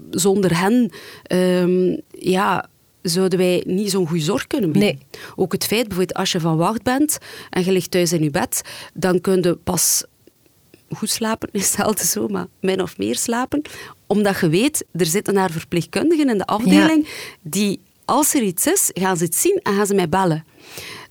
zonder 0.09 0.59
hen 0.59 0.91
ehm, 1.23 1.97
ja, 2.09 2.69
zouden 3.01 3.39
wij 3.39 3.63
niet 3.65 3.91
zo'n 3.91 4.07
goede 4.07 4.23
zorg 4.23 4.47
kunnen 4.47 4.71
bieden. 4.71 4.93
Nee. 4.93 5.21
Ook 5.36 5.51
het 5.51 5.65
feit, 5.65 5.88
bijvoorbeeld 5.88 6.17
als 6.17 6.31
je 6.31 6.39
van 6.39 6.57
wacht 6.57 6.84
bent 6.84 7.17
en 7.49 7.65
je 7.65 7.71
ligt 7.71 7.91
thuis 7.91 8.13
in 8.13 8.23
je 8.23 8.31
bed, 8.31 8.61
dan 8.93 9.21
kun 9.21 9.41
je 9.41 9.55
pas 9.55 10.03
goed 10.96 11.10
slapen, 11.10 11.50
is 11.52 11.72
zelden 11.72 12.06
zo, 12.06 12.28
maar 12.28 12.48
min 12.60 12.82
of 12.82 12.98
meer 12.98 13.16
slapen. 13.16 13.62
Omdat 14.08 14.39
je 14.39 14.50
weet, 14.50 14.86
er 14.91 15.06
zitten 15.06 15.34
daar 15.34 15.52
verpleegkundigen 15.52 16.30
in 16.30 16.38
de 16.38 16.46
afdeling 16.46 17.08
die, 17.41 17.82
als 18.06 18.34
er 18.34 18.41
iets 18.41 18.68
is, 18.68 18.89
gaan 18.94 19.18
ze 19.18 19.24
het 19.24 19.36
zien 19.36 19.60
en 19.64 19.74
gaan 19.74 19.86
ze 19.86 19.94
mij 19.94 20.10
bellen. 20.10 20.46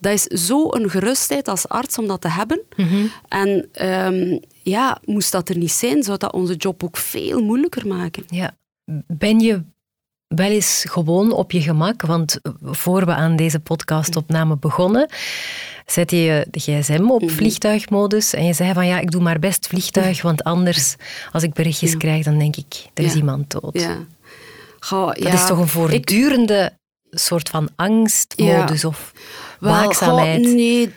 Dat 0.01 0.13
is 0.13 0.47
zo'n 0.47 0.91
gerustheid 0.91 1.49
als 1.49 1.69
arts 1.69 1.99
om 1.99 2.07
dat 2.07 2.21
te 2.21 2.29
hebben. 2.29 2.63
En 3.29 3.69
ehm, 3.73 4.39
ja, 4.63 4.99
moest 5.05 5.33
dat 5.33 5.49
er 5.49 5.57
niet 5.57 5.73
zijn, 5.73 6.03
zou 6.03 6.19
dat 6.19 6.33
onze 6.33 6.55
job 6.55 6.85
ook 6.85 6.97
veel 6.97 7.43
moeilijker 7.43 7.87
maken. 7.87 8.25
Ja. 8.29 8.57
Ben 9.07 9.41
je 9.41 9.63
wel 10.35 10.51
eens 10.51 10.85
gewoon 10.89 11.33
op 11.33 11.53
je 11.53 11.61
gemak? 11.61 12.03
Want 12.03 12.39
voor 12.63 13.05
we 13.07 13.15
aan 13.15 13.37
deze 13.37 13.61
podcastopname 13.61 14.57
begonnen, 14.57 15.09
zette 15.87 16.17
je 16.23 16.47
de 16.51 16.59
gsm 16.61 17.05
op 17.11 17.31
vliegtuigmodus 17.31 18.33
en 18.35 18.45
je 18.45 18.53
zei 18.53 18.73
van 18.73 18.87
ja, 18.87 18.99
ik 19.01 19.11
doe 19.11 19.23
maar 19.23 19.39
best 19.39 19.67
vliegtuig, 19.67 20.23
want 20.29 20.45
anders, 20.45 20.95
als 21.33 21.43
ik 21.43 21.53
berichtjes 21.53 21.97
krijg, 21.97 22.25
dan 22.25 22.39
denk 22.39 22.57
ik, 22.57 22.87
er 22.95 23.05
is 23.05 23.15
iemand 23.15 23.51
dood. 23.51 23.81
Ja. 23.81 23.97
Goh, 24.81 25.07
Dat 25.15 25.33
is 25.33 25.47
toch 25.47 25.59
een 25.59 25.65
ik- 25.65 25.71
voortdurende 25.71 26.73
soort 27.11 27.49
van 27.49 27.69
angstmodus 27.77 28.85
of 28.85 29.13
waakzaamheid? 29.61 30.45
goh, 30.47 30.55
nee, 30.55 30.93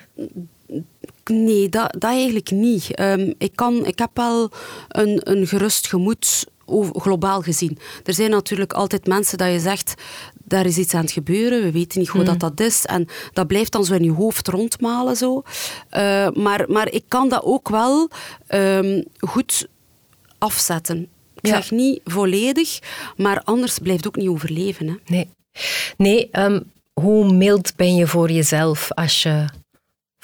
nee 1.25 1.69
dat, 1.69 1.91
dat 1.93 2.03
eigenlijk 2.03 2.51
niet. 2.51 2.95
Ehm, 2.95 3.31
ik, 3.37 3.51
kan, 3.55 3.85
ik 3.85 3.99
heb 3.99 4.09
wel 4.13 4.51
een, 4.89 5.19
een 5.23 5.47
gerust 5.47 5.87
gemoed 5.87 6.45
globaal 6.93 7.41
gezien. 7.41 7.77
Er 8.03 8.13
zijn 8.13 8.29
natuurlijk 8.29 8.73
altijd 8.73 9.07
mensen 9.07 9.37
dat 9.37 9.51
je 9.51 9.59
zegt, 9.59 9.93
daar 10.43 10.65
is 10.65 10.77
iets 10.77 10.93
aan 10.93 11.01
het 11.01 11.11
gebeuren, 11.11 11.61
we 11.63 11.71
weten 11.71 11.99
niet 11.99 12.09
goed 12.09 12.25
dat 12.25 12.39
dat 12.39 12.59
is. 12.59 12.85
En 12.85 13.07
dat 13.33 13.47
blijft 13.47 13.71
dan 13.71 13.85
zo 13.85 13.93
in 13.93 14.03
je 14.03 14.11
hoofd 14.11 14.47
rondmalen. 14.47 15.15
Zo. 15.15 15.43
Eh, 15.89 16.27
maar, 16.33 16.65
maar 16.67 16.91
ik 16.91 17.03
kan 17.07 17.29
dat 17.29 17.43
ook 17.43 17.69
wel 17.69 18.09
ehm, 18.47 19.01
goed 19.19 19.67
afzetten. 20.37 21.07
Ik 21.41 21.47
Ja. 21.51 21.55
zeg 21.55 21.71
niet 21.71 21.99
volledig, 22.03 22.79
maar 23.17 23.41
anders 23.43 23.79
blijft 23.79 24.03
het 24.03 24.15
ook 24.15 24.21
niet 24.23 24.31
overleven. 24.31 24.87
Hè. 24.87 24.95
Nee. 25.05 25.29
Nee, 25.97 26.29
ehm, 26.31 26.59
hoe 26.93 27.33
mild 27.33 27.75
ben 27.75 27.95
je 27.95 28.07
voor 28.07 28.31
jezelf 28.31 28.91
als 28.91 29.23
je 29.23 29.45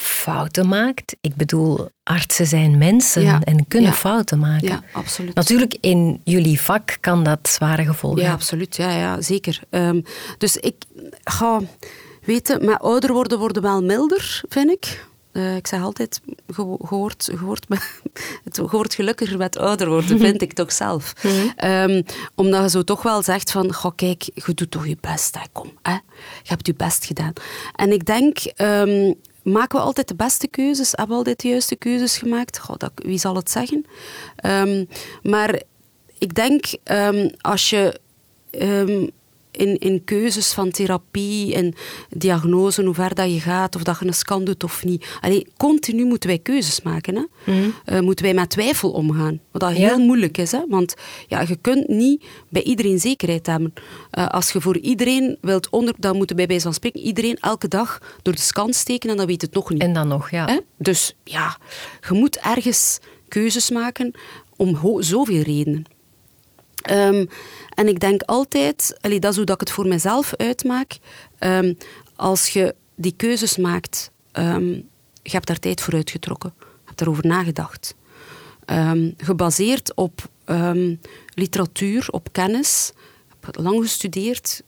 fouten 0.01 0.67
maakt? 0.67 1.15
Ik 1.21 1.35
bedoel, 1.35 1.89
artsen 2.03 2.45
zijn 2.47 2.77
mensen 2.77 3.21
Ja. 3.21 3.41
en 3.43 3.67
kunnen 3.67 3.89
Ja. 3.89 3.95
fouten 3.95 4.39
maken. 4.39 4.67
Ja, 4.67 4.83
absoluut. 4.93 5.35
Natuurlijk, 5.35 5.77
in 5.81 6.21
jullie 6.23 6.61
vak 6.61 6.97
kan 6.99 7.23
dat 7.23 7.39
zware 7.49 7.85
gevolgen 7.85 8.21
Ja, 8.21 8.27
hebben. 8.27 8.41
absoluut. 8.43 8.75
Ja, 8.75 8.91
ja 8.91 9.21
zeker. 9.21 9.59
Ehm, 9.69 10.01
dus 10.37 10.57
ik 10.57 10.75
ga 11.23 11.61
weten, 12.25 12.65
met 12.65 12.79
ouder 12.79 13.13
worden 13.13 13.39
worden 13.39 13.61
wel 13.61 13.83
milder, 13.83 14.41
vind 14.49 14.69
ik. 14.71 15.09
Eh, 15.31 15.55
ik 15.55 15.67
zeg 15.67 15.81
altijd, 15.81 16.21
je, 16.55 16.77
wordt, 16.79 17.29
het, 18.43 18.57
wordt 18.57 18.93
gelukkiger 18.93 19.37
met 19.37 19.57
ouder 19.57 19.89
worden, 19.89 20.19
vind 20.27 20.41
ik 20.41 20.53
toch 20.53 20.71
zelf. 20.71 21.13
Ehm, 21.55 22.01
omdat 22.35 22.61
je 22.63 22.69
zo 22.69 22.83
toch 22.83 23.01
wel 23.03 23.23
zegt 23.23 23.51
van, 23.51 23.73
goh, 23.73 23.91
kijk, 23.95 24.23
je 24.33 24.53
doet 24.53 24.71
toch 24.71 24.87
je 24.87 24.97
best, 25.01 25.35
hè, 25.35 25.41
kom. 25.51 25.71
Hè? 25.81 25.91
Je 25.93 25.99
hebt 26.43 26.67
je 26.67 26.73
best 26.73 27.05
gedaan. 27.05 27.33
En 27.75 27.91
ik 27.91 28.05
denk, 28.05 28.37
ehm, 28.37 29.13
maken 29.43 29.79
we 29.79 29.85
altijd 29.85 30.07
de 30.07 30.15
beste 30.15 30.47
keuzes? 30.47 30.91
Hebben 30.91 31.09
we 31.09 31.15
altijd 31.15 31.39
de 31.39 31.47
juiste 31.47 31.75
keuzes 31.75 32.17
gemaakt? 32.17 32.59
Goh, 32.59 32.77
dat, 32.77 32.91
wie 32.95 33.17
zal 33.17 33.35
het 33.35 33.51
zeggen? 33.51 33.85
Ehm, 34.35 34.85
maar 35.23 35.61
ik 36.17 36.35
denk, 36.35 36.65
ehm, 36.83 37.29
als 37.41 37.69
je 37.69 37.99
ehm, 38.51 39.07
in, 39.51 39.77
in 39.79 40.03
keuzes 40.03 40.51
van 40.53 40.71
therapie 40.71 41.55
en 41.55 41.73
diagnose, 42.09 42.83
hoe 42.83 42.93
ver 42.93 43.15
dat 43.15 43.33
je 43.33 43.39
gaat, 43.39 43.75
of 43.75 43.83
dat 43.83 43.97
je 43.99 44.05
een 44.05 44.13
scan 44.13 44.43
doet 44.43 44.63
of 44.63 44.83
niet. 44.83 45.05
Allee, 45.21 45.47
continu 45.57 46.05
moeten 46.05 46.29
wij 46.29 46.39
keuzes 46.39 46.81
maken. 46.81 47.15
Hè? 47.15 47.23
Eh, 47.85 47.99
moeten 47.99 48.25
wij 48.25 48.33
met 48.33 48.49
twijfel 48.49 48.91
omgaan. 48.91 49.39
Wat 49.51 49.61
dat 49.61 49.77
Ja. 49.77 49.87
heel 49.87 49.99
moeilijk 49.99 50.37
is. 50.37 50.51
Hè? 50.51 50.59
Want 50.67 50.95
ja, 51.27 51.41
je 51.41 51.55
kunt 51.61 51.87
niet 51.87 52.23
bij 52.49 52.63
iedereen 52.63 52.99
zekerheid 52.99 53.45
hebben. 53.45 53.73
Eh, 54.11 54.27
als 54.27 54.51
je 54.51 54.61
voor 54.61 54.77
iedereen 54.77 55.37
wilt 55.41 55.69
onder... 55.69 55.93
Dan 55.97 56.17
moeten 56.17 56.35
bij 56.35 56.47
wijze 56.47 56.63
van 56.63 56.73
spreken 56.73 56.99
iedereen 57.01 57.37
elke 57.39 57.67
dag 57.67 57.99
door 58.21 58.33
de 58.33 58.41
scan 58.41 58.73
steken 58.73 59.09
en 59.09 59.17
dan 59.17 59.25
weet 59.25 59.41
het 59.41 59.53
nog 59.53 59.69
niet. 59.69 59.81
En 59.81 59.93
dan 59.93 60.07
nog, 60.07 60.29
ja. 60.31 60.45
Hè? 60.45 60.57
Dus 60.77 61.15
ja, 61.23 61.57
je 62.09 62.13
moet 62.13 62.37
ergens 62.37 62.99
keuzes 63.27 63.69
maken 63.69 64.11
om 64.55 64.77
zoveel 64.99 65.41
redenen. 65.41 65.85
Ehm, 66.81 67.25
en 67.75 67.87
ik 67.87 67.99
denk 67.99 68.21
altijd, 68.21 68.97
allee, 69.01 69.19
dat 69.19 69.31
is 69.31 69.37
hoe 69.37 69.45
dat 69.45 69.55
ik 69.55 69.67
het 69.67 69.71
voor 69.71 69.87
mezelf 69.87 70.33
uitmaak, 70.35 70.97
ehm, 71.39 71.73
als 72.15 72.49
je 72.49 72.75
die 72.95 73.13
keuzes 73.17 73.57
maakt, 73.57 74.11
um, 74.33 74.89
je 75.23 75.31
hebt 75.31 75.47
daar 75.47 75.59
tijd 75.59 75.81
voor 75.81 75.93
uitgetrokken, 75.93 76.53
je 76.59 76.65
hebt 76.85 76.97
daarover 76.97 77.27
nagedacht. 77.27 77.95
Gebaseerd 79.17 79.95
op 79.95 80.29
literatuur, 81.33 82.07
op 82.11 82.27
kennis, 82.31 82.91
ik 83.39 83.45
heb 83.45 83.55
lang 83.63 83.81
gestudeerd, 83.81 84.63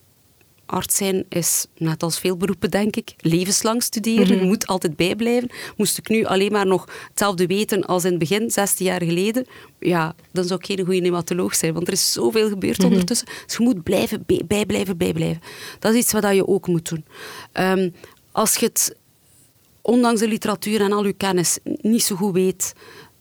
arts 0.65 0.95
zijn 0.95 1.25
is, 1.29 1.65
net 1.77 2.03
als 2.03 2.19
veel 2.19 2.37
beroepen 2.37 2.71
denk 2.71 2.95
ik, 2.95 3.13
levenslang 3.17 3.83
studeren. 3.83 4.27
Mm 4.27 4.31
-hmm. 4.31 4.41
Je 4.41 4.47
moet 4.47 4.67
altijd 4.67 4.95
bijblijven. 4.95 5.49
Moest 5.77 5.97
ik 5.97 6.09
nu 6.09 6.25
alleen 6.25 6.51
maar 6.51 6.65
nog 6.65 6.87
hetzelfde 7.09 7.47
weten 7.47 7.85
als 7.85 8.03
in 8.03 8.09
het 8.09 8.19
begin, 8.19 8.51
16 8.51 8.85
jaar 8.85 9.03
geleden, 9.03 9.45
ja, 9.79 10.15
dan 10.31 10.43
zou 10.43 10.59
ik 10.59 10.65
geen 10.65 10.85
goede 10.85 10.99
nematoloog 10.99 11.55
zijn, 11.55 11.73
want 11.73 11.87
er 11.87 11.93
is 11.93 12.11
zoveel 12.11 12.49
gebeurd 12.49 12.77
mm 12.77 12.83
-hmm. 12.83 12.91
ondertussen. 12.91 13.27
Dus 13.45 13.57
je 13.57 13.63
moet 13.63 13.83
blijven, 13.83 14.25
bijblijven, 14.47 14.97
bijblijven. 14.97 15.41
Dat 15.79 15.93
is 15.93 15.99
iets 15.99 16.11
wat 16.11 16.35
je 16.35 16.47
ook 16.47 16.67
moet 16.67 16.89
doen. 16.89 17.05
Um, 17.53 17.93
als 18.31 18.55
je 18.55 18.65
het, 18.65 18.95
ondanks 19.81 20.19
de 20.19 20.27
literatuur 20.27 20.81
en 20.81 20.91
al 20.91 21.05
je 21.05 21.13
kennis, 21.13 21.59
niet 21.63 22.03
zo 22.03 22.15
goed 22.15 22.33
weet, 22.33 22.73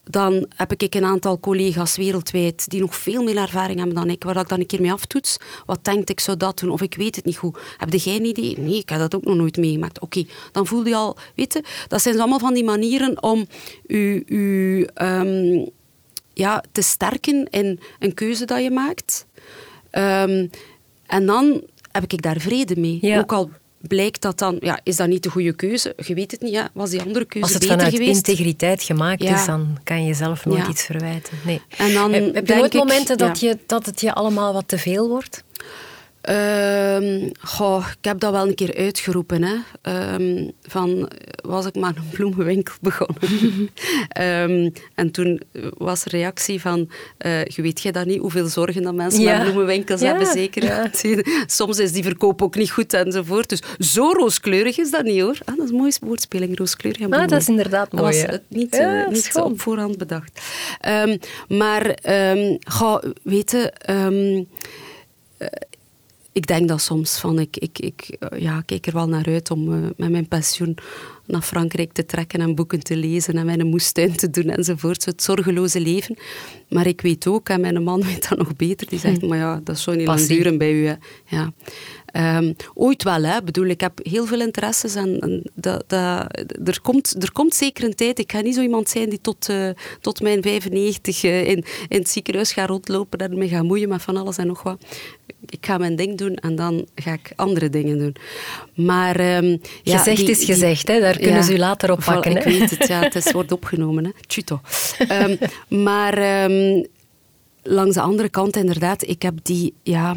dan 0.04 0.46
heb 0.56 0.72
ik 0.72 0.94
een 0.94 1.04
aantal 1.04 1.40
collega's 1.40 1.96
wereldwijd 1.96 2.70
die 2.70 2.80
nog 2.80 2.96
veel 2.96 3.22
meer 3.22 3.36
ervaring 3.36 3.78
hebben 3.78 3.96
dan 3.96 4.10
ik, 4.10 4.24
waar 4.24 4.36
ik 4.36 4.48
dan 4.48 4.60
een 4.60 4.66
keer 4.66 4.80
mee 4.80 4.92
aftoets. 4.92 5.36
Wat 5.66 5.84
denkt 5.84 6.10
ik 6.10 6.20
zou 6.20 6.36
dat 6.36 6.58
doen? 6.58 6.70
Of 6.70 6.82
ik 6.82 6.94
weet 6.94 7.16
het 7.16 7.24
niet 7.24 7.36
goed. 7.36 7.58
Heb 7.76 7.92
jij 7.92 8.16
een 8.16 8.24
idee? 8.24 8.58
Nee, 8.58 8.78
ik 8.78 8.88
heb 8.88 8.98
dat 8.98 9.14
ook 9.14 9.24
nog 9.24 9.36
nooit 9.36 9.56
meegemaakt. 9.56 10.00
Oké, 10.00 10.24
dan 10.52 10.66
voel 10.66 10.86
je 10.86 10.94
al, 10.94 11.16
weet 11.34 11.52
je, 11.52 11.64
dat 11.88 12.02
zijn 12.02 12.18
allemaal 12.18 12.38
van 12.38 12.54
die 12.54 12.64
manieren 12.64 13.22
om 13.22 13.46
u, 13.86 14.22
u 14.26 14.86
um, 15.02 15.70
ja, 16.32 16.64
te 16.72 16.82
sterken 16.82 17.50
in 17.50 17.80
een 17.98 18.14
keuze 18.14 18.44
dat 18.44 18.62
je 18.62 18.70
maakt. 18.70 19.26
Um, 19.90 20.50
en 21.06 21.26
dan 21.26 21.62
heb 21.92 22.12
ik 22.12 22.22
daar 22.22 22.40
vrede 22.40 22.80
mee. 22.80 22.98
Ja. 23.00 23.18
Ook 23.18 23.32
al 23.32 23.50
blijkt 23.88 24.22
dat 24.22 24.38
dan, 24.38 24.56
ja, 24.60 24.80
is 24.82 24.96
dat 24.96 25.08
niet 25.08 25.22
de 25.22 25.30
goede 25.30 25.52
keuze? 25.52 25.94
Je 26.06 26.14
weet 26.14 26.30
het 26.30 26.40
niet, 26.40 26.52
ja. 26.52 26.68
was 26.72 26.90
die 26.90 27.00
andere 27.02 27.24
keuze 27.24 27.46
Als 27.46 27.52
het 27.56 27.62
beter 27.62 27.76
vanuit 27.76 27.94
geweest? 27.96 28.28
integriteit 28.28 28.82
gemaakt 28.82 29.22
Ja. 29.22 29.34
is, 29.34 29.46
dan 29.46 29.78
kan 29.84 30.04
je 30.04 30.14
zelf 30.14 30.44
nooit 30.44 30.62
Ja. 30.62 30.68
iets 30.68 30.82
verwijten. 30.82 31.38
Nee. 31.44 31.60
En 31.76 31.92
dan 31.92 32.12
heb, 32.12 32.34
heb 32.34 32.46
je 32.48 32.54
nooit 32.54 32.74
ik- 32.74 32.80
momenten 32.80 33.18
dat, 33.18 33.40
je, 33.40 33.58
dat 33.66 33.86
het 33.86 34.00
je 34.00 34.12
allemaal 34.14 34.52
wat 34.52 34.68
te 34.68 34.78
veel 34.78 35.08
wordt? 35.08 35.44
Ehm, 36.22 37.28
goh, 37.40 37.86
ik 37.98 38.04
heb 38.04 38.20
dat 38.20 38.32
wel 38.32 38.48
een 38.48 38.54
keer 38.54 38.76
uitgeroepen. 38.76 39.42
Hè. 39.42 39.54
Ehm, 39.82 40.48
van, 40.62 41.10
was 41.42 41.66
ik 41.66 41.74
maar 41.74 41.96
een 41.96 42.08
bloemenwinkel 42.10 42.74
begonnen. 42.80 43.20
Ehm, 44.08 44.70
en 44.94 45.10
toen 45.10 45.40
was 45.76 46.04
er 46.04 46.10
reactie 46.10 46.60
van, 46.60 46.90
eh, 47.18 47.44
je 47.44 47.62
weet 47.62 47.80
jij 47.80 47.92
dat 47.92 48.06
niet, 48.06 48.18
hoeveel 48.20 48.46
zorgen 48.46 48.82
dat 48.82 48.94
mensen 48.94 49.20
Ja. 49.22 49.32
met 49.36 49.42
bloemenwinkels 49.42 50.00
Ja, 50.00 50.06
hebben, 50.06 50.26
zeker. 50.26 50.64
ja. 50.64 50.90
Soms 51.46 51.78
is 51.78 51.92
die 51.92 52.02
verkoop 52.02 52.42
ook 52.42 52.54
niet 52.54 52.70
goed 52.70 52.92
enzovoort. 52.94 53.48
Dus 53.48 53.92
zo 53.92 54.10
rooskleurig 54.12 54.78
is 54.78 54.90
dat 54.90 55.04
niet 55.04 55.20
hoor. 55.20 55.38
Ah, 55.44 55.56
dat 55.56 55.64
is 55.64 55.70
een 55.70 55.76
mooie 55.76 55.92
woordspeling, 56.00 56.58
rooskleurig 56.58 57.00
en 57.00 57.12
Ah, 57.12 57.28
dat 57.28 57.40
is 57.40 57.48
inderdaad 57.48 57.90
Dat 57.90 58.00
mooi. 58.00 58.12
was 58.12 58.22
hè? 58.22 58.32
het 58.32 58.42
niet, 58.48 58.70
dat 58.70 58.80
is 59.10 59.14
niet 59.14 59.24
schoon. 59.24 59.50
op 59.52 59.60
voorhand 59.60 59.98
bedacht. 59.98 60.40
Maar, 61.48 61.98
ga 62.60 63.02
weten, 63.22 63.72
ik 66.32 66.46
denk 66.46 66.68
dat 66.68 66.80
soms 66.80 67.18
van, 67.18 67.38
ik, 67.38 67.56
ik, 67.56 67.78
ik 67.78 68.16
eh, 68.18 68.40
ja, 68.40 68.60
kijk 68.60 68.86
er 68.86 68.92
wel 68.92 69.08
naar 69.08 69.26
uit 69.26 69.50
om 69.50 69.72
eh, 69.72 69.90
met 69.96 70.10
mijn 70.10 70.28
pensioen 70.28 70.76
naar 71.26 71.42
Frankrijk 71.42 71.92
te 71.92 72.06
trekken 72.06 72.40
en 72.40 72.54
boeken 72.54 72.82
te 72.82 72.96
lezen 72.96 73.34
en 73.38 73.46
mijn 73.46 73.66
moestuin 73.66 74.16
te 74.16 74.30
doen 74.30 74.48
enzovoort. 74.50 75.02
Zo 75.02 75.10
Het 75.10 75.22
zorgeloze 75.22 75.80
leven. 75.80 76.16
Maar 76.68 76.86
ik 76.86 77.00
weet 77.00 77.26
ook, 77.26 77.48
en 77.48 77.60
mijn 77.60 77.82
man 77.82 78.02
weet 78.12 78.28
dat 78.28 78.38
nog 78.38 78.56
beter, 78.56 78.88
die 78.88 78.98
zegt, 78.98 79.22
maar 79.22 79.38
ja, 79.38 79.60
dat 79.64 79.78
zou 79.78 79.96
niet 79.96 80.06
lang 80.06 80.20
duren 80.26 80.58
bij 80.58 80.72
u. 80.72 80.86
Hè. 80.86 80.94
Ja. 81.26 81.52
Ehm, 82.06 82.52
ooit 82.74 83.02
wel, 83.02 83.22
hè. 83.22 83.36
Ik 83.36 83.44
bedoel, 83.44 83.66
ik 83.66 83.80
heb 83.80 83.98
heel 84.02 84.26
veel 84.26 84.40
interesses 84.40 84.94
en, 84.94 85.18
en 85.20 85.42
dat, 85.54 85.84
dat, 85.86 86.42
er, 86.64 86.80
komt, 86.82 87.22
er 87.22 87.32
komt 87.32 87.54
zeker 87.54 87.84
een 87.84 87.94
tijd. 87.94 88.18
Ik 88.18 88.32
ga 88.32 88.40
niet 88.40 88.54
zo 88.54 88.62
iemand 88.62 88.88
zijn 88.88 89.08
die 89.08 89.20
tot, 89.20 89.48
eh, 89.48 89.68
tot 90.00 90.20
mijn 90.20 90.42
95 90.42 91.22
eh, 91.24 91.48
in, 91.48 91.64
in 91.88 91.98
het 91.98 92.08
ziekenhuis 92.08 92.52
gaat 92.52 92.68
rondlopen 92.68 93.18
en 93.18 93.38
me 93.38 93.48
gaat 93.48 93.62
moeien 93.64 93.88
met 93.88 94.02
van 94.02 94.16
alles 94.16 94.36
en 94.36 94.46
nog 94.46 94.62
wat. 94.62 94.84
Ik 95.48 95.66
ga 95.66 95.78
mijn 95.78 95.96
ding 95.96 96.18
doen 96.18 96.34
en 96.34 96.56
dan 96.56 96.86
ga 96.94 97.12
ik 97.12 97.32
andere 97.36 97.70
dingen 97.70 97.98
doen. 97.98 98.14
Maar, 98.74 99.16
ehm, 99.16 99.56
ja, 99.82 99.98
Gezegd 99.98 100.16
die- 100.16 100.30
is 100.30 100.38
die- 100.38 100.46
gezegd, 100.46 100.88
hè? 100.88 101.00
Daar 101.12 101.22
kunnen 101.22 101.40
ja, 101.40 101.46
ze 101.46 101.54
u 101.54 101.58
later 101.58 101.92
op 101.92 102.00
voilà, 102.00 102.04
pakken. 102.04 102.36
Ik 102.36 102.42
weet 102.42 102.70
het, 102.70 102.88
ja, 102.88 103.00
het 103.00 103.14
is, 103.14 103.32
wordt 103.38 103.52
opgenomen. 103.52 104.04
Hè. 104.04 104.10
Tjuto. 104.26 104.60
Ehm, 104.98 105.36
maar 105.68 106.14
ehm, 106.14 106.84
langs 107.62 107.94
de 107.94 108.00
andere 108.00 108.28
kant, 108.28 108.56
inderdaad, 108.56 109.08
ik 109.08 109.22
heb 109.22 109.34
die... 109.42 109.74
Ja, 109.82 110.16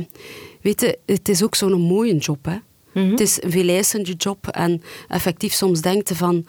weet 0.62 0.82
je, 0.82 0.98
het 1.06 1.30
is 1.30 1.44
ook 1.44 1.56
zo'n 1.56 1.82
mooie 1.82 2.18
job. 2.18 2.46
Hè. 2.46 2.58
Mhm. 2.94 3.10
Het 3.10 3.20
is 3.20 3.44
een 3.44 3.52
veeleisende 3.52 4.14
job. 4.14 4.48
En 4.48 4.82
effectief 5.08 5.54
soms 5.54 5.82
denkt 5.82 6.10
je 6.10 6.16
van... 6.16 6.46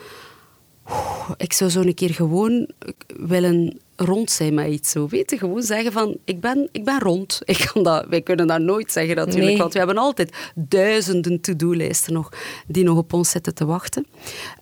"Oeh, 0.91 1.31
Ik 1.37 1.53
zou 1.53 1.71
zo 1.71 1.81
een 1.81 1.95
keer 1.95 2.15
gewoon 2.15 2.71
willen 3.07 3.79
rond 3.97 4.31
zijn 4.31 4.55
met 4.55 4.69
iets. 4.69 4.91
Zo. 4.91 5.09
Weet 5.09 5.31
je, 5.31 5.39
gewoon 5.39 5.63
zeggen 5.63 5.93
van, 5.93 6.17
ik 6.25 6.41
ben, 6.41 6.69
ik 6.73 6.85
ben 6.85 7.01
rond. 7.01 7.41
Ik 7.45 7.71
kan 7.73 7.83
dat, 7.83 8.07
wij 8.09 8.21
kunnen 8.23 8.47
dat 8.47 8.61
nooit 8.61 8.93
zeggen 8.93 9.17
natuurlijk, 9.17 9.45
Nee. 9.47 9.57
want 9.57 9.73
we 9.73 9.79
hebben 9.79 9.99
altijd 9.99 10.37
duizenden 10.55 11.41
to-do-lijsten 11.41 12.13
nog, 12.13 12.29
die 12.67 12.85
nog 12.85 12.97
op 12.99 13.13
ons 13.13 13.31
zitten 13.31 13.55
te 13.55 13.65
wachten. 13.65 14.07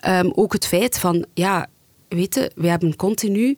Ehm, 0.00 0.30
ook 0.34 0.52
het 0.52 0.66
feit 0.66 0.98
van, 0.98 1.26
ja, 1.34 1.66
weet 2.08 2.34
je, 2.34 2.50
we 2.54 2.68
hebben 2.68 2.96
continu 2.96 3.56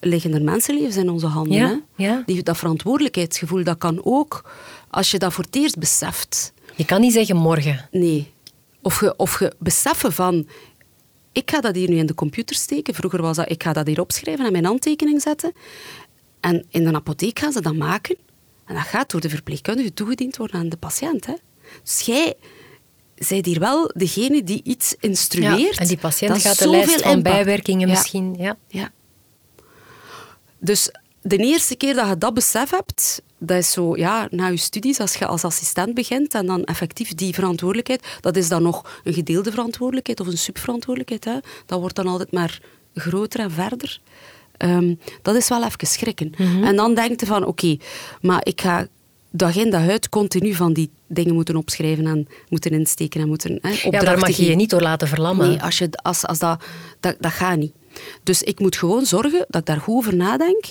liggen 0.00 0.34
er 0.34 0.42
mensenlevens 0.42 0.96
in 0.96 1.10
onze 1.10 1.26
handen. 1.26 1.56
Ja, 1.56 1.66
hè? 1.96 2.04
ja. 2.04 2.22
Die, 2.26 2.42
dat 2.42 2.56
verantwoordelijkheidsgevoel, 2.56 3.64
dat 3.64 3.78
kan 3.78 4.00
ook, 4.04 4.50
als 4.90 5.10
je 5.10 5.18
dat 5.18 5.32
voor 5.32 5.44
het 5.44 5.56
eerst 5.56 5.78
beseft, 5.78 6.52
Je 6.76 6.84
kan 6.84 7.00
niet 7.00 7.12
zeggen 7.12 7.36
morgen. 7.36 7.88
Nee. 7.90 8.32
Of 8.82 9.00
je, 9.00 9.16
of 9.16 9.38
je 9.38 9.52
beseffen 9.58 10.12
van, 10.12 10.46
ik 11.32 11.50
ga 11.50 11.60
dat 11.60 11.74
hier 11.74 11.88
nu 11.88 11.96
in 11.96 12.06
de 12.06 12.14
computer 12.14 12.56
steken. 12.56 12.94
Vroeger 12.94 13.22
was 13.22 13.36
dat, 13.36 13.50
ik 13.50 13.62
ga 13.62 13.72
dat 13.72 13.86
hier 13.86 14.00
opschrijven 14.00 14.46
en 14.46 14.52
mijn 14.52 14.64
handtekening 14.64 15.22
zetten. 15.22 15.52
En 16.40 16.66
in 16.70 16.84
de 16.84 16.92
apotheek 16.94 17.38
gaan 17.38 17.52
ze 17.52 17.60
dat 17.60 17.74
maken. 17.74 18.16
En 18.64 18.74
dat 18.74 18.84
gaat 18.84 19.10
door 19.10 19.20
de 19.20 19.28
verpleegkundige 19.28 19.94
toegediend 19.94 20.36
worden 20.36 20.56
aan 20.60 20.68
de 20.68 20.76
patiënt. 20.76 21.26
Hè. 21.26 21.34
Dus 21.82 22.00
jij 22.00 22.34
zijt 23.16 23.46
hier 23.46 23.58
wel 23.58 23.90
degene 23.94 24.44
die 24.44 24.60
iets 24.64 24.94
instrueert. 25.00 25.78
en 25.78 25.86
die 25.86 25.96
patiënt 25.98 26.40
gaat 26.42 26.58
de 26.58 26.68
lijst 26.68 27.02
van 27.02 27.12
impact- 27.16 27.22
bijwerkingen 27.36 27.88
Ja. 27.88 27.94
misschien. 27.94 28.34
Ja. 28.38 28.56
Ja. 28.68 28.90
Dus 30.58 30.90
de 31.22 31.36
eerste 31.36 31.76
keer 31.76 31.94
dat 31.94 32.08
je 32.08 32.18
dat 32.18 32.34
besef 32.34 32.70
hebt, 32.70 33.22
dat 33.38 33.58
is 33.58 33.70
zo, 33.70 33.96
ja, 33.96 34.28
na 34.30 34.46
je 34.46 34.56
studies, 34.56 35.00
als 35.00 35.14
je 35.14 35.26
als 35.26 35.44
assistent 35.44 35.94
begint 35.94 36.34
en 36.34 36.46
dan 36.46 36.64
effectief 36.64 37.14
die 37.14 37.34
verantwoordelijkheid, 37.34 38.18
dat 38.20 38.36
is 38.36 38.48
dan 38.48 38.62
nog 38.62 39.00
een 39.04 39.12
gedeelde 39.12 39.50
verantwoordelijkheid 39.50 40.20
of 40.20 40.26
een 40.26 40.38
subverantwoordelijkheid. 40.38 41.24
Hè. 41.24 41.50
Dat 41.66 41.80
wordt 41.80 41.96
dan 41.96 42.06
altijd 42.06 42.32
maar 42.32 42.60
groter 42.94 43.40
en 43.40 43.50
verder. 43.50 44.00
Ehm, 44.56 44.94
dat 45.22 45.34
is 45.34 45.48
wel 45.48 45.64
even 45.64 45.86
schrikken. 45.86 46.32
En 46.62 46.76
dan 46.76 46.94
denk 46.94 47.20
je 47.20 47.26
van, 47.26 47.44
oké, 47.44 47.76
maar 48.20 48.40
ik 48.42 48.60
ga 48.60 48.86
dag 49.30 49.56
in 49.56 49.70
dag 49.70 49.88
uit 49.88 50.08
continu 50.08 50.54
van 50.54 50.72
die 50.72 50.90
dingen 51.06 51.34
moeten 51.34 51.56
opschrijven 51.56 52.06
en 52.06 52.28
moeten 52.48 52.70
insteken 52.70 53.20
en 53.20 53.28
moeten 53.28 53.58
hè, 53.62 53.88
ja, 53.90 54.00
daar 54.00 54.18
mag 54.18 54.36
je 54.36 54.44
je 54.44 54.54
niet 54.54 54.70
door 54.70 54.82
laten 54.82 55.08
verlammen. 55.08 55.48
Nee, 55.48 55.62
als 55.62 55.78
je, 55.78 55.88
als, 55.92 56.26
als 56.26 56.38
dat, 56.38 56.64
dat, 57.00 57.16
dat 57.20 57.32
gaat 57.32 57.56
niet. 57.56 57.72
Dus 58.22 58.42
ik 58.42 58.60
moet 58.60 58.76
gewoon 58.76 59.06
zorgen 59.06 59.44
dat 59.48 59.60
ik 59.60 59.66
daar 59.66 59.80
goed 59.80 59.94
over 59.94 60.16
nadenk, 60.16 60.64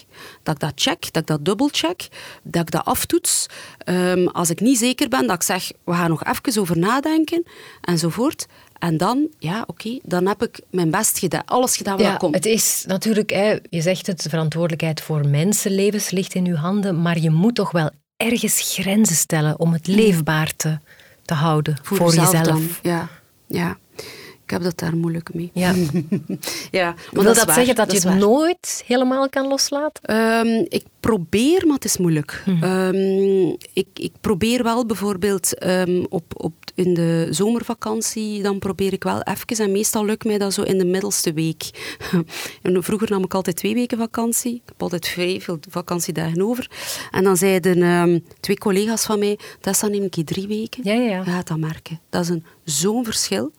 dat 0.43 0.53
ik 0.55 0.59
dat 0.61 0.71
check, 0.75 1.01
dat 1.13 1.21
ik 1.21 1.27
dat 1.27 1.45
dubbelcheck, 1.45 2.07
dat 2.43 2.61
ik 2.61 2.71
dat 2.71 2.85
aftoets. 2.85 3.45
Ehm, 3.77 4.27
als 4.27 4.49
ik 4.49 4.59
niet 4.59 4.77
zeker 4.77 5.09
ben, 5.09 5.27
dat 5.27 5.35
ik 5.35 5.43
zeg, 5.43 5.71
we 5.85 5.93
gaan 5.93 6.09
nog 6.09 6.23
even 6.23 6.61
over 6.61 6.77
nadenken, 6.77 7.43
enzovoort. 7.81 8.45
En 8.79 8.97
dan, 8.97 9.27
ja, 9.39 9.63
oké, 9.67 9.99
dan 10.03 10.27
heb 10.27 10.43
ik 10.43 10.61
mijn 10.71 10.91
best 10.91 11.19
gedaan, 11.19 11.45
alles 11.45 11.77
gedaan 11.77 11.97
wat 11.97 12.05
Ja, 12.05 12.15
kon. 12.15 12.33
het 12.33 12.45
is 12.45 12.83
natuurlijk, 12.87 13.29
hè, 13.29 13.57
je 13.69 13.81
zegt 13.81 14.07
het, 14.07 14.23
de 14.23 14.29
verantwoordelijkheid 14.29 15.01
voor 15.01 15.27
mensenlevens 15.27 16.09
ligt 16.09 16.33
in 16.33 16.45
uw 16.45 16.55
handen, 16.55 17.01
maar 17.01 17.19
je 17.19 17.29
moet 17.29 17.55
toch 17.55 17.71
wel 17.71 17.89
ergens 18.17 18.73
grenzen 18.75 19.15
stellen 19.15 19.59
om 19.59 19.73
het 19.73 19.87
leefbaar 19.87 20.55
te, 20.55 20.77
te 21.25 21.33
houden 21.33 21.77
voor, 21.81 21.97
jezelf 21.97 22.31
jezelf. 22.31 22.45
dan. 22.47 22.67
Ja, 22.81 23.09
ja. 23.47 23.77
Ik 24.47 24.53
heb 24.53 24.63
dat 24.63 24.79
daar 24.79 24.95
moeilijk 24.97 25.33
mee. 25.33 25.49
Ja. 25.53 25.73
ja, 26.71 26.85
maar 26.85 27.23
Wil 27.23 27.23
dat, 27.23 27.45
waar, 27.45 27.55
zeggen 27.55 27.75
dat, 27.75 27.91
je 27.91 28.09
het 28.09 28.17
nooit 28.17 28.83
helemaal 28.85 29.29
kan 29.29 29.47
loslaten? 29.47 30.03
Ehm, 30.03 30.65
ik 30.69 30.83
probeer, 30.99 31.65
maar 31.65 31.75
het 31.75 31.85
is 31.85 31.97
moeilijk. 31.97 32.43
Ehm, 32.61 33.47
ik, 33.73 33.87
ik 33.93 34.11
probeer 34.21 34.63
wel 34.63 34.85
bijvoorbeeld 34.85 35.57
ehm, 35.57 36.03
op, 36.09 36.23
op, 36.37 36.53
in 36.75 36.93
de 36.93 37.27
zomervakantie, 37.29 38.43
dan 38.43 38.59
probeer 38.59 38.93
ik 38.93 39.03
wel 39.03 39.21
even, 39.21 39.65
en 39.65 39.71
meestal 39.71 40.05
lukt 40.05 40.25
mij 40.25 40.37
dat 40.37 40.53
zo 40.53 40.61
in 40.61 40.77
de 40.77 40.85
middelste 40.85 41.33
week. 41.33 41.69
En 42.61 42.83
vroeger 42.83 43.09
nam 43.09 43.23
ik 43.23 43.33
altijd 43.33 43.55
twee 43.55 43.73
weken 43.73 43.97
vakantie. 43.97 44.53
Ik 44.53 44.61
heb 44.65 44.81
altijd 44.81 45.07
vrij 45.07 45.41
veel 45.41 45.57
vakantiedagen 45.69 46.41
over. 46.41 46.69
En 47.11 47.23
dan 47.23 47.37
zeiden 47.37 48.23
twee 48.39 48.57
collega's 48.57 49.05
van 49.05 49.19
mij, 49.19 49.39
dat 49.61 49.81
neem 49.89 50.03
ik 50.03 50.15
hier 50.15 50.25
drie 50.25 50.47
weken. 50.47 50.83
Ja, 50.83 50.93
ja, 50.93 51.09
ja. 51.09 51.17
Je 51.17 51.31
gaat 51.31 51.47
dat 51.47 51.57
merken. 51.57 51.99
Dat 52.09 52.21
is 52.23 52.29
een, 52.29 52.43
zo'n 52.63 53.03
verschil. 53.03 53.51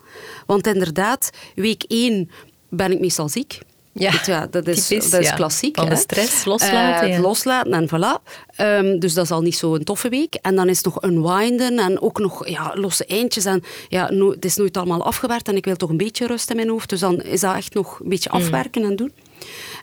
Want 0.46 0.66
inderdaad, 0.66 1.30
week 1.54 1.82
één 1.86 2.30
ben 2.70 2.92
ik 2.92 3.00
meestal 3.00 3.28
ziek. 3.28 3.58
Ja, 3.92 4.46
dat 4.46 4.66
is, 4.66 4.86
typisch, 4.86 5.10
dat 5.10 5.20
is 5.20 5.28
ja. 5.28 5.34
klassiek. 5.34 5.76
Van 5.76 5.84
de 5.88 5.94
hè. 5.94 5.96
stress 6.00 6.44
loslaten, 6.44 7.08
Eh, 7.08 7.14
ja. 7.14 7.20
Loslaten 7.20 7.72
en 7.72 7.88
voilà. 7.88 8.22
Ehm, 8.56 8.98
dus 8.98 9.14
dat 9.14 9.24
is 9.24 9.30
al 9.30 9.40
niet 9.40 9.56
zo'n 9.56 9.84
toffe 9.84 10.08
week. 10.08 10.34
En 10.34 10.54
dan 10.56 10.68
is 10.68 10.76
het 10.76 10.84
nog 10.86 11.02
unwinden 11.04 11.78
en 11.78 12.00
ook 12.00 12.18
nog 12.18 12.48
ja, 12.48 12.72
losse 12.74 13.04
eindjes. 13.06 13.44
En 13.44 13.62
ja, 13.88 14.10
no- 14.10 14.30
het 14.30 14.44
is 14.44 14.56
nooit 14.56 14.76
allemaal 14.76 15.04
afgewerkt 15.04 15.48
en 15.48 15.56
ik 15.56 15.64
wil 15.64 15.76
toch 15.76 15.88
een 15.90 15.96
beetje 15.96 16.26
rust 16.26 16.50
in 16.50 16.56
mijn 16.56 16.68
hoofd. 16.68 16.88
Dus 16.88 17.00
dan 17.00 17.22
is 17.22 17.40
dat 17.40 17.56
echt 17.56 17.74
nog 17.74 18.00
een 18.00 18.08
beetje 18.08 18.30
Mm. 18.32 18.40
afwerken 18.40 18.82
en 18.84 18.96
doen. 18.96 19.12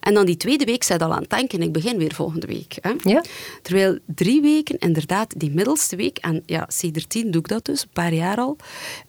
En 0.06 0.14
dan 0.14 0.26
die 0.26 0.38
tweede 0.38 0.66
week 0.66 0.84
zei 0.84 1.00
al 1.00 1.14
aan 1.14 1.22
het 1.22 1.30
denken, 1.30 1.62
ik 1.62 1.72
begin 1.72 1.98
weer 1.98 2.14
volgende 2.14 2.48
week. 2.48 2.78
Hè. 2.82 2.94
Ja. 3.04 3.24
Terwijl 3.62 3.98
drie 4.06 4.42
weken, 4.42 4.78
inderdaad, 4.78 5.34
die 5.38 5.52
middelste 5.52 5.96
week, 5.96 6.18
en 6.18 6.44
ja, 6.46 6.66
sinds 6.68 7.06
tien 7.08 7.32
doe 7.32 7.42
ik 7.42 7.48
dat 7.48 7.66
dus, 7.66 7.82
een 7.82 7.90
paar 7.94 8.14
jaar 8.14 8.38
al, 8.38 8.58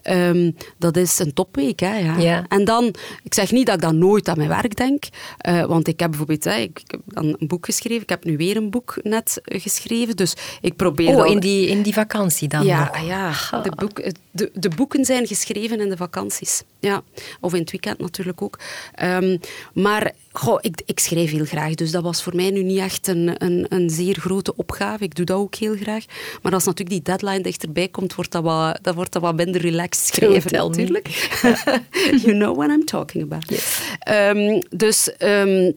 ehm, 0.03 0.51
dat 0.79 0.97
is 0.97 1.19
een 1.19 1.33
topweek. 1.33 1.81
Hè, 1.81 1.99
ja. 1.99 2.19
Ja. 2.19 2.45
En 2.49 2.65
dan, 2.65 2.95
ik 3.23 3.35
zeg 3.35 3.51
niet 3.51 3.67
dat 3.67 3.75
ik 3.75 3.81
dan 3.81 3.99
nooit 3.99 4.29
aan 4.29 4.37
mijn 4.37 4.49
werk 4.49 4.77
denk, 4.77 5.05
eh, 5.39 5.65
want 5.65 5.89
ik 5.89 6.01
heb 6.01 6.09
bijvoorbeeld, 6.09 6.45
hè, 6.45 6.57
ik, 6.57 6.81
ik 6.81 6.91
heb 6.91 7.01
dan 7.05 7.37
een 7.39 7.49
boek 7.49 7.65
geschreven, 7.65 8.03
ik 8.03 8.09
heb 8.09 8.25
nu 8.25 8.37
weer 8.37 8.57
een 8.57 8.71
boek 8.71 8.99
net 9.03 9.41
eh, 9.45 9.61
geschreven, 9.61 10.17
dus 10.17 10.35
ik 10.61 10.77
probeer 10.77 11.17
Oh, 11.17 11.27
in 11.27 11.41
die, 11.41 11.69
in 11.69 11.83
die 11.83 11.93
vakantie 11.93 12.49
dan 12.49 12.65
ja, 12.65 12.79
nog? 12.79 13.07
ja. 13.07 13.33
De, 13.63 13.71
boek, 13.77 14.03
de, 14.31 14.51
de 14.55 14.69
boeken 14.69 15.05
zijn 15.05 15.27
geschreven 15.27 15.81
in 15.81 15.89
de 15.89 15.97
vakanties. 15.97 16.63
Ja. 16.81 17.03
Of 17.41 17.53
in 17.53 17.61
het 17.61 17.71
weekend 17.71 17.99
natuurlijk 17.99 18.43
ook. 18.43 18.59
Ehm, 18.95 19.37
maar 19.73 20.13
goh, 20.39 20.59
ik 20.61 20.83
ik, 20.85 21.01
schrijf 21.01 21.31
heel 21.31 21.45
graag, 21.45 21.75
dus 21.75 21.91
dat 21.91 22.03
was 22.03 22.23
voor 22.23 22.37
mij 22.37 22.51
nu 22.51 22.63
niet 22.63 22.79
echt 22.79 23.07
een, 23.07 23.45
een, 23.45 23.67
een 23.69 23.91
zeer 23.91 24.15
grote 24.15 24.57
opgave. 24.57 25.05
Ik 25.05 25.15
doe 25.15 25.25
dat 25.25 25.37
ook 25.37 25.55
heel 25.55 25.77
graag. 25.77 26.05
Maar 26.43 26.53
als 26.53 26.65
natuurlijk 26.65 27.05
die 27.05 27.15
deadline 27.15 27.43
dichterbij 27.43 27.89
komt, 27.89 28.15
wordt 28.15 28.33
dat 28.33 28.43
wat, 28.43 28.79
dat 28.83 28.95
wordt 28.95 29.13
dat 29.13 29.23
wat 29.23 29.37
minder 29.37 29.61
relaxed 29.61 30.07
schrijven 30.07 30.53
natuurlijk. 30.53 31.09
you 32.25 32.33
know 32.33 32.57
what 32.57 32.71
I'm 32.71 32.85
talking 32.85 33.25
about. 33.25 33.63
Ehm, 33.99 34.63
dus... 34.71 35.11
Um, 35.19 35.75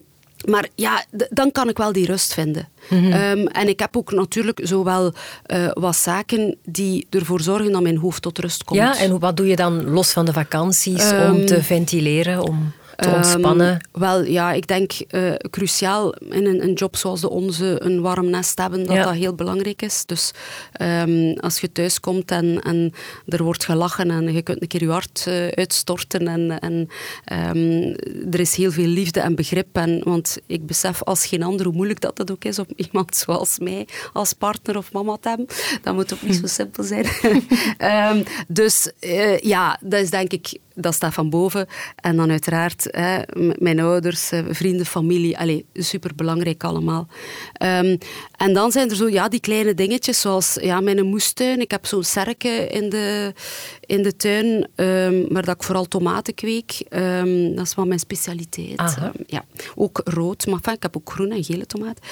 maar 0.48 0.68
ja, 0.74 1.04
dan 1.30 1.52
kan 1.52 1.68
ik 1.68 1.76
wel 1.76 1.92
die 1.92 2.06
rust 2.06 2.34
vinden. 2.34 2.68
Mhm. 2.90 3.12
Ehm, 3.12 3.46
en 3.46 3.68
ik 3.68 3.80
heb 3.80 3.96
ook 3.96 4.12
natuurlijk 4.12 4.60
zowel 4.62 5.12
uh, 5.46 5.70
wat 5.72 5.96
zaken 5.96 6.56
die 6.64 7.06
ervoor 7.10 7.40
zorgen 7.40 7.72
dat 7.72 7.82
mijn 7.82 7.96
hoofd 7.96 8.22
tot 8.22 8.38
rust 8.38 8.64
komt. 8.64 8.80
Ja, 8.80 8.98
en 8.98 9.18
wat 9.18 9.36
doe 9.36 9.46
je 9.46 9.56
dan 9.56 9.90
los 9.90 10.12
van 10.12 10.24
de 10.24 10.32
vakanties 10.32 11.10
om 11.12 11.46
te 11.46 11.62
ventileren? 11.62 12.42
Om 12.42 12.72
te 13.00 13.08
ehm, 13.08 13.16
ontspannen? 13.16 13.88
wel, 13.92 14.24
ja, 14.24 14.52
ik 14.52 14.66
denk 14.66 14.92
uh, 15.10 15.32
cruciaal 15.50 16.14
in 16.14 16.46
een, 16.46 16.62
een, 16.62 16.72
job 16.72 16.96
zoals 16.96 17.20
de 17.20 17.30
onze 17.30 17.82
een 17.84 18.00
warm 18.00 18.30
nest 18.30 18.58
hebben, 18.58 18.86
dat 18.86 18.96
dat 18.96 19.14
heel 19.14 19.34
belangrijk 19.34 19.82
is. 19.82 20.06
Dus 20.06 20.30
um, 20.80 21.38
als 21.38 21.60
je 21.60 21.72
thuis 21.72 22.00
komt 22.00 22.30
en, 22.30 22.60
en 22.62 22.92
er 23.26 23.42
wordt 23.42 23.64
gelachen 23.64 24.10
en 24.10 24.32
je 24.32 24.42
kunt 24.42 24.62
een 24.62 24.68
keer 24.68 24.82
je 24.82 24.90
hart 24.90 25.24
uh, 25.28 25.48
uitstorten 25.48 26.28
en, 26.28 26.58
en 26.60 26.88
um, 27.56 27.94
er 28.30 28.40
is 28.40 28.54
heel 28.54 28.72
veel 28.72 28.86
liefde 28.86 29.20
en 29.20 29.34
begrip. 29.34 29.76
En, 29.76 30.00
want 30.04 30.38
ik 30.46 30.66
besef 30.66 31.02
als 31.02 31.26
geen 31.26 31.42
ander 31.42 31.66
hoe 31.66 31.74
moeilijk 31.74 32.00
dat, 32.00 32.16
dat 32.16 32.30
ook 32.30 32.44
is 32.44 32.58
om 32.58 32.66
iemand 32.90 33.16
zoals 33.16 33.58
mij 33.58 33.86
als 34.12 34.32
partner 34.32 34.76
of 34.76 34.92
mama 34.92 35.16
te 35.20 35.28
hebben. 35.28 35.46
Dat 35.82 35.94
moet 35.94 36.14
ook 36.14 36.22
niet 36.22 36.36
zo 36.36 36.46
simpel 36.46 36.84
zijn. 36.84 37.06
dus 38.48 38.92
uh, 39.00 39.38
ja, 39.38 39.78
dat 39.80 40.00
is 40.00 40.10
denk 40.10 40.32
ik 40.32 40.58
dat 40.80 40.94
staat 40.94 41.14
van 41.14 41.30
boven. 41.30 41.66
En 41.96 42.16
dan 42.16 42.30
uiteraard 42.30 42.88
hè, 42.90 43.22
mijn 43.58 43.80
ouders, 43.80 44.30
eh, 44.30 44.44
vrienden, 44.48 44.86
familie. 44.86 45.38
Allee, 45.38 45.66
superbelangrijk 45.74 46.64
allemaal. 46.64 47.08
Um, 47.62 47.98
en 48.36 48.52
dan 48.52 48.72
zijn 48.72 48.90
er 48.90 48.96
zo 48.96 49.08
ja, 49.08 49.28
die 49.28 49.40
kleine 49.40 49.74
dingetjes, 49.74 50.20
zoals 50.20 50.58
ja, 50.60 50.80
mijn 50.80 51.06
moestuin. 51.06 51.60
Ik 51.60 51.70
heb 51.70 51.86
zo'n 51.86 52.04
serken 52.04 52.70
in 52.70 52.88
de, 52.88 53.34
in 53.90 54.02
de 54.02 54.16
tuin, 54.16 54.68
um, 54.76 55.26
waar 55.28 55.44
dat 55.44 55.54
ik 55.54 55.62
vooral 55.62 55.84
tomaten 55.84 56.34
kweek. 56.34 56.82
Um, 56.90 57.54
dat 57.54 57.66
is 57.66 57.74
wel 57.74 57.86
mijn 57.86 57.98
specialiteit. 57.98 58.96
ja. 59.26 59.44
Ook 59.74 60.00
rood, 60.04 60.46
maar 60.46 60.72
ik 60.72 60.82
heb 60.82 60.96
ook 60.96 61.10
groene 61.10 61.34
en 61.34 61.44
gele 61.44 61.66
tomaten. 61.66 62.02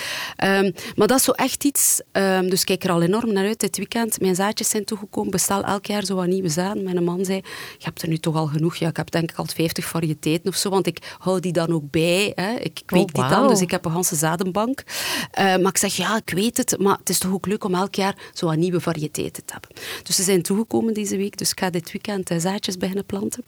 maar 0.96 1.06
dat 1.06 1.18
is 1.18 1.24
zo 1.24 1.30
echt 1.30 1.64
iets... 1.64 2.00
dus 2.48 2.64
kijk 2.64 2.84
er 2.84 2.90
al 2.90 3.02
enorm 3.02 3.32
naar 3.32 3.46
uit 3.46 3.60
dit 3.60 3.76
weekend. 3.76 4.20
Mijn 4.20 4.34
zaadjes 4.34 4.68
zijn 4.68 4.84
toegekomen. 4.84 5.30
Bestel 5.30 5.64
elk 5.64 5.86
jaar 5.86 6.04
zo 6.04 6.14
wat 6.14 6.26
nieuwe 6.26 6.48
zaden. 6.48 6.82
Mijn 6.82 7.04
man 7.04 7.24
zei, 7.24 7.36
je 7.78 7.84
hebt 7.84 8.02
er 8.02 8.08
nu 8.08 8.18
toch 8.18 8.36
al 8.36 8.46
genoeg. 8.46 8.76
Ja, 8.76 8.88
ik 8.88 8.96
heb 8.96 9.10
denk 9.10 9.30
ik 9.30 9.36
al 9.36 9.46
50 9.46 9.84
variëteiten 9.84 10.48
of 10.48 10.56
zo, 10.56 10.70
want 10.70 10.86
ik 10.86 11.16
hou 11.18 11.40
die 11.40 11.52
dan 11.52 11.72
ook 11.72 11.90
bij. 11.90 12.32
Hè. 12.34 12.54
Ik 12.54 12.82
kweek 12.84 13.08
oh, 13.08 13.12
die 13.12 13.28
dan, 13.28 13.48
dus 13.48 13.60
ik 13.60 13.70
heb 13.70 13.84
een 13.84 13.92
ganse 13.92 14.16
zadenbank. 14.16 14.82
Uh, 15.38 15.44
maar 15.44 15.68
ik 15.68 15.78
zeg, 15.78 15.96
ja, 15.96 16.16
ik 16.16 16.30
weet 16.30 16.56
het, 16.56 16.78
maar 16.78 16.98
het 16.98 17.08
is 17.08 17.18
toch 17.18 17.32
ook 17.32 17.46
leuk 17.46 17.64
om 17.64 17.74
elk 17.74 17.94
jaar 17.94 18.16
zo 18.32 18.46
wat 18.46 18.56
nieuwe 18.56 18.80
variëteiten 18.80 19.44
te 19.44 19.52
hebben. 19.52 19.70
Dus 20.02 20.16
ze 20.16 20.22
zijn 20.22 20.42
toegekomen 20.42 20.94
deze 20.94 21.16
week, 21.16 21.38
dus 21.38 21.50
ik 21.50 21.60
ga 21.60 21.67
dit 21.70 21.92
weekend 21.92 22.30
uh, 22.30 22.38
zaadjes 22.38 22.76
beginnen 22.76 23.04
planten. 23.04 23.44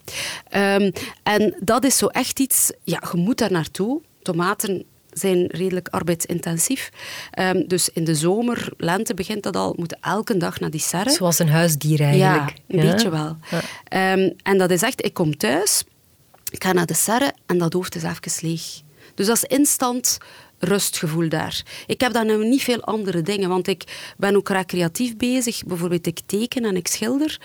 Um, 0.57 0.93
en 1.23 1.55
dat 1.61 1.85
is 1.85 1.97
zo 1.97 2.07
echt 2.07 2.41
iets, 2.41 2.73
ja, 2.85 3.03
je 3.12 3.18
moet 3.18 3.39
daar 3.39 3.53
naartoe. 3.53 4.01
Tomaten 4.23 4.85
zijn 5.11 5.47
redelijk 5.47 5.89
arbeidsintensief. 5.89 6.91
Um, 7.39 7.68
dus 7.68 7.89
in 7.89 8.05
de 8.05 8.14
zomer, 8.14 8.73
lente 8.77 9.14
begint 9.14 9.43
dat 9.43 9.57
al, 9.57 9.75
moeten 9.77 9.99
elke 10.01 10.37
dag 10.37 10.61
naar 10.61 10.71
die 10.71 10.81
serre. 10.81 11.11
Zoals 11.11 11.39
een 11.39 11.49
huisdier 11.49 12.01
eigenlijk. 12.01 12.49
Ja, 12.66 12.77
een 12.77 12.91
beetje 12.91 13.11
wel. 13.11 13.37
Ja. 13.51 14.12
Um, 14.12 14.35
en 14.43 14.59
dat 14.59 14.71
is 14.71 14.83
echt, 14.83 15.05
ik 15.05 15.14
kom 15.14 15.37
thuis, 15.37 15.85
ik 16.51 16.64
ga 16.64 16.73
naar 16.73 16.87
de 16.87 16.95
serre 16.95 17.33
en 17.47 17.59
dat 17.59 17.73
hoofd 17.73 17.95
is 17.95 18.03
even 18.03 18.49
leeg. 18.49 18.81
Dus 19.14 19.27
dat 19.27 19.37
is 19.37 19.45
instant 19.45 20.18
rustgevoel 20.61 21.29
daar. 21.29 21.63
Ik 21.87 22.01
heb 22.01 22.13
dan 22.13 22.27
nu 22.27 22.49
niet 22.49 22.63
veel 22.63 22.83
andere 22.83 23.23
dingen, 23.23 23.49
want 23.49 23.67
ik 23.67 24.13
ben 24.17 24.37
ook 24.37 24.49
recreatief 24.49 25.17
bezig. 25.17 25.65
Bijvoorbeeld 25.65 26.07
ik 26.07 26.21
teken 26.27 26.65
en 26.65 26.77
ik 26.77 26.87
schilder. 26.87 27.41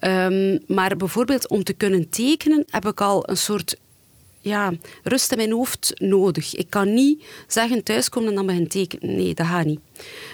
Um, 0.00 0.58
maar 0.66 0.96
bijvoorbeeld 0.96 1.48
om 1.48 1.64
te 1.64 1.72
kunnen 1.72 2.08
tekenen 2.08 2.64
heb 2.70 2.86
ik 2.86 3.00
al 3.00 3.28
een 3.28 3.36
soort 3.36 3.76
ja, 4.40 4.72
rust 5.02 5.30
in 5.30 5.36
mijn 5.36 5.52
hoofd 5.52 5.92
nodig. 5.94 6.54
Ik 6.54 6.70
kan 6.70 6.94
niet 6.94 7.24
zeggen 7.46 7.82
thuiskomen 7.82 8.28
en 8.28 8.34
dan 8.34 8.46
begin 8.46 8.68
tekenen. 8.68 9.16
Nee, 9.16 9.34
dat 9.34 9.46
gaat 9.46 9.64
niet. 9.64 9.80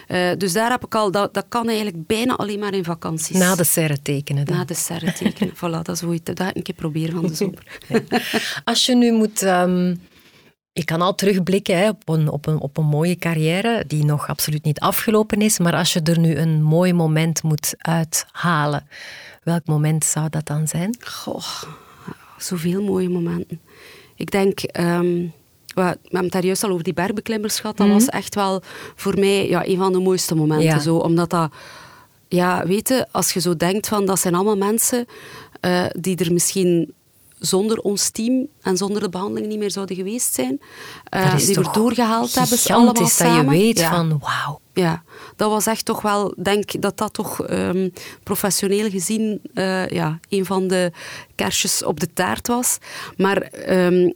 Uh, 0.08 0.30
dus 0.38 0.52
daar 0.52 0.70
heb 0.70 0.84
ik 0.84 0.94
al, 0.94 1.10
dat, 1.10 1.34
dat 1.34 1.44
kan 1.48 1.66
eigenlijk 1.68 2.06
bijna 2.06 2.36
alleen 2.36 2.58
maar 2.58 2.74
in 2.74 2.84
vakanties. 2.84 3.36
Na 3.36 3.54
de 3.54 3.64
serre 3.64 4.02
tekenen 4.02 4.44
dan? 4.44 4.56
Na 4.56 4.64
de 4.64 4.74
serre 4.74 5.12
tekenen, 5.12 5.54
voilà, 5.64 5.82
dat 5.82 5.88
is 5.88 6.00
hoe 6.00 6.14
ik 6.14 6.24
dat 6.36 6.40
een 6.54 6.62
keer 6.62 6.74
proberen 6.74 7.14
van 7.14 7.26
de 7.26 7.34
zomer. 7.34 7.80
Als 8.64 8.86
je 8.86 8.94
nu 8.94 9.12
moet... 9.12 9.42
Um, 9.42 10.00
je 10.76 10.84
kan 10.84 11.00
al 11.00 11.14
terugblikken 11.14 11.78
hè, 11.78 11.88
op, 11.88 12.08
een, 12.08 12.28
op, 12.28 12.46
een, 12.46 12.60
op 12.60 12.76
een 12.76 12.84
mooie 12.84 13.16
carrière 13.16 13.84
die 13.86 14.04
nog 14.04 14.28
absoluut 14.28 14.64
niet 14.64 14.80
afgelopen 14.80 15.40
is, 15.40 15.58
maar 15.58 15.74
als 15.74 15.92
je 15.92 16.00
er 16.02 16.18
nu 16.18 16.36
een 16.36 16.62
mooi 16.62 16.92
moment 16.92 17.42
moet 17.42 17.74
uithalen, 17.78 18.88
welk 19.42 19.66
moment 19.66 20.04
zou 20.04 20.28
dat 20.28 20.46
dan 20.46 20.68
zijn? 20.68 20.96
Goh, 21.00 21.62
zoveel 22.38 22.82
mooie 22.82 23.08
momenten. 23.08 23.60
Ik 24.16 24.30
denk, 24.30 24.60
um, 24.80 25.32
we 25.74 25.82
hebben 25.82 26.22
het 26.22 26.32
daar 26.32 26.44
juist 26.44 26.64
al 26.64 26.70
over 26.70 26.84
die 26.84 26.94
bergbeklimmers 26.94 27.60
gehad. 27.60 27.76
Dat 27.76 27.86
mhm. 27.86 27.96
was 27.96 28.08
echt 28.08 28.34
wel 28.34 28.62
voor 28.94 29.18
mij 29.18 29.48
ja, 29.48 29.66
een 29.66 29.78
van 29.78 29.92
de 29.92 30.00
mooiste 30.00 30.34
momenten. 30.34 30.80
Zo, 30.80 30.96
omdat 30.96 31.30
dat, 31.30 31.52
ja, 32.28 32.66
weet 32.66 33.06
als 33.10 33.32
je 33.32 33.40
zo 33.40 33.56
denkt 33.56 33.88
van 33.88 34.06
dat 34.06 34.20
zijn 34.20 34.34
allemaal 34.34 34.56
mensen 34.56 35.06
uh, 35.60 35.84
die 35.98 36.16
er 36.16 36.32
misschien 36.32 36.94
zonder 37.38 37.78
ons 37.78 38.10
team 38.10 38.46
en 38.60 38.76
zonder 38.76 39.02
de 39.02 39.08
behandeling 39.08 39.46
niet 39.46 39.58
meer 39.58 39.70
zouden 39.70 39.96
geweest 39.96 40.34
zijn. 40.34 40.60
Uh, 41.14 41.36
die 41.36 41.54
we 41.54 41.68
doorgehaald 41.72 42.34
hebben, 42.34 42.58
allemaal 42.66 43.06
samen. 43.06 43.44
dat 43.44 43.54
je 43.54 43.62
weet 43.62 43.82
van 43.82 44.18
wauw. 44.18 44.60
Ja, 44.72 45.02
dat 45.36 45.50
was 45.50 45.66
echt 45.66 45.84
toch 45.84 46.02
wel, 46.02 46.34
denk 46.42 46.80
dat 46.80 46.98
dat 46.98 47.12
toch 47.12 47.50
um, 47.50 47.92
professioneel 48.22 48.90
gezien 48.90 49.40
uh, 49.54 49.88
ja, 49.88 50.18
een 50.28 50.44
van 50.44 50.68
de 50.68 50.92
kersjes 51.34 51.84
op 51.84 52.00
de 52.00 52.12
taart 52.12 52.46
was. 52.46 52.78
Maar 53.16 53.50
um, 53.68 54.12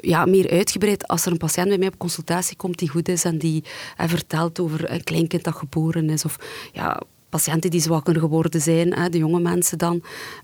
ja, 0.00 0.24
meer 0.24 0.50
uitgebreid 0.50 1.08
als 1.08 1.26
er 1.26 1.32
een 1.32 1.38
patiënt 1.38 1.68
bij 1.68 1.78
mij 1.78 1.88
op 1.88 1.98
consultatie 1.98 2.56
komt 2.56 2.78
die 2.78 2.88
goed 2.88 3.08
is 3.08 3.24
en 3.24 3.38
die 3.38 3.64
uh, 4.00 4.08
vertelt 4.08 4.60
over 4.60 4.90
een 4.90 5.04
kleinkind 5.04 5.44
dat 5.44 5.54
geboren 5.54 6.10
is. 6.10 6.24
Of 6.24 6.36
ja, 6.72 7.02
patiënten 7.28 7.70
die 7.70 7.80
zwakker 7.80 8.18
geworden 8.18 8.60
zijn, 8.60 8.94
hè, 8.94 9.08
de 9.08 9.18
jonge 9.18 9.40
mensen 9.40 9.78
dan. 9.78 10.02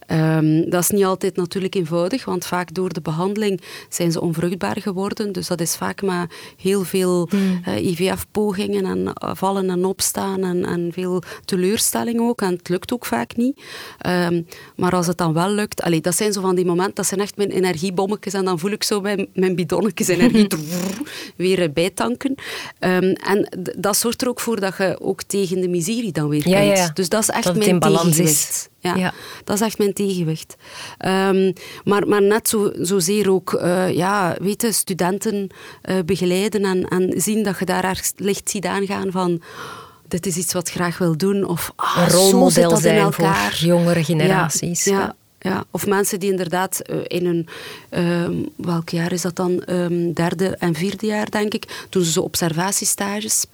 Um, 0.09 0.71
dat 0.71 0.83
is 0.83 0.89
niet 0.89 1.05
altijd 1.05 1.37
natuurlijk 1.37 1.75
eenvoudig, 1.75 2.25
want 2.25 2.47
vaak 2.47 2.75
door 2.75 2.93
de 2.93 3.01
behandeling 3.01 3.61
zijn 3.89 4.13
ze 4.13 4.21
onvruchtbaar 4.21 4.81
geworden. 4.81 5.33
Dus 5.33 5.47
dat 5.47 5.61
is 5.61 5.77
vaak 5.77 6.03
maar 6.03 6.31
heel 6.57 6.85
veel 6.85 7.29
hmm. 7.31 7.61
uh, 7.69 7.77
eh, 7.77 7.87
IVF-pogingen 7.87 8.85
en 8.85 8.99
uh, 8.99 9.31
vallen 9.35 9.71
en 9.71 9.85
opstaan 9.85 10.43
en, 10.43 10.65
en, 10.65 10.91
veel 10.93 11.23
teleurstelling 11.45 12.21
ook. 12.21 12.41
En 12.41 12.53
het 12.53 12.69
lukt 12.69 12.93
ook 12.93 13.07
vaak 13.07 13.37
niet. 13.37 13.61
Um, 14.07 14.47
maar 14.77 14.93
als 14.93 15.07
het 15.07 15.19
dan 15.19 15.33
wel 15.33 15.51
lukt, 15.51 15.83
allee, 15.83 16.01
dat 16.01 16.17
zijn 16.17 16.33
zo 16.33 16.41
van 16.41 16.55
die 16.55 16.65
momenten, 16.65 16.95
dat 16.95 17.07
zijn 17.07 17.21
echt 17.21 17.37
mijn 17.37 17.51
energiebommetjes 17.51 18.35
en 18.35 18.45
dan 18.45 18.59
voel 18.59 18.71
ik 18.71 18.83
zo 18.83 19.01
mijn, 19.01 19.29
mijn 19.35 19.55
bidonnetjes 19.55 20.09
energie 20.09 20.49
weer 21.37 21.73
bijtanken. 21.73 22.35
Um, 22.81 23.13
en 23.13 23.49
dat 23.77 23.97
zorgt 23.97 24.23
er 24.23 24.29
ook 24.29 24.41
voor 24.41 24.61
dat 24.61 24.77
je 24.77 24.99
ook 25.01 25.23
tegen 25.23 25.61
de 25.61 25.69
miserie 25.69 26.13
dan 26.13 26.29
weer 26.29 26.43
Dus 26.95 27.09
dat 27.09 27.23
is 27.23 27.29
echt 27.29 27.45
dat 27.45 27.57
mijn 27.57 27.81
tegenwicht. 27.81 28.69
Ja, 28.79 29.13
dat 29.45 29.57
is 29.57 29.63
echt 29.63 29.79
mijn 29.79 29.93
tegenwicht. 29.93 30.57
Um, 31.07 31.53
maar, 31.85 32.09
maar 32.09 32.23
net 32.23 32.49
zo, 32.49 32.73
zozeer 32.81 33.31
ook 33.31 33.53
uh, 33.53 33.93
ja, 33.93 34.37
weten, 34.41 34.75
studenten 34.75 35.49
uh, 35.85 35.97
begeleiden 36.07 36.65
en, 36.65 36.89
en 36.89 37.21
zien 37.21 37.43
dat 37.43 37.59
je 37.59 37.65
daar 37.65 37.85
ergens 37.85 38.13
licht 38.17 38.51
ziet 38.51 38.67
aangaan 38.67 39.11
van 39.11 39.43
dit 40.09 40.27
is 40.27 40.37
iets 40.37 40.53
wat 40.53 40.69
ik 40.69 40.75
graag 40.75 40.99
wil 40.99 41.17
doen. 41.17 41.45
Of 41.45 41.73
ah, 41.77 41.97
een 41.97 42.09
rolmodel 42.09 42.77
zijn 42.77 43.05
in 43.05 43.13
voor 43.13 43.55
jongere 43.59 44.05
generaties. 44.05 44.85
Ja, 44.85 45.15
ja. 45.41 45.65
Of 45.71 45.87
mensen 45.87 46.21
die 46.21 46.31
inderdaad 46.31 46.81
uh, 46.91 46.97
in 47.07 47.27
hun, 47.27 47.49
um, 47.91 48.49
welk 48.57 48.89
jaar 48.89 49.13
is 49.13 49.23
dat 49.23 49.37
dan? 49.37 49.63
Um, 49.67 50.13
derde 50.13 50.57
en 50.57 50.75
vierde 50.75 51.07
jaar, 51.07 51.31
denk 51.31 51.55
ik, 51.55 51.87
doen 51.89 52.05
ze 52.05 52.13
zo 52.13 52.21
observatiestages. 52.21 53.45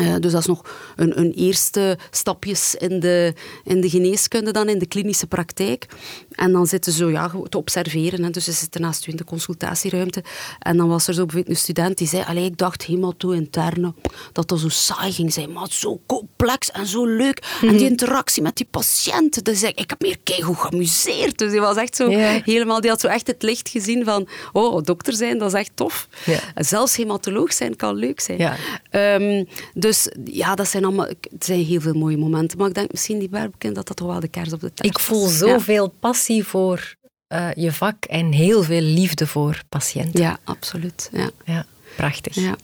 Uh, 0.00 0.14
dus 0.20 0.32
dat 0.32 0.40
is 0.40 0.46
nog 0.46 0.62
een, 0.96 1.18
een, 1.18 1.32
eerste 1.32 1.98
stapjes 2.10 2.74
in 2.74 3.00
de, 3.00 3.34
in 3.64 3.80
de 3.80 3.88
geneeskunde 3.88 4.50
dan, 4.50 4.68
in 4.68 4.78
de 4.78 4.86
klinische 4.86 5.26
praktijk. 5.26 5.86
En 6.30 6.52
dan 6.52 6.66
zitten 6.66 6.92
ze 6.92 6.98
zo 6.98 7.10
ja, 7.10 7.32
te 7.48 7.58
observeren. 7.58 8.22
Hè. 8.22 8.30
Dus 8.30 8.44
ze 8.44 8.52
zitten 8.52 8.80
naast 8.80 9.06
u 9.06 9.10
in 9.10 9.16
de 9.16 9.24
consultatieruimte. 9.24 10.24
En 10.58 10.76
dan 10.76 10.88
was 10.88 11.06
er 11.06 11.14
zo 11.14 11.24
bijvoorbeeld 11.24 11.56
een 11.56 11.62
student 11.62 11.98
die 11.98 12.08
zei, 12.08 12.24
allee, 12.26 12.44
ik 12.44 12.58
dacht 12.58 12.84
helemaal 12.84 13.16
toe 13.16 13.34
interne 13.34 13.94
dat 14.32 14.48
dat 14.48 14.60
zo 14.60 14.68
saai 14.68 15.12
ging 15.12 15.32
zijn, 15.32 15.52
maar 15.52 15.66
zo 15.70 16.00
complex 16.06 16.70
en 16.70 16.86
zo 16.86 17.06
leuk. 17.06 17.58
En 17.60 17.68
die 17.68 17.76
mhm. 17.76 17.86
interactie 17.86 18.42
met 18.42 18.56
die 18.56 18.66
patiënten, 18.70 19.44
dus 19.44 19.62
ik, 19.62 19.78
ik 19.78 19.90
heb 19.90 20.00
meer 20.00 20.18
keigoed 20.22 20.56
geamuseerd. 20.56 21.38
Dus 21.38 21.50
die 21.50 21.60
was 21.60 21.76
echt 21.76 21.96
zo 21.96 22.08
helemaal, 22.44 22.80
die 22.80 22.90
had 22.90 23.00
zo 23.00 23.06
echt 23.06 23.26
het 23.26 23.42
licht 23.42 23.68
gezien 23.68 24.04
van, 24.04 24.28
oh, 24.52 24.82
dokter 24.82 25.12
zijn, 25.12 25.38
dat 25.38 25.52
is 25.54 25.58
echt 25.58 25.70
tof. 25.74 26.08
Zelfs 26.54 26.96
hematoloog 26.96 27.52
zijn 27.52 27.76
kan 27.76 27.94
leuk 27.94 28.20
zijn. 28.20 28.56
Um, 28.96 29.46
dus 29.74 30.08
ja, 30.24 30.54
dat 30.54 30.68
zijn 30.68 30.84
allemaal, 30.84 31.06
het 31.06 31.44
zijn 31.44 31.64
heel 31.64 31.80
veel 31.80 31.94
mooie 31.94 32.16
momenten. 32.16 32.58
Maar 32.58 32.68
ik 32.68 32.74
denk 32.74 32.92
misschien 32.92 33.18
die 33.18 33.28
Berbekind 33.28 33.74
dat 33.74 33.86
dat 33.86 33.96
toch 33.96 34.08
wel 34.08 34.20
de 34.20 34.28
kers 34.28 34.52
op 34.52 34.60
de 34.60 34.74
taart 34.74 34.88
Ik 34.88 34.98
voel 34.98 35.26
zoveel 35.26 35.88
passie 36.00 36.44
voor 36.44 36.96
eh, 37.26 37.48
je 37.54 37.72
vak 37.72 38.04
en 38.04 38.32
heel 38.32 38.62
veel 38.62 38.80
liefde 38.80 39.26
voor 39.26 39.60
patiënten. 39.68 40.20
Ja, 40.20 40.38
absoluut. 40.44 41.10
Ja, 41.12 41.30
ja 41.44 41.66
prachtig. 41.96 42.34
Ja. 42.34 42.56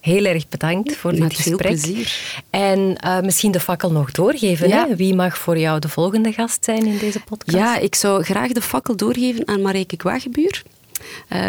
Heel 0.00 0.24
erg 0.24 0.48
bedankt 0.48 0.96
voor 0.96 1.10
Met 1.10 1.20
dit 1.20 1.34
gesprek. 1.34 1.58
veel 1.58 1.68
plezier. 1.68 2.42
En 2.50 2.98
uh, 3.04 3.20
misschien 3.20 3.50
de 3.50 3.60
fakkel 3.60 3.92
nog 3.92 4.10
doorgeven. 4.10 4.68
Ja. 4.68 4.86
Hè? 4.88 4.96
Wie 4.96 5.14
mag 5.14 5.38
voor 5.38 5.58
jou 5.58 5.78
de 5.80 5.88
volgende 5.88 6.32
gast 6.32 6.64
zijn 6.64 6.86
in 6.86 6.98
deze 6.98 7.20
podcast? 7.20 7.56
Ja, 7.56 7.78
ik 7.78 7.94
zou 7.94 8.22
graag 8.22 8.52
de 8.52 8.62
fakkel 8.62 8.96
doorgeven 8.96 9.48
aan 9.48 9.62
Marijke 9.62 9.96
Kwagebuur, 9.96 10.62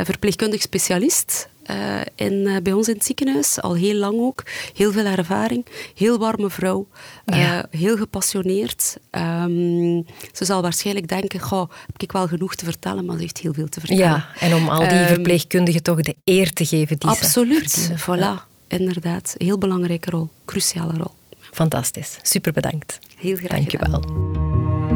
verpleegkundig 0.03 0.61
specialist. 0.61 1.47
Uh, 1.71 2.01
in, 2.15 2.59
bij 2.63 2.73
ons 2.73 2.87
in 2.87 2.93
het 2.93 3.05
ziekenhuis, 3.05 3.61
al 3.61 3.75
heel 3.75 3.95
lang 3.95 4.19
ook. 4.19 4.43
Heel 4.73 4.91
veel 4.91 5.05
ervaring, 5.05 5.65
heel 5.95 6.17
warme 6.17 6.49
vrouw, 6.49 6.87
ja. 7.25 7.65
heel 7.71 7.97
gepassioneerd. 7.97 8.97
Um, 9.11 10.05
ze 10.33 10.45
zal 10.45 10.61
waarschijnlijk 10.61 11.07
denken, 11.07 11.39
goh, 11.39 11.69
heb 11.85 12.01
ik 12.01 12.11
wel 12.11 12.27
genoeg 12.27 12.55
te 12.55 12.65
vertellen, 12.65 13.05
maar 13.05 13.15
ze 13.15 13.21
heeft 13.21 13.37
heel 13.37 13.53
veel 13.53 13.69
te 13.69 13.79
vertellen. 13.79 14.03
Ja, 14.03 14.27
en 14.39 14.55
om 14.55 14.69
al 14.69 14.79
die 14.79 14.99
um, 14.99 15.05
verpleegkundigen 15.05 15.83
toch 15.83 16.01
de 16.01 16.15
eer 16.23 16.53
te 16.53 16.65
geven 16.65 16.97
die 16.97 17.09
absoluut, 17.09 17.71
ze 17.71 17.91
Absoluut, 17.91 18.25
voilà. 18.39 18.43
Inderdaad, 18.67 19.35
heel 19.37 19.57
belangrijke 19.57 20.09
rol, 20.09 20.29
cruciale 20.45 20.93
rol. 20.97 21.11
Fantastisch, 21.51 22.17
super 22.21 22.51
bedankt. 22.51 22.99
Heel 23.17 23.35
graag 23.35 23.49
Dank 23.49 23.71
je 23.71 23.77
wel. 23.77 24.86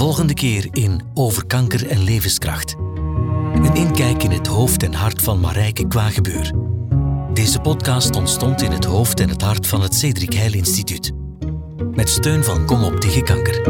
Volgende 0.00 0.34
keer 0.34 0.68
in 0.72 1.02
Over 1.14 1.46
kanker 1.46 1.86
en 1.86 2.02
levenskracht. 2.02 2.76
Een 3.54 3.74
inkijk 3.74 4.22
in 4.22 4.30
het 4.30 4.46
hoofd 4.46 4.82
en 4.82 4.94
hart 4.94 5.22
van 5.22 5.40
Marijke 5.40 5.88
Kwagebeur. 5.88 6.52
Deze 7.32 7.60
podcast 7.60 8.16
ontstond 8.16 8.62
in 8.62 8.70
het 8.70 8.84
hoofd 8.84 9.20
en 9.20 9.28
het 9.28 9.42
hart 9.42 9.66
van 9.66 9.82
het 9.82 9.94
Cedric 9.94 10.32
Heil 10.32 10.52
Instituut. 10.52 11.12
Met 11.94 12.08
steun 12.08 12.44
van 12.44 12.66
Kom 12.66 12.84
op 12.84 13.00
tegen 13.00 13.24
kanker. 13.24 13.60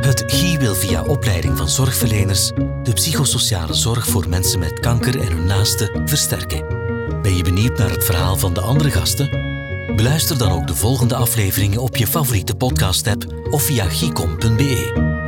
Het 0.00 0.24
GI 0.26 0.58
wil 0.58 0.74
via 0.74 1.02
opleiding 1.02 1.56
van 1.56 1.68
zorgverleners 1.68 2.52
de 2.82 2.92
psychosociale 2.92 3.74
zorg 3.74 4.06
voor 4.06 4.28
mensen 4.28 4.58
met 4.58 4.80
kanker 4.80 5.20
en 5.20 5.32
hun 5.32 5.46
naasten 5.46 6.08
versterken. 6.08 6.66
Ben 7.22 7.36
je 7.36 7.42
benieuwd 7.42 7.78
naar 7.78 7.90
het 7.90 8.04
verhaal 8.04 8.36
van 8.36 8.54
de 8.54 8.60
andere 8.60 8.90
gasten? 8.90 9.57
Beluister 9.96 10.38
dan 10.38 10.50
ook 10.50 10.66
de 10.66 10.74
volgende 10.74 11.14
afleveringen 11.14 11.80
op 11.80 11.96
je 11.96 12.06
favoriete 12.06 12.54
podcast-app 12.54 13.26
of 13.50 13.62
via 13.62 13.84
gicom.be. 13.84 15.27